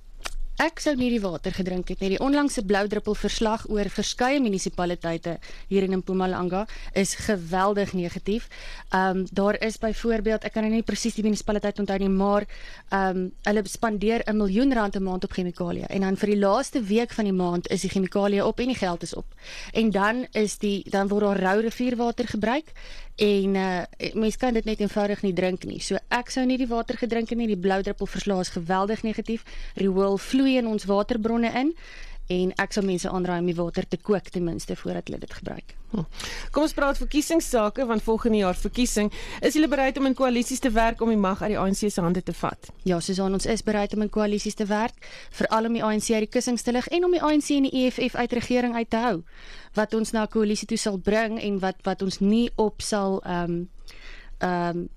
Ek 0.61 0.77
sou 0.77 0.91
nie 0.93 1.07
die 1.09 1.21
water 1.23 1.53
gedrink 1.55 1.89
het 1.89 2.03
nie. 2.03 2.11
Die 2.13 2.19
onlangse 2.21 2.61
blou 2.67 2.83
druppel 2.85 3.15
verslag 3.17 3.63
oor 3.71 3.87
verskeie 3.89 4.37
munisipaliteite 4.43 5.37
hier 5.71 5.87
in 5.87 5.95
Mpumalanga 5.97 6.67
is 6.93 7.15
geweldig 7.17 7.95
negatief. 7.97 8.45
Ehm 8.91 9.23
um, 9.23 9.25
daar 9.31 9.57
is 9.65 9.79
byvoorbeeld, 9.81 10.43
ek 10.45 10.53
kan 10.53 10.67
nou 10.67 10.73
nie 10.75 10.85
presies 10.85 11.17
die 11.17 11.25
munisipaliteit 11.25 11.79
onthou 11.81 11.97
nie, 12.03 12.11
maar 12.13 12.45
ehm 12.89 13.09
um, 13.09 13.23
hulle 13.47 13.63
spandeer 13.65 14.21
'n 14.27 14.37
miljoen 14.37 14.73
rand 14.73 14.95
'n 14.95 15.03
maand 15.03 15.23
op 15.23 15.33
chemikalieë 15.33 15.89
en 15.89 16.01
dan 16.01 16.17
vir 16.17 16.29
die 16.29 16.39
laaste 16.39 16.83
week 16.83 17.11
van 17.11 17.25
die 17.25 17.37
maand 17.43 17.67
is 17.67 17.81
die 17.81 17.89
chemikalieë 17.89 18.45
op 18.45 18.59
en 18.59 18.67
die 18.67 18.81
geld 18.85 19.03
is 19.03 19.15
op. 19.15 19.25
En 19.73 19.91
dan 19.91 20.27
is 20.31 20.57
die 20.57 20.83
dan 20.89 21.07
word 21.07 21.23
daar 21.23 21.41
rou 21.41 21.61
rivierwater 21.61 22.27
gebruik 22.27 22.69
en 23.15 23.55
uh, 23.55 23.81
mens 24.13 24.37
kan 24.37 24.53
dit 24.53 24.65
net 24.65 24.79
eenvoudig 24.79 25.21
nie 25.21 25.33
drink 25.33 25.65
nie. 25.65 25.79
So 25.83 25.99
ek 26.09 26.31
sou 26.33 26.45
nie 26.45 26.57
die 26.57 26.69
water 26.69 26.97
gedrink 26.97 27.29
het 27.29 27.37
nie. 27.37 27.49
Die 27.51 27.59
blou 27.59 27.81
druppel 27.81 28.07
verslaas 28.07 28.53
geweldig 28.55 29.03
negatief. 29.03 29.43
Vloei 29.75 30.17
vloei 30.17 30.57
in 30.57 30.67
ons 30.67 30.87
waterbronne 30.89 31.51
in 31.59 31.75
en 32.31 32.55
ek 32.63 32.73
sal 32.75 32.87
mense 32.87 33.09
aanraai 33.09 33.39
om 33.41 33.51
die 33.51 33.57
water 33.57 33.87
te 33.87 33.99
kook 33.99 34.31
ten 34.31 34.43
minste 34.47 34.75
voordat 34.79 35.09
hulle 35.09 35.19
dit 35.21 35.33
gebruik. 35.33 35.75
Hm. 35.91 36.05
Kom 36.55 36.63
ons 36.63 36.73
praat 36.75 36.99
verkiesingsake 37.01 37.85
want 37.87 38.03
volgende 38.05 38.39
jaar 38.39 38.55
verkiesing 38.55 39.09
is 39.43 39.57
julle 39.57 39.67
bereid 39.71 39.97
om 39.99 40.07
in 40.07 40.15
koalisies 40.15 40.63
te 40.63 40.71
werk 40.71 41.01
om 41.03 41.11
die 41.11 41.19
mag 41.19 41.41
uit 41.43 41.51
die 41.51 41.59
ANC 41.59 41.83
se 41.83 42.01
hande 42.01 42.23
te 42.23 42.33
vat. 42.33 42.71
Ja, 42.87 42.99
Susan, 43.03 43.33
ons 43.35 43.45
is 43.45 43.63
bereid 43.67 43.93
om 43.97 44.05
in 44.05 44.13
koalisies 44.13 44.55
te 44.55 44.67
werk 44.69 44.95
veral 45.35 45.67
om 45.67 45.75
die 45.75 45.83
ANC 45.83 46.13
uit 46.13 46.27
die 46.27 46.31
kussings 46.31 46.63
te 46.63 46.71
lig 46.71 46.87
en 46.87 47.09
om 47.09 47.11
die 47.11 47.21
ANC 47.21 47.51
en 47.57 47.67
die 47.67 47.83
EFF 47.83 48.15
uit 48.15 48.37
regering 48.39 48.79
uit 48.79 48.89
te 48.89 49.03
hou 49.03 49.17
wat 49.75 49.93
ons 49.93 50.11
na 50.11 50.23
'n 50.23 50.31
koalisie 50.31 50.67
toe 50.67 50.77
sal 50.77 50.97
bring 50.97 51.39
en 51.39 51.59
wat 51.59 51.83
wat 51.83 52.01
ons 52.01 52.19
nie 52.19 52.49
op 52.55 52.81
sal 52.81 53.21
ehm 53.23 53.51
um, 53.51 53.69
ehm 54.39 54.77
um, 54.77 54.89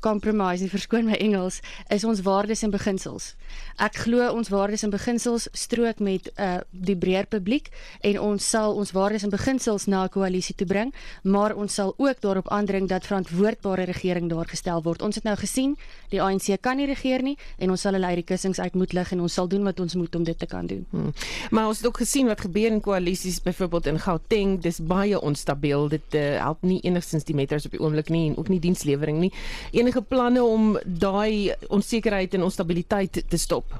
compromise, 0.00 0.62
nie 0.62 0.70
verskoon 0.70 1.06
my 1.08 1.18
Engels, 1.22 1.60
is 1.88 2.04
ons 2.04 2.22
waardes 2.26 2.62
en 2.62 2.70
beginsels. 2.70 3.34
Ek 3.78 3.96
glo 4.04 4.26
ons 4.32 4.50
waardes 4.52 4.82
en 4.82 4.90
beginsels 4.90 5.48
strook 5.52 6.00
met 6.04 6.30
uh 6.36 6.58
die 6.70 6.96
breër 6.96 7.26
publiek 7.30 7.68
en 8.06 8.18
ons 8.20 8.44
sal 8.50 8.74
ons 8.76 8.90
waardes 8.92 9.24
en 9.26 9.30
beginsels 9.30 9.86
na 9.86 10.04
'n 10.04 10.08
koalisie 10.08 10.54
toe 10.54 10.66
bring, 10.66 10.92
maar 11.22 11.54
ons 11.54 11.74
sal 11.74 11.94
ook 11.96 12.20
daarop 12.20 12.48
aandring 12.48 12.88
dat 12.88 13.06
verantwoordbare 13.06 13.84
regering 13.84 14.28
daar 14.28 14.46
gestel 14.46 14.82
word. 14.82 15.02
Ons 15.02 15.14
het 15.14 15.24
nou 15.24 15.36
gesien, 15.36 15.76
die 16.08 16.22
ANC 16.22 16.60
kan 16.60 16.76
nie 16.76 16.86
regeer 16.86 17.22
nie 17.22 17.36
en 17.58 17.70
ons 17.70 17.80
sal 17.80 17.92
hulle 17.92 18.06
uit 18.06 18.16
die 18.16 18.24
kussings 18.24 18.58
uit 18.58 18.74
moet 18.74 18.92
lig 18.92 19.12
en 19.12 19.20
ons 19.20 19.34
sal 19.34 19.48
doen 19.48 19.64
wat 19.64 19.80
ons 19.80 19.94
moet 19.94 20.14
om 20.14 20.24
dit 20.24 20.38
te 20.38 20.46
kan 20.46 20.66
doen. 20.66 20.86
Hmm. 20.90 21.12
Maar 21.50 21.66
ons 21.66 21.76
het 21.76 21.86
ook 21.86 21.96
gesien 21.96 22.26
wat 22.26 22.40
gebeur 22.40 22.72
in 22.72 22.80
koalisies 22.80 23.40
byvoorbeeld 23.42 23.86
in 23.86 23.98
Gauteng, 23.98 24.60
dis 24.62 24.78
baie 24.78 25.20
onstabiel. 25.20 25.88
Dit 25.88 26.14
uh, 26.14 26.38
help 26.42 26.62
nie 26.62 26.80
enigstens 26.80 27.24
die 27.24 27.34
metros 27.34 27.64
op 27.64 27.70
die 27.70 27.80
oomblik 27.80 28.08
nie 28.08 28.28
en 28.30 28.36
ook 28.36 28.48
nie 28.48 28.60
dienslewering 28.60 29.18
nie. 29.18 29.32
Enige 29.72 30.02
planne 30.02 30.42
om 30.44 30.76
daai 30.84 31.52
onsekerheid 31.68 32.34
en 32.34 32.46
onstabiliteit 32.48 33.22
te 33.28 33.40
stop? 33.40 33.74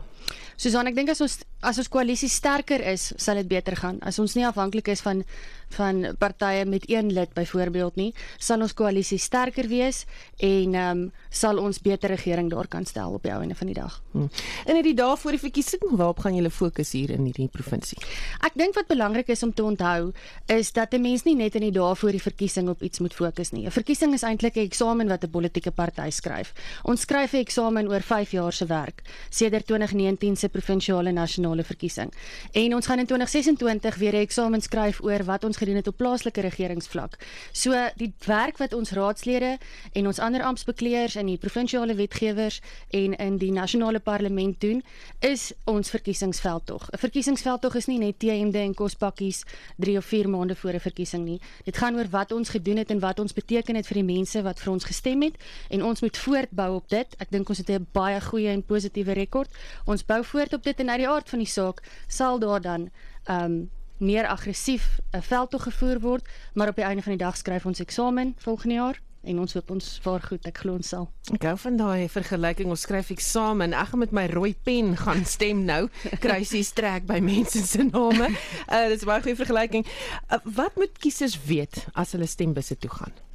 Susan, 0.59 0.89
ek 0.91 0.97
dink 0.99 1.13
as 1.13 1.23
ons 1.23 1.39
as 1.61 1.79
ons 1.79 1.89
koalisie 1.91 2.31
sterker 2.31 2.83
is, 2.93 3.13
sal 3.19 3.41
dit 3.41 3.49
beter 3.49 3.77
gaan. 3.77 3.99
As 4.07 4.19
ons 4.23 4.37
nie 4.39 4.47
afhanklik 4.47 4.89
is 4.89 5.03
van 5.05 5.25
van 5.69 6.17
partye 6.17 6.65
met 6.65 6.85
een 6.89 7.13
lid 7.13 7.33
byvoorbeeld 7.37 7.97
nie, 8.01 8.15
sal 8.39 8.63
ons 8.65 8.73
koalisie 8.73 9.19
sterker 9.21 9.67
wees 9.69 10.07
en 10.41 10.75
ehm 10.75 10.91
um, 10.91 11.03
sal 11.29 11.59
ons 11.61 11.77
beter 11.85 12.09
regering 12.09 12.49
daar 12.51 12.67
kan 12.67 12.87
stel 12.89 13.13
op 13.13 13.23
die 13.23 13.33
einde 13.33 13.55
van 13.55 13.67
die 13.67 13.77
dag. 13.77 13.99
Hmm. 14.13 14.31
In 14.65 14.81
die 14.83 14.95
dae 14.97 15.17
voor 15.17 15.37
die 15.37 15.41
verkiesing, 15.43 15.83
waarop 15.91 16.23
gaan 16.25 16.35
julle 16.35 16.51
fokus 16.51 16.93
hier 16.93 17.11
in 17.11 17.27
hierdie 17.29 17.51
provinsie? 17.53 17.99
Ek 18.41 18.57
dink 18.57 18.75
wat 18.75 18.89
belangrik 18.89 19.29
is 19.29 19.43
om 19.43 19.53
te 19.53 19.63
onthou 19.63 20.13
is 20.47 20.73
dat 20.73 20.95
'n 20.95 21.03
mens 21.03 21.25
nie 21.25 21.37
net 21.37 21.55
in 21.55 21.69
die 21.69 21.73
dae 21.73 21.95
voor 21.95 22.11
die 22.11 22.23
verkiesing 22.23 22.69
op 22.69 22.83
iets 22.83 22.99
moet 22.99 23.15
fokus 23.15 23.53
nie. 23.53 23.67
'n 23.67 23.71
Verkiesing 23.71 24.15
is 24.15 24.23
eintlik 24.23 24.57
'n 24.57 24.65
eksamen 24.65 25.09
wat 25.09 25.25
'n 25.25 25.31
politieke 25.31 25.71
party 25.71 26.11
skryf. 26.11 26.53
Ons 26.85 27.01
skryf 27.01 27.33
'n 27.35 27.45
eksamen 27.45 27.89
oor 27.89 28.01
5 28.01 28.31
jaar 28.31 28.53
se 28.53 28.67
werk 28.67 29.03
sedert 29.31 29.67
2019 29.67 30.37
se 30.37 30.49
provinsiale 30.49 31.13
nasionale 31.13 31.48
verkiesing. 31.57 32.13
En 32.53 32.75
ons 32.75 32.87
gaan 32.87 32.99
in 32.99 33.07
2026 33.07 33.97
weer 33.97 34.13
'n 34.13 34.21
eksamen 34.21 34.61
skryf 34.61 35.01
oor 35.01 35.25
wat 35.25 35.45
ons 35.45 35.57
gedoen 35.57 35.77
het 35.77 35.87
op 35.87 35.97
plaaslike 35.97 36.41
regeringsvlak. 36.41 37.19
So 37.53 37.73
die 37.97 38.13
werk 38.27 38.59
wat 38.59 38.73
ons 38.73 38.91
raadslede 38.91 39.59
en 39.93 40.07
ons 40.07 40.19
ander 40.19 40.43
amptbekleers 40.43 41.17
in 41.17 41.27
die 41.27 41.37
provinsiale 41.37 41.95
wetgewers 41.95 42.61
en 42.91 43.17
in 43.17 43.39
die 43.39 43.53
nasionale 43.53 44.01
parlement 44.01 44.61
doen, 44.61 44.83
is 45.19 45.53
ons 45.65 45.91
verkiesingsveldtog. 45.91 46.89
'n 46.91 46.99
Verkiesingsveldtog 46.99 47.75
is 47.75 47.87
nie 47.87 47.99
net 47.99 48.19
T-hemde 48.19 48.59
en 48.59 48.75
kospakkies 48.75 49.45
3 49.77 49.97
of 49.97 50.05
4 50.05 50.29
maande 50.29 50.57
voor 50.57 50.73
'n 50.73 50.81
verkiesing 50.81 51.25
nie. 51.25 51.41
Dit 51.65 51.77
gaan 51.77 51.95
oor 51.95 52.09
wat 52.11 52.33
ons 52.33 52.49
gedoen 52.49 52.77
het 52.77 52.91
en 52.91 53.01
wat 53.01 53.19
ons 53.19 53.33
beteken 53.33 53.75
het 53.75 53.87
vir 53.87 53.95
die 53.95 54.15
mense 54.15 54.43
wat 54.43 54.61
vir 54.61 54.73
ons 54.73 54.85
gestem 54.85 55.23
het 55.23 55.37
en 55.69 55.85
ons 55.85 56.01
moet 56.01 56.17
voortbou 56.17 56.75
op 56.75 56.89
dit. 56.89 57.15
Ek 57.19 57.31
dink 57.31 57.49
ons 57.49 57.59
het 57.59 57.71
'n 57.71 57.87
baie 57.93 58.21
goeie 58.21 58.49
en 58.49 58.63
positiewe 58.63 59.13
rekord. 59.13 59.51
Ons 59.85 60.05
bou 60.05 60.25
voort 60.25 60.53
op 60.53 60.63
dit 60.63 60.81
en 60.81 60.91
uit 60.91 60.99
die 60.99 61.09
aard 61.09 61.29
van 61.29 61.38
die 61.39 61.51
saak 61.51 61.83
sal 62.07 62.39
daar 62.39 62.61
dan 62.61 62.91
ehm 63.25 63.45
um, 63.45 63.59
meer 63.99 64.27
aggressief 64.27 65.01
'n 65.11 65.23
veldtog 65.23 65.63
gevoer 65.63 66.01
word, 66.01 66.29
maar 66.55 66.69
op 66.69 66.77
die 66.77 66.85
einde 66.85 67.03
van 67.03 67.13
die 67.13 67.25
dag 67.25 67.37
skryf 67.37 67.67
ons 67.67 67.81
eksamen 67.81 68.35
volgende 68.39 68.75
jaar 68.75 69.01
en 69.23 69.39
ons 69.39 69.53
hoop 69.53 69.71
ons 69.71 69.99
vaar 70.03 70.23
goed, 70.23 70.47
ek 70.47 70.63
glo 70.63 70.79
ons 70.79 70.89
sal. 70.89 71.09
Ek 71.35 71.43
hou 71.43 71.57
van 71.59 71.77
daai 71.77 72.09
vergelyking, 72.09 72.71
ons 72.71 72.85
skryf 72.87 73.11
eksamen, 73.11 73.75
ek 73.77 73.93
gaan 73.93 74.03
met 74.05 74.15
my 74.17 74.27
rooi 74.31 74.55
pen 74.65 74.95
gaan 74.97 75.25
stem 75.25 75.65
nou, 75.69 75.89
kruisies 76.23 76.73
trek 76.73 77.07
by 77.07 77.19
mense 77.25 77.67
se 77.67 77.83
name. 77.83 78.31
Uh 78.69 78.89
dis 78.93 79.05
baie 79.09 79.23
goeie 79.23 79.37
vergelyking. 79.37 79.87
Uh, 80.31 80.39
wat 80.45 80.77
moet 80.77 80.99
kiesers 81.03 81.37
weet 81.45 81.87
as 81.95 82.15
hulle 82.17 82.31
stembusse 82.31 82.79
toe 82.79 82.91
gaan? 82.91 83.28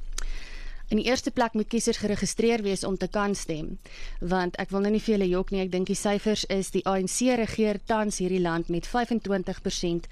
In 0.94 1.00
die 1.00 1.08
eerste 1.10 1.30
plek 1.34 1.56
moet 1.58 1.66
kiesers 1.66 1.98
geregistreer 1.98 2.62
wees 2.62 2.84
om 2.86 2.96
te 2.96 3.08
kan 3.10 3.32
stem, 3.34 3.72
want 4.20 4.54
ek 4.62 4.70
wil 4.70 4.84
nou 4.84 4.92
nie 4.94 5.00
vir 5.02 5.16
julle 5.16 5.26
jok 5.26 5.50
nie, 5.50 5.64
ek 5.64 5.72
dink 5.72 5.90
die 5.90 5.98
syfers 5.98 6.44
is 6.54 6.70
die 6.70 6.84
ANC 6.86 7.16
regeer 7.40 7.80
tans 7.90 8.20
hierdie 8.22 8.38
land 8.38 8.70
met 8.70 8.86
25% 8.86 10.06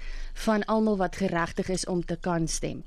van 0.45 0.67
almal 0.75 0.99
wat 0.99 1.21
geregtig 1.23 1.71
is 1.71 1.87
om 1.87 2.03
te 2.03 2.19
kan 2.27 2.51
stem 2.51 2.83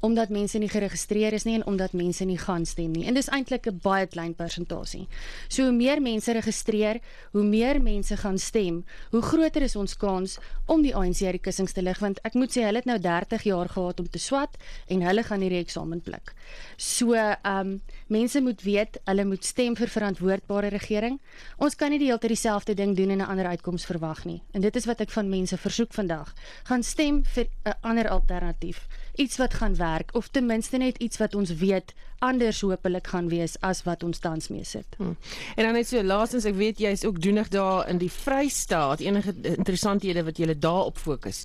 omdat 0.00 0.28
mense 0.28 0.58
nie 0.58 0.68
geregistreer 0.68 1.32
is 1.32 1.44
nie 1.44 1.54
en 1.54 1.66
omdat 1.66 1.92
mense 1.92 2.24
nie 2.24 2.38
gaan 2.38 2.64
stem 2.66 2.92
nie. 2.92 3.06
En 3.06 3.14
dis 3.14 3.28
eintlik 3.28 3.66
'n 3.66 3.80
baie 3.82 4.06
klein 4.06 4.34
persentasie. 4.34 5.06
So 5.48 5.62
hoe 5.62 5.72
meer 5.72 6.02
mense 6.02 6.32
registreer, 6.32 7.00
hoe 7.32 7.42
meer 7.42 7.82
mense 7.82 8.16
gaan 8.16 8.38
stem, 8.38 8.84
hoe 9.10 9.22
groter 9.22 9.62
is 9.62 9.76
ons 9.76 9.96
kans 9.96 10.38
om 10.66 10.82
die 10.82 10.94
ANC 10.94 11.22
uit 11.22 11.32
die 11.32 11.38
kussings 11.38 11.72
te 11.72 11.82
lig 11.82 11.98
want 11.98 12.18
ek 12.22 12.34
moet 12.34 12.50
sê 12.50 12.62
hulle 12.62 12.76
het 12.76 12.84
nou 12.84 12.98
30 12.98 13.42
jaar 13.42 13.68
gehad 13.68 14.00
om 14.00 14.08
te 14.08 14.18
swat 14.18 14.56
en 14.86 15.02
hulle 15.02 15.22
gaan 15.22 15.40
hierdie 15.40 15.64
eksamen 15.64 16.00
pluk. 16.00 16.34
So, 16.76 17.14
ehm 17.14 17.60
um, 17.60 17.80
mense 18.08 18.40
moet 18.40 18.62
weet, 18.62 18.98
hulle 19.04 19.24
moet 19.24 19.44
stem 19.44 19.76
vir 19.76 19.88
verantwoordbare 19.88 20.68
regering. 20.68 21.20
Ons 21.58 21.74
kan 21.74 21.90
nie 21.90 21.98
die 21.98 22.06
hele 22.06 22.18
tyd 22.18 22.30
dieselfde 22.30 22.74
ding 22.74 22.96
doen 22.96 23.10
en 23.10 23.18
'n 23.18 23.30
ander 23.30 23.46
uitkoms 23.46 23.84
verwag 23.84 24.24
nie. 24.24 24.42
En 24.52 24.60
dit 24.60 24.76
is 24.76 24.84
wat 24.84 25.00
ek 25.00 25.10
van 25.10 25.28
mense 25.28 25.56
versoek 25.56 25.92
vandag. 25.92 26.34
Gaan 26.64 26.82
stem 26.82 27.24
vir 27.24 27.46
'n 27.64 27.74
ander 27.80 28.08
alternatief. 28.08 28.86
Iets 29.16 29.36
wat 29.36 29.54
gaan 29.54 29.76
werk 29.76 29.85
of 30.12 30.28
ten 30.28 30.46
minste 30.46 30.76
net 30.76 30.98
iets 30.98 31.18
wat 31.22 31.34
ons 31.34 31.54
weet 31.60 31.94
anders 32.18 32.60
hopelik 32.60 33.06
gaan 33.12 33.28
wees 33.28 33.56
as 33.60 33.82
wat 33.84 34.02
ons 34.02 34.18
tans 34.18 34.48
mee 34.48 34.64
sit. 34.64 34.86
Hmm. 34.96 35.16
En 35.56 35.64
dan 35.64 35.76
net 35.76 35.88
so 35.88 36.02
laastens 36.02 36.46
ek 36.48 36.56
weet 36.56 36.80
jy 36.80 36.94
is 36.96 37.04
ook 37.04 37.20
doenig 37.22 37.48
daar 37.52 37.88
in 37.88 38.00
die 38.00 38.10
Vrystaat 38.12 39.04
enige 39.04 39.34
interessanthede 39.56 40.24
wat 40.24 40.38
jy 40.38 40.54
daarop 40.58 40.98
fokus. 40.98 41.44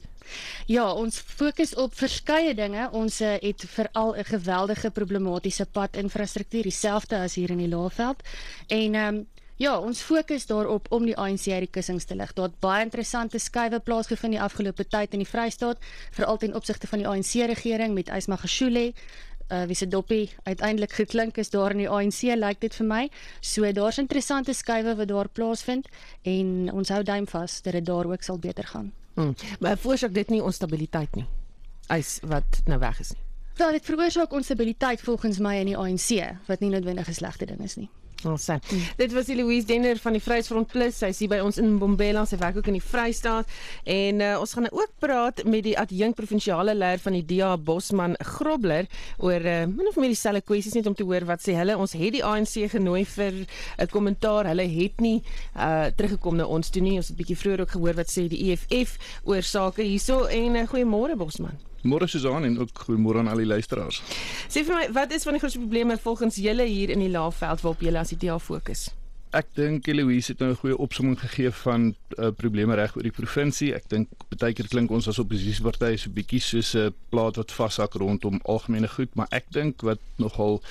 Ja, 0.66 0.86
ons 0.94 1.20
fokus 1.20 1.74
op 1.76 1.96
verskeie 1.98 2.54
dinge. 2.56 2.88
Ons 2.96 3.22
uh, 3.22 3.36
het 3.42 3.66
veral 3.68 4.16
'n 4.16 4.24
geweldige 4.24 4.92
problematiese 4.92 5.66
padinfrastruktuur, 5.66 6.64
dieselfde 6.64 7.18
as 7.18 7.36
hier 7.36 7.50
in 7.50 7.58
die 7.58 7.68
Laagveld. 7.68 8.24
En 8.68 8.96
ehm 8.96 9.16
um, 9.16 9.28
Ja, 9.62 9.76
ons 9.78 10.00
fokus 10.02 10.48
daarop 10.50 10.88
om 10.90 11.04
die 11.06 11.14
ANC 11.14 11.44
uit 11.52 11.68
die 11.68 11.70
kussings 11.70 12.08
te 12.10 12.16
lig. 12.18 12.32
Daar 12.34 12.48
het 12.50 12.56
baie 12.64 12.86
interessante 12.88 13.38
skuwe 13.38 13.78
plaasgevind 13.86 14.34
die 14.34 14.42
afgelope 14.42 14.88
tyd 14.90 15.14
in 15.14 15.22
die 15.22 15.28
Vrystaat, 15.30 15.78
veral 16.16 16.40
ten 16.42 16.56
opsigte 16.58 16.90
van 16.90 17.04
die 17.04 17.06
ANC 17.08 17.36
regering 17.52 17.94
met 17.94 18.10
Ysma 18.10 18.40
Gashule. 18.42 18.88
Uh 19.52 19.68
wie 19.70 19.78
se 19.78 19.86
dopie 19.88 20.32
uiteindelik 20.48 20.96
geklink 20.98 21.38
is 21.38 21.54
daar 21.54 21.76
in 21.76 21.84
die 21.84 21.90
ANC 21.90 22.24
lyk 22.24 22.42
like 22.42 22.60
dit 22.66 22.80
vir 22.80 22.88
my. 22.88 23.04
So 23.42 23.72
daar's 23.72 24.02
interessante 24.02 24.58
skuwe 24.58 24.96
wat 24.98 25.14
daar 25.14 25.30
plaasvind 25.30 25.94
en 26.26 26.72
ons 26.74 26.90
hou 26.90 27.04
duim 27.04 27.28
vas 27.28 27.62
dat 27.62 27.78
dit 27.78 27.86
daar 27.86 28.10
ook 28.10 28.24
sal 28.24 28.40
beter 28.40 28.66
gaan. 28.74 28.92
Hmm. 29.14 29.36
Maar 29.60 29.78
veroorsaak 29.78 30.14
dit 30.14 30.30
nie 30.30 30.42
onstabiliteit 30.42 31.16
nie. 31.16 31.28
Eis 31.88 32.18
wat 32.24 32.64
nou 32.66 32.80
weg 32.80 33.00
is 33.00 33.14
nie. 33.14 33.22
Wel, 33.62 33.72
dit 33.78 33.86
veroorsaak 33.86 34.34
onstabiliteit 34.34 35.02
volgens 35.02 35.38
my 35.38 35.60
in 35.62 35.76
die 35.76 35.78
ANC 35.78 36.38
wat 36.48 36.60
nie 36.60 36.70
noodwendig 36.74 37.08
'n 37.08 37.14
slegte 37.14 37.46
ding 37.46 37.62
is 37.62 37.76
nie. 37.76 37.90
Ons 38.30 38.46
sê. 38.50 38.58
Mm. 38.60 38.84
Dit 38.98 39.14
was 39.16 39.28
Louise 39.28 39.68
Denner 39.68 39.98
van 39.98 40.14
die 40.14 40.22
Vryheidsfront 40.22 40.68
Plus. 40.72 40.98
Sy 41.02 41.12
is 41.14 41.22
hier 41.24 41.32
by 41.32 41.40
ons 41.44 41.58
in 41.62 41.78
Bombela. 41.82 42.26
Sy 42.30 42.38
werk 42.42 42.60
ook 42.60 42.70
in 42.72 42.78
die 42.78 42.84
Vrystaat. 42.84 43.50
En 43.90 44.22
uh, 44.22 44.34
ons 44.42 44.54
gaan 44.54 44.68
nou 44.68 44.74
ook 44.82 44.94
praat 45.04 45.44
met 45.48 45.66
die 45.66 45.76
adjunk 45.80 46.20
provinsiale 46.20 46.76
leier 46.78 47.02
van 47.04 47.18
die 47.18 47.24
DA 47.26 47.56
Bosman 47.58 48.18
Grobler 48.34 48.90
oor 49.18 49.42
uh, 49.42 49.64
min 49.72 49.90
of 49.90 49.98
meer 50.00 50.14
dieselfde 50.14 50.44
kwessies 50.46 50.78
net 50.78 50.90
om 50.90 50.98
te 50.98 51.08
hoor 51.08 51.26
wat 51.30 51.44
sê 51.46 51.56
hulle. 51.58 51.78
Ons 51.78 51.96
het 51.98 52.16
die 52.18 52.26
ANC 52.26 52.68
genooi 52.76 53.06
vir 53.16 53.46
'n 53.78 53.90
kommentaar. 53.92 54.52
Hulle 54.52 54.68
het 54.68 55.02
nie 55.02 55.24
uh, 55.56 55.90
teruggekom 55.96 56.38
na 56.38 56.46
ons 56.46 56.70
toe 56.70 56.84
nie. 56.84 56.98
Ons 56.98 57.10
het 57.10 57.18
'n 57.18 57.22
bietjie 57.24 57.40
vroeër 57.40 57.66
ook 57.66 57.76
gehoor 57.78 57.96
wat 57.96 58.12
sê 58.12 58.28
die 58.28 58.52
EFF 58.52 58.98
oor 59.24 59.42
sake 59.42 59.82
hierso 59.82 60.26
en 60.26 60.56
uh, 60.56 60.68
goeiemôre 60.68 61.18
Bosman. 61.18 61.71
Môre 61.84 62.08
Susan 62.08 62.46
en 62.46 62.60
ook 62.62 62.86
goeiemôre 62.86 63.24
aan 63.24 63.32
al 63.32 63.42
die 63.42 63.50
luisteraars. 63.50 64.02
Sê 64.48 64.66
vir 64.68 64.76
my, 64.76 64.88
wat 64.94 65.14
is 65.16 65.26
van 65.26 65.34
die 65.38 65.42
grootste 65.42 65.62
probleme 65.62 65.98
volgens 65.98 66.38
julle 66.42 66.66
hier 66.70 66.94
in 66.94 67.00
die 67.02 67.10
Laagveld 67.10 67.62
waarop 67.62 67.82
julle 67.82 68.00
as 68.00 68.14
die 68.14 68.20
DA 68.22 68.38
fokus? 68.40 68.90
Ek 69.32 69.48
dink 69.56 69.86
Eloise 69.88 70.34
het 70.34 70.42
nou 70.44 70.50
'n 70.52 70.60
goeie 70.60 70.78
opsomming 70.78 71.20
gegee 71.20 71.52
van 71.52 71.96
uh, 72.20 72.32
probleme 72.36 72.76
reg 72.76 72.96
oor 72.96 73.04
die 73.08 73.16
provinsie. 73.16 73.74
Ek 73.74 73.88
dink 73.88 74.10
baie 74.38 74.54
keer 74.54 74.68
klink 74.68 74.92
ons 74.92 75.08
as 75.08 75.20
oppositiepartye 75.24 75.98
so 75.98 76.12
bietjie 76.12 76.42
soos 76.44 76.76
'n 76.76 76.92
plaat 77.10 77.40
wat 77.40 77.52
vashak 77.52 77.94
rondom 77.96 78.42
algemene 78.44 78.88
goed, 78.88 79.16
maar 79.16 79.28
ek 79.32 79.46
dink 79.50 79.82
wat 79.88 80.00
nogal 80.18 80.62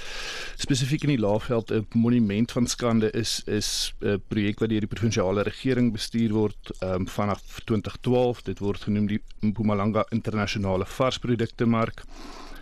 spesifiek 0.57 1.03
in 1.09 1.17
die 1.17 1.25
Laagveld 1.25 1.73
'n 1.73 1.87
monument 1.95 2.53
van 2.53 2.67
skande 2.67 3.11
is, 3.13 3.41
is 3.47 3.95
'n 4.03 4.21
projek 4.29 4.61
wat 4.61 4.69
deur 4.69 4.85
die 4.85 4.95
provinsiale 4.95 5.43
regering 5.43 5.93
bestuur 5.93 6.33
word 6.33 6.73
um, 6.83 7.09
vanaf 7.09 7.41
2012. 7.65 8.43
Dit 8.43 8.59
word 8.59 8.83
genoem 8.83 9.07
die 9.07 9.23
Mpumalanga 9.41 10.05
Internasionale 10.11 10.85
Varsprodukte 10.85 11.65
Mark. 11.67 12.05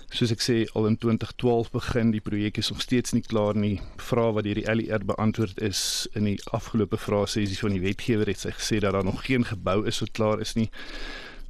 Soos 0.08 0.30
ek 0.32 0.40
sê 0.40 0.54
al 0.72 0.86
in 0.88 0.94
2012 0.96 1.68
begin 1.74 2.10
die 2.14 2.22
projek 2.24 2.56
is 2.62 2.70
nog 2.72 2.80
steeds 2.80 3.12
nie 3.12 3.24
klaar 3.26 3.58
nie. 3.60 3.74
Vrae 4.00 4.32
wat 4.32 4.46
deur 4.46 4.56
die 4.56 4.64
LER 4.64 5.04
beantwoord 5.04 5.60
is 5.60 5.82
in 6.16 6.24
die 6.24 6.38
afgelope 6.56 6.96
vraesessie 6.96 7.58
van 7.60 7.76
die 7.76 7.82
wetgewer 7.82 8.30
het 8.30 8.40
sy 8.40 8.54
gesê 8.56 8.78
dat 8.80 8.96
daar 8.96 9.04
nog 9.04 9.20
geen 9.26 9.44
gebou 9.44 9.82
is 9.86 10.00
wat 10.00 10.14
klaar 10.16 10.40
is 10.40 10.54
nie. 10.56 10.70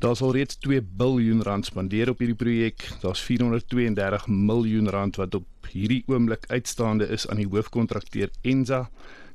Daar's 0.02 0.24
al 0.26 0.34
reeds 0.34 0.59
2 0.66 0.82
miljard 0.98 1.46
rand 1.46 1.70
spandeer 1.70 2.11
op 2.11 2.18
hierdie 2.18 2.38
projek. 2.38 2.82
Daar's 3.02 3.22
432 3.22 4.26
miljoen 4.26 4.90
rand 4.90 5.16
wat 5.22 5.38
op 5.38 5.70
hierdie 5.70 6.02
oomblik 6.06 6.50
uitstaande 6.50 7.06
is 7.14 7.28
aan 7.28 7.38
die 7.38 7.48
hoofkontrakteur 7.50 8.30
Enza. 8.42 8.88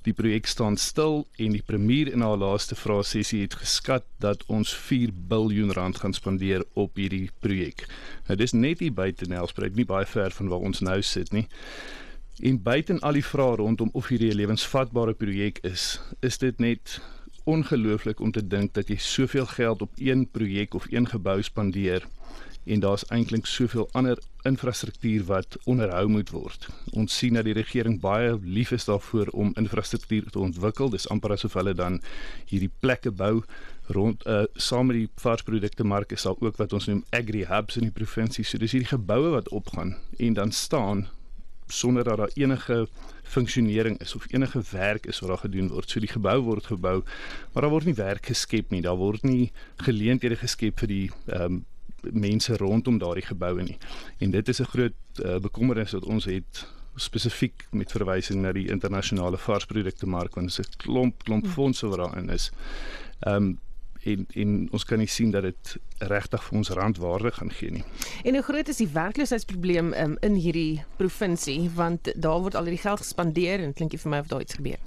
Die 0.04 0.14
projek 0.14 0.50
staan 0.52 0.76
stil 0.78 1.22
en 1.40 1.54
die 1.56 1.64
premier 1.64 2.10
in 2.12 2.22
haar 2.26 2.38
laaste 2.38 2.76
vraesessie 2.76 3.42
het 3.42 3.54
geskat 3.56 4.04
dat 4.20 4.44
ons 4.52 4.74
4 4.76 5.14
miljard 5.30 5.78
rand 5.78 6.02
gaan 6.02 6.14
spandeer 6.14 6.66
op 6.74 7.00
hierdie 7.00 7.30
projek. 7.40 7.86
Nou 8.28 8.36
dis 8.38 8.52
net 8.52 8.84
hier 8.84 8.92
buite 8.92 9.30
Nelspruit, 9.32 9.76
nie 9.80 9.88
baie 9.88 10.06
ver 10.06 10.36
van 10.36 10.52
waar 10.52 10.66
ons 10.68 10.84
nou 10.84 11.00
sit 11.02 11.32
nie. 11.32 11.46
En 12.44 12.60
buiten 12.66 13.00
al 13.00 13.16
die 13.16 13.24
vrae 13.24 13.56
rondom 13.62 13.94
of 13.94 14.12
hierdie 14.12 14.32
'n 14.34 14.42
lewensvatbare 14.42 15.14
projek 15.14 15.64
is, 15.64 16.02
is 16.20 16.38
dit 16.38 16.60
net 16.60 17.00
ongelooflik 17.44 18.20
om 18.20 18.32
te 18.32 18.48
dink 18.48 18.74
dat 18.74 18.88
jy 18.88 18.98
soveel 18.98 19.46
geld 19.46 19.82
op 19.82 19.92
een 19.96 20.28
projek 20.32 20.74
of 20.74 20.86
een 20.90 21.08
gebou 21.08 21.42
spandeer 21.42 22.04
en 22.66 22.80
daar's 22.80 23.06
eintlik 23.12 23.46
soveel 23.46 23.90
ander 23.92 24.20
infrastruktuur 24.48 25.24
wat 25.24 25.58
onderhou 25.64 26.08
moet 26.08 26.30
word. 26.30 26.68
Ons 26.92 27.18
sien 27.18 27.34
dat 27.34 27.48
die 27.48 27.56
regering 27.56 28.00
baie 28.02 28.38
lief 28.44 28.72
is 28.72 28.86
daarvoor 28.86 29.32
om 29.32 29.54
infrastruktuur 29.60 30.30
te 30.32 30.40
ontwikkel. 30.40 30.90
Dis 30.90 31.08
amper 31.12 31.36
asof 31.36 31.56
hulle 31.60 31.74
dan 31.74 32.02
hierdie 32.52 32.72
plekke 32.80 33.12
bou 33.12 33.44
rond 33.92 34.24
uh 34.28 34.44
saam 34.56 34.88
met 34.88 35.02
die 35.02 35.10
varsprodukte 35.20 35.84
mark 35.84 36.12
is 36.12 36.24
daar 36.24 36.40
ook 36.40 36.58
wat 36.58 36.74
ons 36.74 36.88
noem 36.88 37.04
agri 37.12 37.44
hubs 37.48 37.80
in 37.80 37.90
die 37.90 37.96
provinsie. 37.96 38.46
So 38.46 38.58
dis 38.58 38.76
hierdie 38.76 38.92
geboue 38.92 39.34
wat 39.36 39.50
opgaan 39.50 39.98
en 40.20 40.40
dan 40.40 40.52
staan 40.52 41.08
sonder 41.68 42.04
dat 42.04 42.18
daar 42.18 42.32
enige 42.34 42.88
funksionering 43.24 44.00
is 44.00 44.16
of 44.16 44.26
enige 44.30 44.62
werk 44.72 45.06
is 45.06 45.20
wat 45.20 45.30
daar 45.30 45.44
gedoen 45.46 45.68
word. 45.68 45.90
So 45.90 46.00
die 46.00 46.12
gebou 46.12 46.40
word 46.42 46.66
gebou, 46.66 47.04
maar 47.54 47.66
daar 47.66 47.74
word 47.74 47.86
nie 47.86 47.98
werk 47.98 48.26
geskep 48.26 48.70
nie. 48.70 48.82
Daar 48.82 49.00
word 49.00 49.24
nie 49.24 49.52
geleenthede 49.84 50.36
geskep 50.36 50.80
vir 50.80 50.92
die 50.92 51.06
ehm 51.28 51.60
um, 51.60 51.62
mense 52.12 52.58
rondom 52.58 52.98
daardie 52.98 53.26
geboue 53.26 53.64
nie. 53.64 53.78
En 54.18 54.32
dit 54.32 54.48
is 54.48 54.60
'n 54.60 54.72
groot 54.76 54.94
uh, 55.24 55.40
bekommernis 55.40 55.92
wat 55.92 56.06
ons 56.06 56.26
het 56.26 56.68
spesifiek 56.96 57.68
met 57.72 57.92
verwysing 57.92 58.42
na 58.42 58.52
die 58.52 58.70
internasionale 58.70 59.38
varsprodukte 59.38 60.06
mark 60.06 60.36
want 60.36 60.50
dit 60.50 60.60
is 60.60 60.66
'n 60.66 60.78
klomp 60.78 61.24
klomp 61.24 61.44
hmm. 61.44 61.54
fondse 61.54 61.88
wat 61.88 61.98
daarin 61.98 62.30
is. 62.30 62.52
Ehm 63.20 63.36
um, 63.36 63.60
en 64.04 64.26
en 64.34 64.68
ons 64.72 64.86
kan 64.86 64.98
nie 64.98 65.08
sien 65.08 65.32
dat 65.32 65.46
dit 65.48 65.76
regtig 65.98 66.44
vir 66.44 66.58
ons 66.58 66.70
randwaarde 66.70 67.32
gaan 67.32 67.52
gee 67.52 67.72
nie. 67.72 67.84
En 68.24 68.34
hoe 68.34 68.44
groot 68.44 68.68
is 68.68 68.78
die 68.78 68.90
werkloosheidsprobleem 68.94 69.94
um, 69.94 70.18
in 70.20 70.36
hierdie 70.36 70.84
provinsie 70.98 71.70
want 71.76 72.12
daar 72.16 72.42
word 72.42 72.56
al 72.56 72.64
die 72.64 72.78
geld 72.78 73.00
gespandeer 73.00 73.60
en 73.60 73.74
klink 73.74 73.92
jy 73.92 74.02
vir 74.04 74.12
my 74.12 74.20
of 74.20 74.28
daar 74.28 74.42
iets 74.42 74.60
gebeur? 74.60 74.80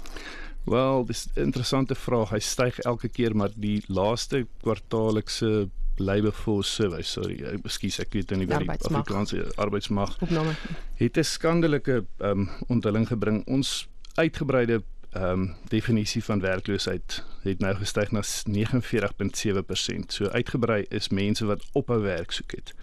Wel, 0.67 1.05
dis 1.07 1.29
'n 1.35 1.41
interessante 1.41 1.95
vraag. 1.95 2.31
Hy 2.31 2.39
styg 2.39 2.79
elke 2.79 3.09
keer, 3.09 3.37
maar 3.37 3.51
die 3.55 3.83
laaste 3.87 4.47
kwartaallikse 4.61 5.69
Labour 5.99 6.33
Force 6.33 6.71
Survey, 6.71 7.03
sorry, 7.03 7.39
ekskuus, 7.43 7.99
ek 7.99 8.13
weet 8.13 8.31
nie 8.37 8.47
wat 8.47 8.65
die 8.65 8.71
Afrikaanse 8.71 9.47
arbeidsmag 9.57 10.17
opname 10.21 10.57
het 11.01 11.17
'n 11.17 11.25
skandelike 11.25 12.05
um, 12.19 12.49
onthulling 12.69 13.09
gebring. 13.09 13.45
Ons 13.47 13.89
uitgebreide 14.15 14.83
ehm 15.17 15.41
um, 15.41 15.55
definisie 15.69 16.25
van 16.25 16.41
werkloosheid 16.41 17.25
het 17.43 17.59
nou 17.59 17.75
gestyg 17.75 18.11
na 18.11 18.23
49.7%. 18.23 20.07
So 20.09 20.29
uitgebrei 20.29 20.85
is 20.89 21.09
mense 21.09 21.45
wat 21.47 21.65
ophou 21.73 22.01
werk 22.03 22.31
soek 22.31 22.53
het. 22.53 22.75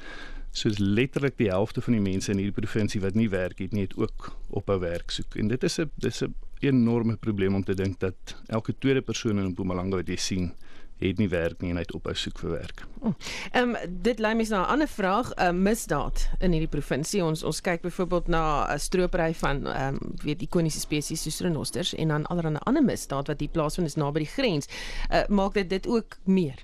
So 0.52 0.70
is 0.70 0.78
letterlik 0.78 1.38
die 1.38 1.50
helfte 1.50 1.82
van 1.82 1.94
die 1.94 2.02
mense 2.02 2.32
in 2.32 2.38
hierdie 2.38 2.56
provinsie 2.62 3.02
wat 3.02 3.14
nie 3.14 3.30
werk 3.30 3.60
het 3.60 3.72
nie, 3.72 3.82
het 3.88 3.96
ook 3.98 4.32
ophou 4.50 4.80
werk 4.80 5.12
soek. 5.12 5.36
En 5.36 5.48
dit 5.48 5.64
is 5.64 5.80
'n 5.80 5.92
dis 5.96 6.24
'n 6.24 6.34
enorme 6.60 7.16
probleem 7.16 7.56
om 7.56 7.64
te 7.64 7.76
dink 7.76 8.00
dat 8.00 8.16
elke 8.48 8.74
tweede 8.78 9.02
persoon 9.02 9.40
in 9.40 9.46
Mpumalanga 9.46 9.96
wat 9.96 10.08
jy 10.08 10.16
sien 10.16 10.54
het 11.08 11.18
nie 11.18 11.30
werk 11.30 11.62
nie 11.62 11.70
en 11.70 11.80
hy 11.80 11.86
het 11.86 11.94
ophou 11.94 12.16
soek 12.16 12.40
vir 12.40 12.50
werk. 12.50 12.86
Ehm 13.52 13.76
um, 13.76 13.78
dit 14.04 14.20
lei 14.20 14.34
my 14.36 14.46
na 14.50 14.64
'n 14.64 14.72
ander 14.76 14.88
vraag, 14.88 15.32
'n 15.36 15.42
uh, 15.42 15.52
misdaad 15.52 16.30
in 16.40 16.52
hierdie 16.52 16.72
provinsie. 16.72 17.24
Ons 17.24 17.44
ons 17.44 17.62
kyk 17.62 17.82
byvoorbeeld 17.82 18.28
na 18.28 18.74
'n 18.74 18.80
stropery 18.80 19.34
van 19.34 19.68
ehm 19.68 19.96
um, 19.96 20.14
weet 20.24 20.42
ikoniese 20.42 20.80
spesies 20.80 21.22
soos 21.22 21.40
renosters 21.40 21.96
en 21.96 22.08
dan 22.08 22.26
allerlei 22.26 22.60
ander 22.64 22.84
misdaad 22.84 23.28
wat 23.28 23.40
hier 23.40 23.50
plaasvind 23.50 23.88
is 23.88 23.96
naby 23.96 24.20
die 24.20 24.34
grens. 24.34 24.68
Uh, 25.12 25.24
maak 25.28 25.54
dit 25.54 25.70
dit 25.70 25.88
ook 25.88 26.18
meer? 26.24 26.64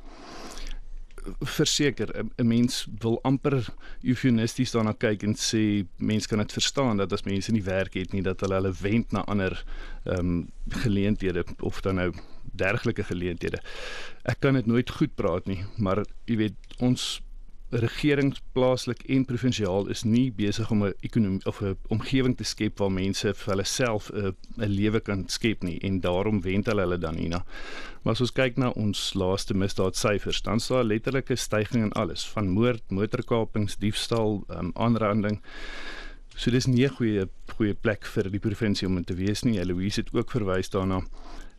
verseker 1.39 2.25
'n 2.35 2.47
mens 2.47 2.87
wil 2.99 3.19
amper 3.21 3.65
eufemisties 4.01 4.71
daarna 4.71 4.93
kyk 4.93 5.23
en 5.23 5.35
sê 5.35 5.85
mense 5.97 6.27
kan 6.27 6.37
dit 6.37 6.51
verstaan 6.51 6.97
dat 6.97 7.13
as 7.13 7.23
mense 7.23 7.51
nie 7.51 7.63
werk 7.63 7.93
het 7.93 8.11
nie 8.11 8.21
dat 8.21 8.39
hulle 8.39 8.53
hulle 8.53 8.73
wend 8.81 9.11
na 9.11 9.23
ander 9.23 9.65
ehm 10.03 10.19
um, 10.19 10.49
geleenthede 10.69 11.45
of 11.59 11.81
dan 11.81 11.95
nou 11.95 12.13
dergelike 12.53 13.03
geleenthede. 13.03 13.61
Ek 14.23 14.39
kan 14.39 14.53
dit 14.53 14.65
nooit 14.65 14.89
goed 14.89 15.15
praat 15.15 15.45
nie, 15.45 15.63
maar 15.77 16.03
jy 16.25 16.37
weet 16.37 16.79
ons 16.79 17.21
regering 17.69 18.33
plaaslik 18.53 19.03
en 19.13 19.25
provinsiaal 19.29 19.89
is 19.93 20.01
nie 20.03 20.31
besig 20.33 20.71
om 20.71 20.83
'n 20.83 20.93
ekonomie 21.01 21.45
of 21.45 21.61
'n 21.61 21.77
omgewing 21.89 22.37
te 22.37 22.43
skep 22.43 22.79
waar 22.79 22.91
mense 22.91 23.33
vir 23.33 23.53
hulle 23.53 23.65
self 23.65 24.09
'n 24.11 24.35
'n 24.57 24.69
lewe 24.69 24.99
kan 24.99 25.27
skep 25.27 25.63
nie 25.63 25.77
en 25.81 25.99
daarom 26.01 26.41
wend 26.41 26.65
hulle 26.65 26.81
hulle 26.81 26.97
dan 26.97 27.15
hierna. 27.15 27.45
Maar 28.03 28.13
as 28.13 28.21
ons 28.21 28.31
kyk 28.31 28.57
na 28.57 28.69
ons 28.69 29.13
laaste 29.13 29.53
misdaadsyfers, 29.53 30.41
dan 30.41 30.59
staan 30.59 30.85
letterlik 30.85 31.29
'n 31.29 31.37
stygings 31.37 31.85
in 31.85 31.91
alles, 31.91 32.27
van 32.27 32.49
moord, 32.49 32.81
motorkapings, 32.89 33.77
diefstal, 33.77 34.43
um, 34.49 34.71
aanranding. 34.73 35.41
So 36.35 36.51
dis 36.51 36.65
nie 36.65 36.85
'n 36.85 36.95
goeie 36.95 37.29
goeie 37.55 37.73
plek 37.73 38.05
vir 38.05 38.29
die 38.31 38.39
provinsie 38.39 38.87
om 38.87 38.97
in 38.97 39.03
te 39.03 39.13
wees 39.13 39.43
nie. 39.43 39.65
Louise 39.65 39.99
het 39.99 40.13
ook 40.13 40.31
verwys 40.31 40.69
daarna. 40.69 41.03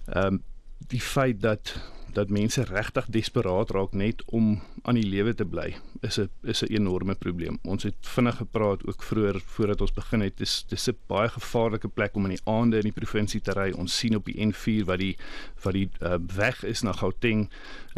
Ehm 0.09 0.27
um, 0.27 0.43
die 0.91 1.01
feit 1.01 1.41
dat 1.43 1.75
dat 2.13 2.31
mense 2.31 2.65
regtig 2.67 3.07
desperaat 3.15 3.71
raak 3.71 3.93
net 3.95 4.25
om 4.35 4.61
aan 4.83 4.99
die 4.99 5.07
lewe 5.07 5.35
te 5.35 5.45
bly 5.47 5.77
is 6.01 6.19
'n 6.19 6.29
is 6.43 6.63
'n 6.63 6.73
enorme 6.73 7.15
probleem. 7.15 7.59
Ons 7.63 7.83
het 7.83 7.95
vinnig 8.01 8.37
gepraat 8.37 8.87
ook 8.87 9.03
vroeër 9.03 9.41
voordat 9.41 9.81
ons 9.81 9.93
begin 9.93 10.21
het. 10.21 10.37
Dis 10.37 10.65
dis 10.69 10.89
'n 10.89 10.97
baie 11.07 11.29
gevaarlike 11.29 11.89
plek 11.89 12.17
om 12.17 12.25
in 12.25 12.37
die 12.37 12.45
aande 12.45 12.77
in 12.77 12.91
die 12.91 13.01
provinsie 13.01 13.41
te 13.41 13.53
ry. 13.53 13.71
Ons 13.73 13.99
sien 13.99 14.17
op 14.17 14.25
die 14.25 14.47
N4 14.47 14.85
wat 14.85 14.99
die 14.99 15.17
wat 15.63 15.73
die 15.73 15.91
uh, 16.03 16.19
weg 16.37 16.65
is 16.65 16.83
na 16.83 16.93
Gauteng, 16.93 17.51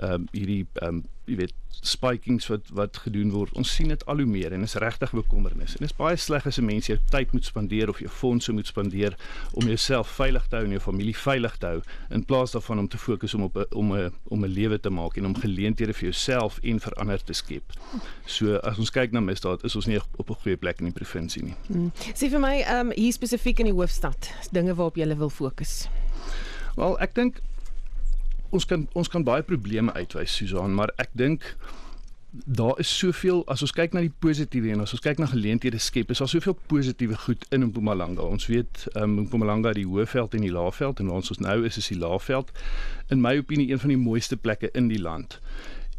uh, 0.03 0.19
hierdie 0.33 0.67
um, 0.83 1.05
jy 1.27 1.37
weet 1.37 1.55
spikings 1.83 2.47
wat 2.51 2.69
wat 2.77 2.99
gedoen 3.05 3.31
word. 3.35 3.53
Ons 3.59 3.73
sien 3.75 3.91
dit 3.91 4.03
al 4.11 4.23
hoe 4.23 4.29
meer 4.29 4.53
en 4.55 4.63
is 4.63 4.75
regtig 4.81 5.13
bekommernis. 5.17 5.75
En 5.77 5.83
dit 5.83 5.91
is 5.91 5.97
baie 5.97 6.17
sleg 6.17 6.47
as 6.47 6.59
'n 6.59 6.65
mens 6.65 6.87
jou 6.87 6.99
tyd 7.11 7.33
moet 7.33 7.45
spandeer 7.45 7.89
of 7.89 7.99
jou 7.99 8.09
fondse 8.09 8.53
moet 8.53 8.67
spandeer 8.67 9.17
om 9.53 9.67
jouself 9.67 10.09
veilig 10.09 10.47
te 10.49 10.57
hou 10.57 10.65
en 10.65 10.71
jou 10.71 10.81
familie 10.81 11.17
veilig 11.17 11.57
te 11.57 11.67
hou 11.67 11.83
in 12.11 12.25
plaas 12.25 12.53
daarvan 12.53 12.79
om 12.79 12.89
te 12.89 12.99
fokus 12.99 13.35
om 13.35 13.43
op 13.43 13.57
a, 13.57 13.65
om 13.71 13.93
'n 13.95 14.13
om 14.29 14.45
'n 14.45 14.49
lewe 14.49 14.81
te 14.81 14.91
maak 14.91 15.17
en 15.17 15.27
om 15.27 15.35
geleenthede 15.35 15.93
vir 15.93 16.11
jouself 16.11 16.59
en 16.63 16.81
vir 16.81 16.93
ander 16.93 17.25
te 17.25 17.33
skep. 17.33 17.73
So 18.27 18.57
as 18.57 18.79
ons 18.79 18.91
kyk 18.91 19.13
na 19.13 19.21
misdaad, 19.21 19.65
is 19.65 19.77
ons 19.77 19.87
nie 19.87 20.01
op 20.17 20.31
'n 20.31 20.35
goeie 20.35 20.57
plek 20.57 20.79
in 20.79 20.85
die 20.85 20.95
provinsie 20.95 21.43
nie. 21.43 21.55
Hmm. 21.67 21.93
Sê 22.15 22.29
vir 22.31 22.41
my, 22.41 22.61
ehm 22.61 22.87
um, 22.87 22.93
hier 22.95 23.13
spesifiek 23.13 23.59
in 23.59 23.67
die 23.67 23.75
hoofstad, 23.75 24.31
dinge 24.51 24.75
waarop 24.75 24.97
jy 24.97 25.17
wil 25.17 25.31
fokus. 25.31 25.89
Wel, 26.77 27.01
ek 27.01 27.15
dink 27.15 27.41
ons 28.53 28.67
kan 28.69 28.85
ons 28.99 29.09
kan 29.09 29.25
baie 29.25 29.45
probleme 29.47 29.93
uitwys 29.97 30.35
Susan, 30.37 30.75
maar 30.77 30.93
ek 31.03 31.11
dink 31.19 31.55
daar 32.33 32.79
is 32.81 32.89
soveel 32.99 33.43
as 33.53 33.61
ons 33.65 33.75
kyk 33.77 33.93
na 33.93 34.01
die 34.01 34.13
positiewe 34.25 34.71
en 34.73 34.85
as 34.85 34.95
ons 34.97 35.03
kyk 35.05 35.19
na 35.21 35.29
geleenthede 35.29 35.81
skep, 35.83 36.13
is 36.15 36.23
daar 36.23 36.31
soveel 36.33 36.57
positiewe 36.71 37.19
goed 37.27 37.45
in 37.53 37.67
Mpumalanga. 37.69 38.25
Ons 38.25 38.49
weet 38.49 38.87
um, 38.97 39.19
Mpumalanga 39.27 39.75
die 39.77 39.85
Hoëveld 39.85 40.39
en 40.39 40.47
die 40.47 40.53
Laagveld 40.53 41.03
en 41.03 41.11
waar 41.13 41.21
ons 41.21 41.43
nou 41.45 41.59
is 41.69 41.77
is 41.77 41.91
die 41.93 41.99
Laagveld. 42.01 42.53
In 43.13 43.21
my 43.21 43.35
opinie 43.37 43.69
een 43.69 43.83
van 43.83 43.93
die 43.93 44.01
mooiste 44.01 44.41
plekke 44.41 44.73
in 44.73 44.89
die 44.89 45.01
land. 45.01 45.41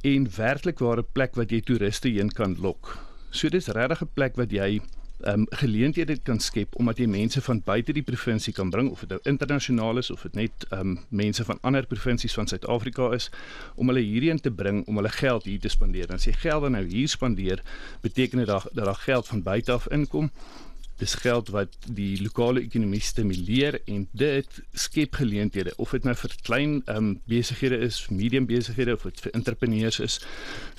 En 0.01 0.25
werklik 0.37 0.81
ware 0.81 1.05
plek 1.05 1.37
wat 1.37 1.53
jy 1.53 1.61
toeriste 1.61 2.09
heen 2.09 2.33
kan 2.33 2.57
lok. 2.59 2.95
So 3.29 3.49
dis 3.49 3.69
regtig 3.69 4.01
'n 4.01 4.13
plek 4.13 4.35
wat 4.41 4.51
jy 4.51 4.81
um, 5.27 5.45
geleenthede 5.49 6.17
kan 6.23 6.39
skep 6.39 6.75
omdat 6.79 6.97
jy 6.97 7.07
mense 7.07 7.41
van 7.41 7.61
buite 7.65 7.93
die 7.93 8.03
provinsie 8.03 8.53
kan 8.53 8.69
bring 8.69 8.89
of 8.91 9.03
dit 9.05 9.13
nou 9.13 9.19
internasionaal 9.29 10.01
is 10.01 10.11
of 10.11 10.25
dit 10.27 10.35
net 10.35 10.65
um, 10.71 10.97
mense 11.09 11.43
van 11.43 11.59
ander 11.61 11.85
provinsies 11.87 12.33
van 12.33 12.47
Suid-Afrika 12.47 13.11
is 13.15 13.29
om 13.75 13.91
hulle 13.91 14.03
hierheen 14.03 14.41
te 14.41 14.51
bring 14.51 14.83
om 14.87 14.99
hulle 14.99 15.13
geld 15.13 15.47
hier 15.49 15.59
te 15.59 15.69
spandeer. 15.69 16.09
En 16.09 16.19
as 16.21 16.27
jy 16.27 16.35
geld 16.43 16.67
dan 16.67 16.77
nou 16.77 16.83
hier 16.87 17.09
spandeer, 17.09 17.63
beteken 18.01 18.43
dit 18.43 18.47
dat 18.47 18.69
daar 18.73 18.95
geld 18.95 19.27
van 19.27 19.43
buite 19.43 19.71
af 19.71 19.87
inkom 19.91 20.31
dis 21.03 21.15
geld 21.19 21.51
wat 21.53 21.75
die 21.97 22.15
lokale 22.23 22.63
ekonomie 22.63 23.01
stimuleer 23.03 23.79
en 23.91 24.05
dit 24.17 24.59
skep 24.85 25.19
geleenthede 25.19 25.73
of 25.83 25.93
dit 25.95 26.07
nou 26.07 26.15
vir 26.17 26.35
klein 26.47 26.79
um, 26.91 27.13
besighede 27.29 27.79
is, 27.87 27.99
medium 28.09 28.47
besighede 28.49 28.95
of 28.95 29.05
dit 29.07 29.23
vir 29.25 29.35
entrepreneurs 29.37 29.99
is. 30.03 30.19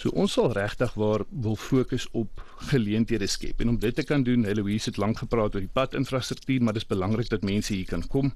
So 0.01 0.13
ons 0.17 0.37
sal 0.39 0.53
regtig 0.57 0.97
waar 1.01 1.27
wil 1.45 1.59
fokus 1.61 2.09
op 2.13 2.43
geleenthede 2.71 3.29
skep. 3.29 3.61
En 3.61 3.75
om 3.75 3.79
dit 3.81 3.95
te 3.95 4.07
kan 4.07 4.25
doen, 4.25 4.47
Heloise 4.49 4.91
het 4.91 5.01
lank 5.03 5.21
gepraat 5.23 5.57
oor 5.57 5.65
die 5.65 5.73
padinfrastruktuur, 5.81 6.63
maar 6.65 6.77
dis 6.77 6.89
belangrik 6.89 7.31
dat 7.33 7.45
mense 7.45 7.75
hier 7.75 7.89
kan 7.91 8.05
kom. 8.09 8.33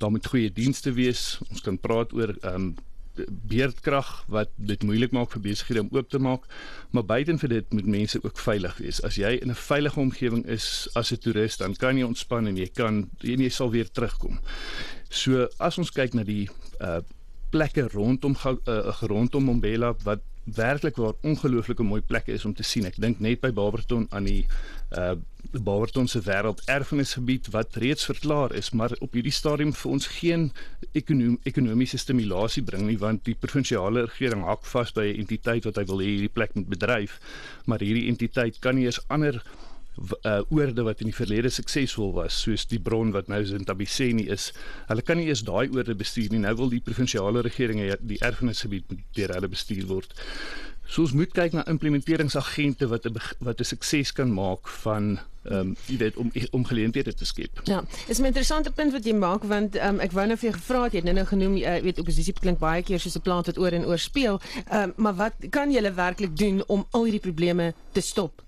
Daar 0.00 0.12
moet 0.14 0.26
goeie 0.26 0.52
dienste 0.52 0.94
wees. 0.96 1.36
Ons 1.50 1.64
kan 1.66 1.78
praat 1.80 2.14
oor 2.16 2.34
um, 2.48 2.74
beerdkrag 3.28 4.24
wat 4.28 4.50
dit 4.56 4.82
moeilik 4.82 5.12
maak 5.12 5.30
vir 5.30 5.40
besighede 5.40 5.80
om 5.80 5.90
oop 5.92 6.08
te 6.10 6.18
maak, 6.18 6.46
maar 6.90 7.04
buiten 7.04 7.38
vir 7.38 7.48
dit 7.48 7.72
moet 7.72 7.86
mense 7.86 8.22
ook 8.22 8.38
veilig 8.38 8.76
wees. 8.78 9.02
As 9.02 9.16
jy 9.16 9.38
in 9.42 9.50
'n 9.50 9.54
veilige 9.54 10.00
omgewing 10.00 10.46
is 10.46 10.88
as 10.94 11.12
'n 11.12 11.18
toerist, 11.18 11.58
dan 11.58 11.74
kan 11.74 11.98
jy 11.98 12.04
ontspan 12.04 12.46
en 12.46 12.56
jy 12.56 12.68
kan 12.68 13.10
en 13.20 13.40
jy 13.40 13.48
sal 13.48 13.70
weer 13.70 13.90
terugkom. 13.90 14.38
So 15.08 15.48
as 15.58 15.78
ons 15.78 15.90
kyk 15.90 16.14
na 16.14 16.22
die 16.22 16.48
uh 16.80 17.00
plekke 17.50 17.88
rondom 17.92 18.34
uh, 18.44 19.00
rondom 19.00 19.42
Mbombela 19.42 19.94
wat 20.02 20.20
werklik 20.54 20.96
waar 20.96 21.14
ongelooflike 21.22 21.82
mooi 21.82 22.00
plekke 22.00 22.32
is 22.32 22.44
om 22.44 22.54
te 22.54 22.62
sien. 22.62 22.86
Ek 22.86 22.98
dink 23.02 23.20
net 23.20 23.40
by 23.42 23.50
Barberton 23.54 24.06
aan 24.10 24.28
die 24.30 24.44
uh 24.96 25.16
Barberton 25.62 26.08
se 26.10 26.18
wêrelderfenisgebied 26.26 27.48
wat 27.54 27.76
reeds 27.78 28.04
verklaar 28.04 28.52
is, 28.58 28.72
maar 28.74 28.90
op 29.00 29.12
hierdie 29.14 29.32
stadium 29.32 29.70
vir 29.72 29.92
ons 29.92 30.08
geen 30.18 30.48
ekonom 30.98 31.36
ekonomiese 31.46 32.00
stimulasie 32.02 32.64
bring 32.66 32.82
nie 32.86 32.98
want 32.98 33.22
die 33.24 33.36
provinsiale 33.38 34.08
regering 34.08 34.42
hak 34.44 34.66
vas 34.66 34.90
by 34.92 35.06
'n 35.06 35.22
entiteit 35.22 35.64
wat 35.64 35.78
hy 35.78 35.84
wil 35.84 36.02
hê 36.02 36.10
hierdie 36.10 36.34
plek 36.34 36.54
moet 36.54 36.68
bedryf, 36.68 37.20
maar 37.64 37.78
hierdie 37.78 38.08
entiteit 38.10 38.58
kan 38.58 38.74
nie 38.74 38.86
eens 38.86 39.00
ander 39.08 39.42
uh, 39.96 40.40
oorde 40.48 40.82
wat 40.82 41.00
in 41.00 41.10
die 41.10 41.16
verlede 41.16 41.50
suksesvol 41.50 42.12
was 42.16 42.40
soos 42.42 42.66
die 42.66 42.80
bron 42.80 43.12
wat 43.16 43.28
nou 43.32 43.40
in 43.44 43.64
Tabiseni 43.64 44.28
is. 44.32 44.52
Hulle 44.90 45.02
kan 45.02 45.16
nie 45.16 45.28
eers 45.30 45.44
daai 45.46 45.68
oorde 45.72 45.94
bestuur 45.94 46.30
nie. 46.30 46.42
Nou 46.44 46.54
wil 46.56 46.72
die 46.74 46.84
provinsiale 46.84 47.42
regering 47.46 47.82
die 48.00 48.20
erfenisgebied 48.20 48.84
deur 49.16 49.34
hulle 49.34 49.48
bestuur 49.48 49.86
word. 49.86 50.14
So 50.86 51.02
ons 51.02 51.16
moet 51.18 51.32
kyk 51.34 51.56
na 51.56 51.64
implementeringsagente 51.66 52.86
wat 52.88 53.06
'n 53.06 53.16
wat 53.38 53.60
'n 53.60 53.64
sukses 53.64 54.12
kan 54.12 54.32
maak 54.32 54.68
van 54.68 55.18
ehm 55.46 55.58
um, 55.58 55.76
jy 55.86 55.96
weet 55.96 56.16
om 56.16 56.30
om 56.50 56.64
geleenthede 56.64 57.14
te 57.14 57.24
skep. 57.24 57.60
Ja, 57.64 57.84
is 58.06 58.18
'n 58.18 58.24
interessante 58.24 58.70
punt 58.70 58.92
wat 58.92 59.04
jy 59.04 59.14
maak 59.14 59.42
want 59.44 59.76
ehm 59.76 59.94
um, 59.94 60.00
ek 60.00 60.12
wou 60.12 60.26
nou 60.26 60.36
vir 60.38 60.50
jou 60.50 60.58
gevra 60.60 60.82
het 60.82 60.92
jy 60.92 61.02
het 61.02 61.14
nou 61.14 61.26
genoem 61.26 61.56
jy 61.56 61.76
uh, 61.76 61.82
weet 61.82 61.98
oppositie 61.98 62.32
klink 62.32 62.58
baie 62.58 62.82
keer 62.82 63.00
soos 63.00 63.16
'n 63.16 63.20
plant 63.20 63.46
wat 63.46 63.58
oor 63.58 63.72
en 63.72 63.86
oor 63.86 63.98
speel. 63.98 64.40
Ehm 64.70 64.82
um, 64.82 64.92
maar 64.96 65.14
wat 65.14 65.34
kan 65.50 65.72
julle 65.72 65.92
werklik 65.92 66.36
doen 66.36 66.62
om 66.66 66.86
al 66.90 67.02
hierdie 67.02 67.20
probleme 67.20 67.74
te 67.92 68.00
stop? 68.00 68.42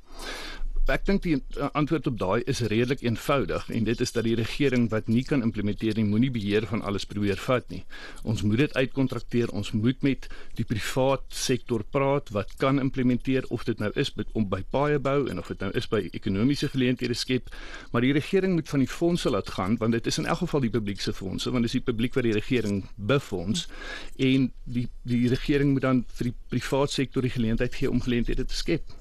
Ek 0.92 1.04
dink 1.08 1.22
die 1.24 1.36
antwoord 1.76 2.06
op 2.10 2.18
daai 2.20 2.42
is 2.50 2.60
redelik 2.70 3.02
eenvoudig 3.04 3.68
en 3.74 3.84
dit 3.84 4.00
is 4.00 4.12
dat 4.14 4.24
die 4.24 4.36
regering 4.38 4.88
wat 4.92 5.08
nie 5.08 5.24
kan 5.26 5.42
implementeer 5.44 5.98
nie, 5.98 6.06
moenie 6.08 6.30
beheer 6.32 6.66
van 6.70 6.82
alles 6.86 7.04
probeer 7.08 7.40
vat 7.44 7.68
nie. 7.72 7.82
Ons 8.22 8.42
moet 8.42 8.62
dit 8.62 8.76
uitkontrakteer. 8.76 9.52
Ons 9.52 9.72
moet 9.76 10.02
met 10.06 10.28
die 10.58 10.64
privaat 10.68 11.24
sektor 11.34 11.84
praat 11.84 12.32
wat 12.36 12.54
kan 12.62 12.80
implementeer 12.80 13.46
of 13.54 13.64
dit 13.68 13.78
nou 13.78 13.90
is 13.94 14.12
om 14.32 14.48
by 14.48 14.62
paaie 14.70 14.98
bou 14.98 15.28
en 15.28 15.38
of 15.38 15.50
dit 15.52 15.60
nou 15.64 15.70
is 15.78 15.88
by 15.90 16.02
ekonomiese 16.12 16.70
geleenthede 16.72 17.14
skep, 17.14 17.50
maar 17.92 18.04
die 18.04 18.14
regering 18.16 18.54
moet 18.56 18.68
van 18.68 18.84
die 18.84 18.90
fondse 18.90 19.30
laat 19.30 19.50
gaan 19.56 19.76
want 19.80 19.96
dit 19.96 20.06
is 20.06 20.18
in 20.18 20.26
elk 20.26 20.42
geval 20.44 20.64
die 20.64 20.72
publiek 20.72 21.00
se 21.00 21.12
fondse 21.12 21.50
want 21.50 21.66
dit 21.66 21.72
is 21.72 21.78
die 21.78 21.86
publiek 21.90 22.16
wat 22.16 22.26
die 22.26 22.36
regering 22.36 22.84
befonds 22.96 23.66
en 24.16 24.50
die 24.64 24.88
die 25.08 25.28
regering 25.28 25.72
moet 25.72 25.84
dan 25.84 26.04
vir 26.18 26.30
die 26.30 26.36
privaat 26.52 26.92
sektor 26.92 27.24
die 27.24 27.34
geleentheid 27.34 27.74
gee 27.74 27.90
om 27.90 28.02
geleenthede 28.04 28.44
te 28.44 28.56
skep. 28.56 28.96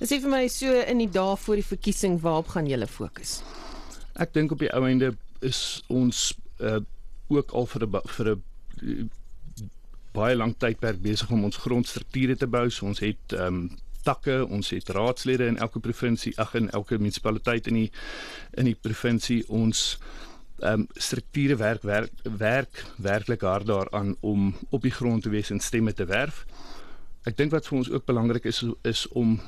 Dis 0.00 0.14
vir 0.22 0.30
my 0.30 0.46
so 0.48 0.72
in 0.80 0.98
die 0.98 1.10
dae 1.10 1.36
voor 1.36 1.60
die 1.60 1.66
verkiesing 1.66 2.20
waarop 2.20 2.48
gaan 2.54 2.66
julle 2.66 2.86
fokus? 2.86 3.40
Ek 4.18 4.32
dink 4.34 4.52
op 4.52 4.58
die 4.58 4.72
ou 4.74 4.84
einde 4.86 5.14
is 5.46 5.82
ons 5.88 6.32
uh, 6.60 6.80
ook 7.28 7.52
al 7.52 7.66
vir 7.66 7.86
'n 7.86 8.00
vir 8.16 8.30
'n 8.34 8.42
uh, 8.82 9.08
baie 10.12 10.36
lank 10.36 10.58
tydperk 10.58 11.02
besig 11.02 11.30
om 11.30 11.44
ons 11.44 11.56
grondstrukture 11.56 12.36
te 12.36 12.46
bou. 12.46 12.68
So 12.70 12.86
ons 12.86 13.04
het 13.04 13.36
ehm 13.36 13.46
um, 13.46 13.68
takke, 14.06 14.46
ons 14.46 14.70
het 14.70 14.88
raadslede 14.88 15.46
in 15.46 15.58
elke 15.58 15.80
provinsie, 15.84 16.32
ag 16.40 16.54
in 16.54 16.70
elke 16.70 16.96
munisipaliteit 16.98 17.66
in 17.66 17.74
die 17.74 17.90
in 18.56 18.64
die 18.70 18.78
provinsie 18.86 19.42
ons 19.48 19.98
ehm 20.58 20.80
um, 20.80 20.86
strukture 20.94 21.56
werk 21.56 21.82
werk 21.82 22.12
werk 22.22 22.84
werklik 22.96 23.44
hard 23.46 23.66
daaraan 23.66 24.16
om 24.20 24.54
op 24.70 24.82
die 24.82 24.94
grond 24.94 25.22
te 25.22 25.30
wees 25.30 25.50
en 25.50 25.60
stemme 25.60 25.92
te 25.92 26.04
werf. 26.04 26.44
Ek 27.26 27.36
dink 27.36 27.52
wat 27.52 27.66
vir 27.68 27.78
ons 27.78 27.90
ook 27.90 28.06
belangrik 28.06 28.44
is 28.44 28.64
is 28.82 29.06
om 29.08 29.38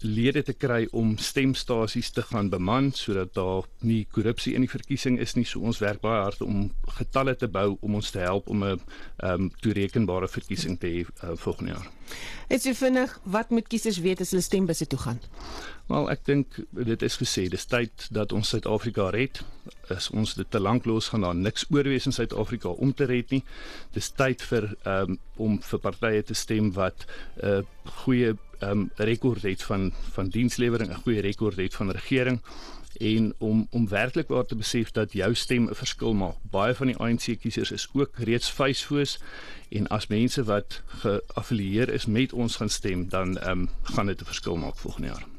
lede 0.00 0.42
te 0.42 0.52
kry 0.52 0.86
om 0.92 1.16
stemstasies 1.18 2.10
te 2.10 2.22
gaan 2.22 2.50
beman 2.50 2.92
sodat 2.92 3.34
daar 3.34 3.68
nie 3.80 4.06
korrupsie 4.12 4.54
in 4.54 4.64
die 4.66 4.70
verkiesing 4.70 5.18
is 5.18 5.34
nie. 5.34 5.44
So 5.44 5.60
ons 5.60 5.78
werk 5.78 6.00
baie 6.00 6.22
hard 6.22 6.42
om 6.42 6.70
getalle 6.98 7.36
te 7.36 7.48
bou 7.48 7.76
om 7.80 7.94
ons 8.00 8.10
te 8.10 8.18
help 8.18 8.48
om 8.48 8.64
'n 8.64 8.80
ehm 9.16 9.30
um, 9.32 9.50
toerekenbare 9.60 10.28
verkiesing 10.28 10.78
te 10.80 10.86
hê 10.86 11.04
uh, 11.24 11.36
volgende 11.36 11.72
jaar. 11.72 11.90
Het 12.48 12.64
jy 12.64 12.74
vinnig 12.74 13.20
wat 13.22 13.50
moet 13.50 13.68
kiesers 13.68 13.98
weet 14.04 14.20
as 14.20 14.30
hulle 14.30 14.42
stembusse 14.42 14.86
toe 14.86 14.98
gaan? 14.98 15.20
Wel, 15.88 16.10
ek 16.10 16.24
dink 16.24 16.58
dit 16.70 17.02
is 17.02 17.16
gesê, 17.20 17.48
dis 17.48 17.66
tyd 17.68 18.06
dat 18.10 18.32
ons 18.32 18.48
Suid-Afrika 18.48 19.10
red. 19.10 19.40
Is 19.92 20.10
ons 20.10 20.34
dit 20.34 20.50
te 20.50 20.60
lank 20.60 20.84
los 20.84 21.08
gaan 21.08 21.20
daar 21.20 21.34
niks 21.36 21.66
oor 21.70 21.84
wees 21.84 22.06
in 22.06 22.12
Suid-Afrika 22.12 22.68
om 22.68 22.94
te 22.94 23.04
red 23.04 23.30
nie. 23.30 23.42
Dis 23.92 24.10
tyd 24.16 24.42
vir 24.42 24.70
ehm 24.84 25.16
um, 25.16 25.18
om 25.36 25.58
vir 25.62 25.80
partye 25.82 26.22
te 26.22 26.34
stem 26.34 26.72
wat 26.72 27.06
'n 27.42 27.46
uh, 27.46 27.62
goeie 28.04 28.28
ehm 28.28 28.52
um, 28.70 28.90
rekord 28.94 29.42
het 29.42 29.62
van 29.62 29.92
van 30.12 30.28
dienslewering, 30.28 30.90
'n 30.90 31.02
goeie 31.02 31.20
rekord 31.20 31.56
het 31.56 31.74
van 31.74 31.90
regering 31.90 32.40
en 32.94 33.34
om 33.38 33.66
om 33.70 33.88
werklik 33.88 34.28
waar 34.28 34.46
te 34.46 34.56
besef 34.56 34.90
dat 34.90 35.12
jou 35.12 35.34
stem 35.34 35.68
'n 35.68 35.74
verskil 35.74 36.14
maak. 36.14 36.36
Baie 36.42 36.74
van 36.74 36.86
die 36.86 36.96
ANC 36.96 37.38
kiesers 37.40 37.70
is 37.70 37.88
ook 37.92 38.10
reeds 38.14 38.50
facefoes 38.50 39.18
en 39.68 39.86
as 39.86 40.06
mense 40.06 40.44
wat 40.44 40.82
geaffilieer 40.86 41.88
is 41.88 42.06
met 42.06 42.32
ons 42.32 42.56
gaan 42.56 42.70
stem, 42.70 43.08
dan 43.08 43.38
ehm 43.38 43.50
um, 43.50 43.68
gaan 43.82 44.06
dit 44.06 44.20
'n 44.20 44.24
verskil 44.24 44.56
maak 44.56 44.76
volgende 44.76 45.08
jaar. 45.08 45.33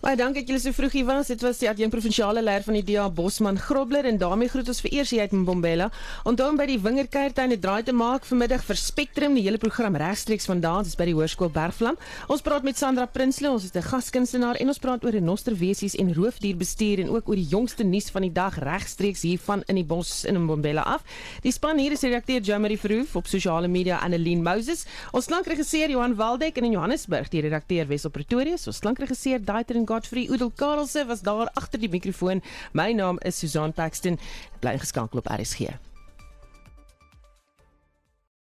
Baie 0.00 0.16
dankie 0.16 0.42
dat 0.42 0.48
julle 0.48 0.60
so 0.60 0.72
vroeg 0.72 0.92
hier 0.92 1.06
was. 1.08 1.26
Dit 1.26 1.42
was 1.42 1.58
die 1.58 1.68
adjunk 1.68 1.92
provinsiale 1.94 2.42
leier 2.42 2.62
van 2.62 2.74
die 2.74 2.84
DA 2.84 3.08
Bosman 3.10 3.58
Grobler 3.58 4.04
en 4.04 4.18
daarmee 4.18 4.48
groet 4.48 4.68
ons 4.68 4.80
vir 4.84 4.92
eers 4.92 5.10
hier 5.10 5.20
uit 5.20 5.32
Mbombela. 5.32 5.90
Onthou 6.24 6.50
om 6.50 6.56
by 6.56 6.66
die 6.66 6.78
Wingerkuiertuin 6.78 7.52
'n 7.52 7.60
draai 7.60 7.82
te 7.82 7.92
maak 7.92 8.24
vanmiddag 8.24 8.64
vir 8.64 8.76
Spectrum, 8.76 9.34
die 9.34 9.42
hele 9.42 9.58
program 9.58 9.96
regstreeks 9.96 10.46
vandaan, 10.46 10.84
dis 10.84 10.96
by 10.96 11.04
die 11.04 11.14
Hoërskool 11.14 11.50
Bergvlam. 11.50 11.96
Ons 12.28 12.42
praat 12.42 12.62
met 12.62 12.76
Sandra 12.76 13.06
Prinsloo, 13.06 13.52
ons 13.52 13.64
is 13.64 13.72
'n 13.74 13.82
gaskunstenaar 13.82 14.56
en 14.56 14.68
ons 14.68 14.78
praat 14.78 15.04
oor 15.04 15.12
renosterwesies 15.12 15.94
en 15.96 16.14
roofdierbestuur 16.14 17.00
en 17.00 17.08
ook 17.10 17.28
oor 17.28 17.36
die 17.36 17.48
jongste 17.48 17.84
nuus 17.84 18.10
van 18.10 18.22
die 18.22 18.32
dag 18.32 18.58
regstreeks 18.58 19.22
hier 19.22 19.38
van 19.38 19.62
in 19.66 19.76
die 19.76 19.84
bos 19.84 20.24
in 20.24 20.36
Mbombela 20.36 20.82
af. 20.82 21.02
Die 21.42 21.52
span 21.52 21.78
hier 21.78 21.92
is 21.92 22.02
redakteur 22.02 22.40
Jamie 22.40 22.78
Verhoef 22.78 23.16
op 23.16 23.26
sosiale 23.26 23.68
media 23.68 23.98
Annelien 23.98 24.42
Moses. 24.42 24.84
Ons 25.12 25.26
klankregisseur 25.26 25.90
Johan 25.90 26.14
Waldek 26.14 26.56
en 26.56 26.64
in 26.64 26.76
Johannesburg 26.76 27.28
die 27.32 27.40
redakteur 27.40 27.88
Wessel 27.88 28.10
Pretorius. 28.10 28.66
Ons 28.66 28.80
klankregisseur 28.84 29.40
Daiter 29.64 29.80
en 29.80 29.86
Godfrey 29.86 30.28
Udel 30.28 30.50
Karelse 30.54 31.06
was 31.06 31.20
daar 31.20 31.48
agter 31.54 31.80
die 31.80 31.88
mikrofoon. 31.88 32.42
My 32.72 32.92
naam 32.92 33.18
is 33.24 33.38
Susan 33.38 33.72
Paxton. 33.72 34.18
Bly 34.60 34.78
geskakel 34.78 35.18
op 35.18 35.26
RSG. 35.26 35.93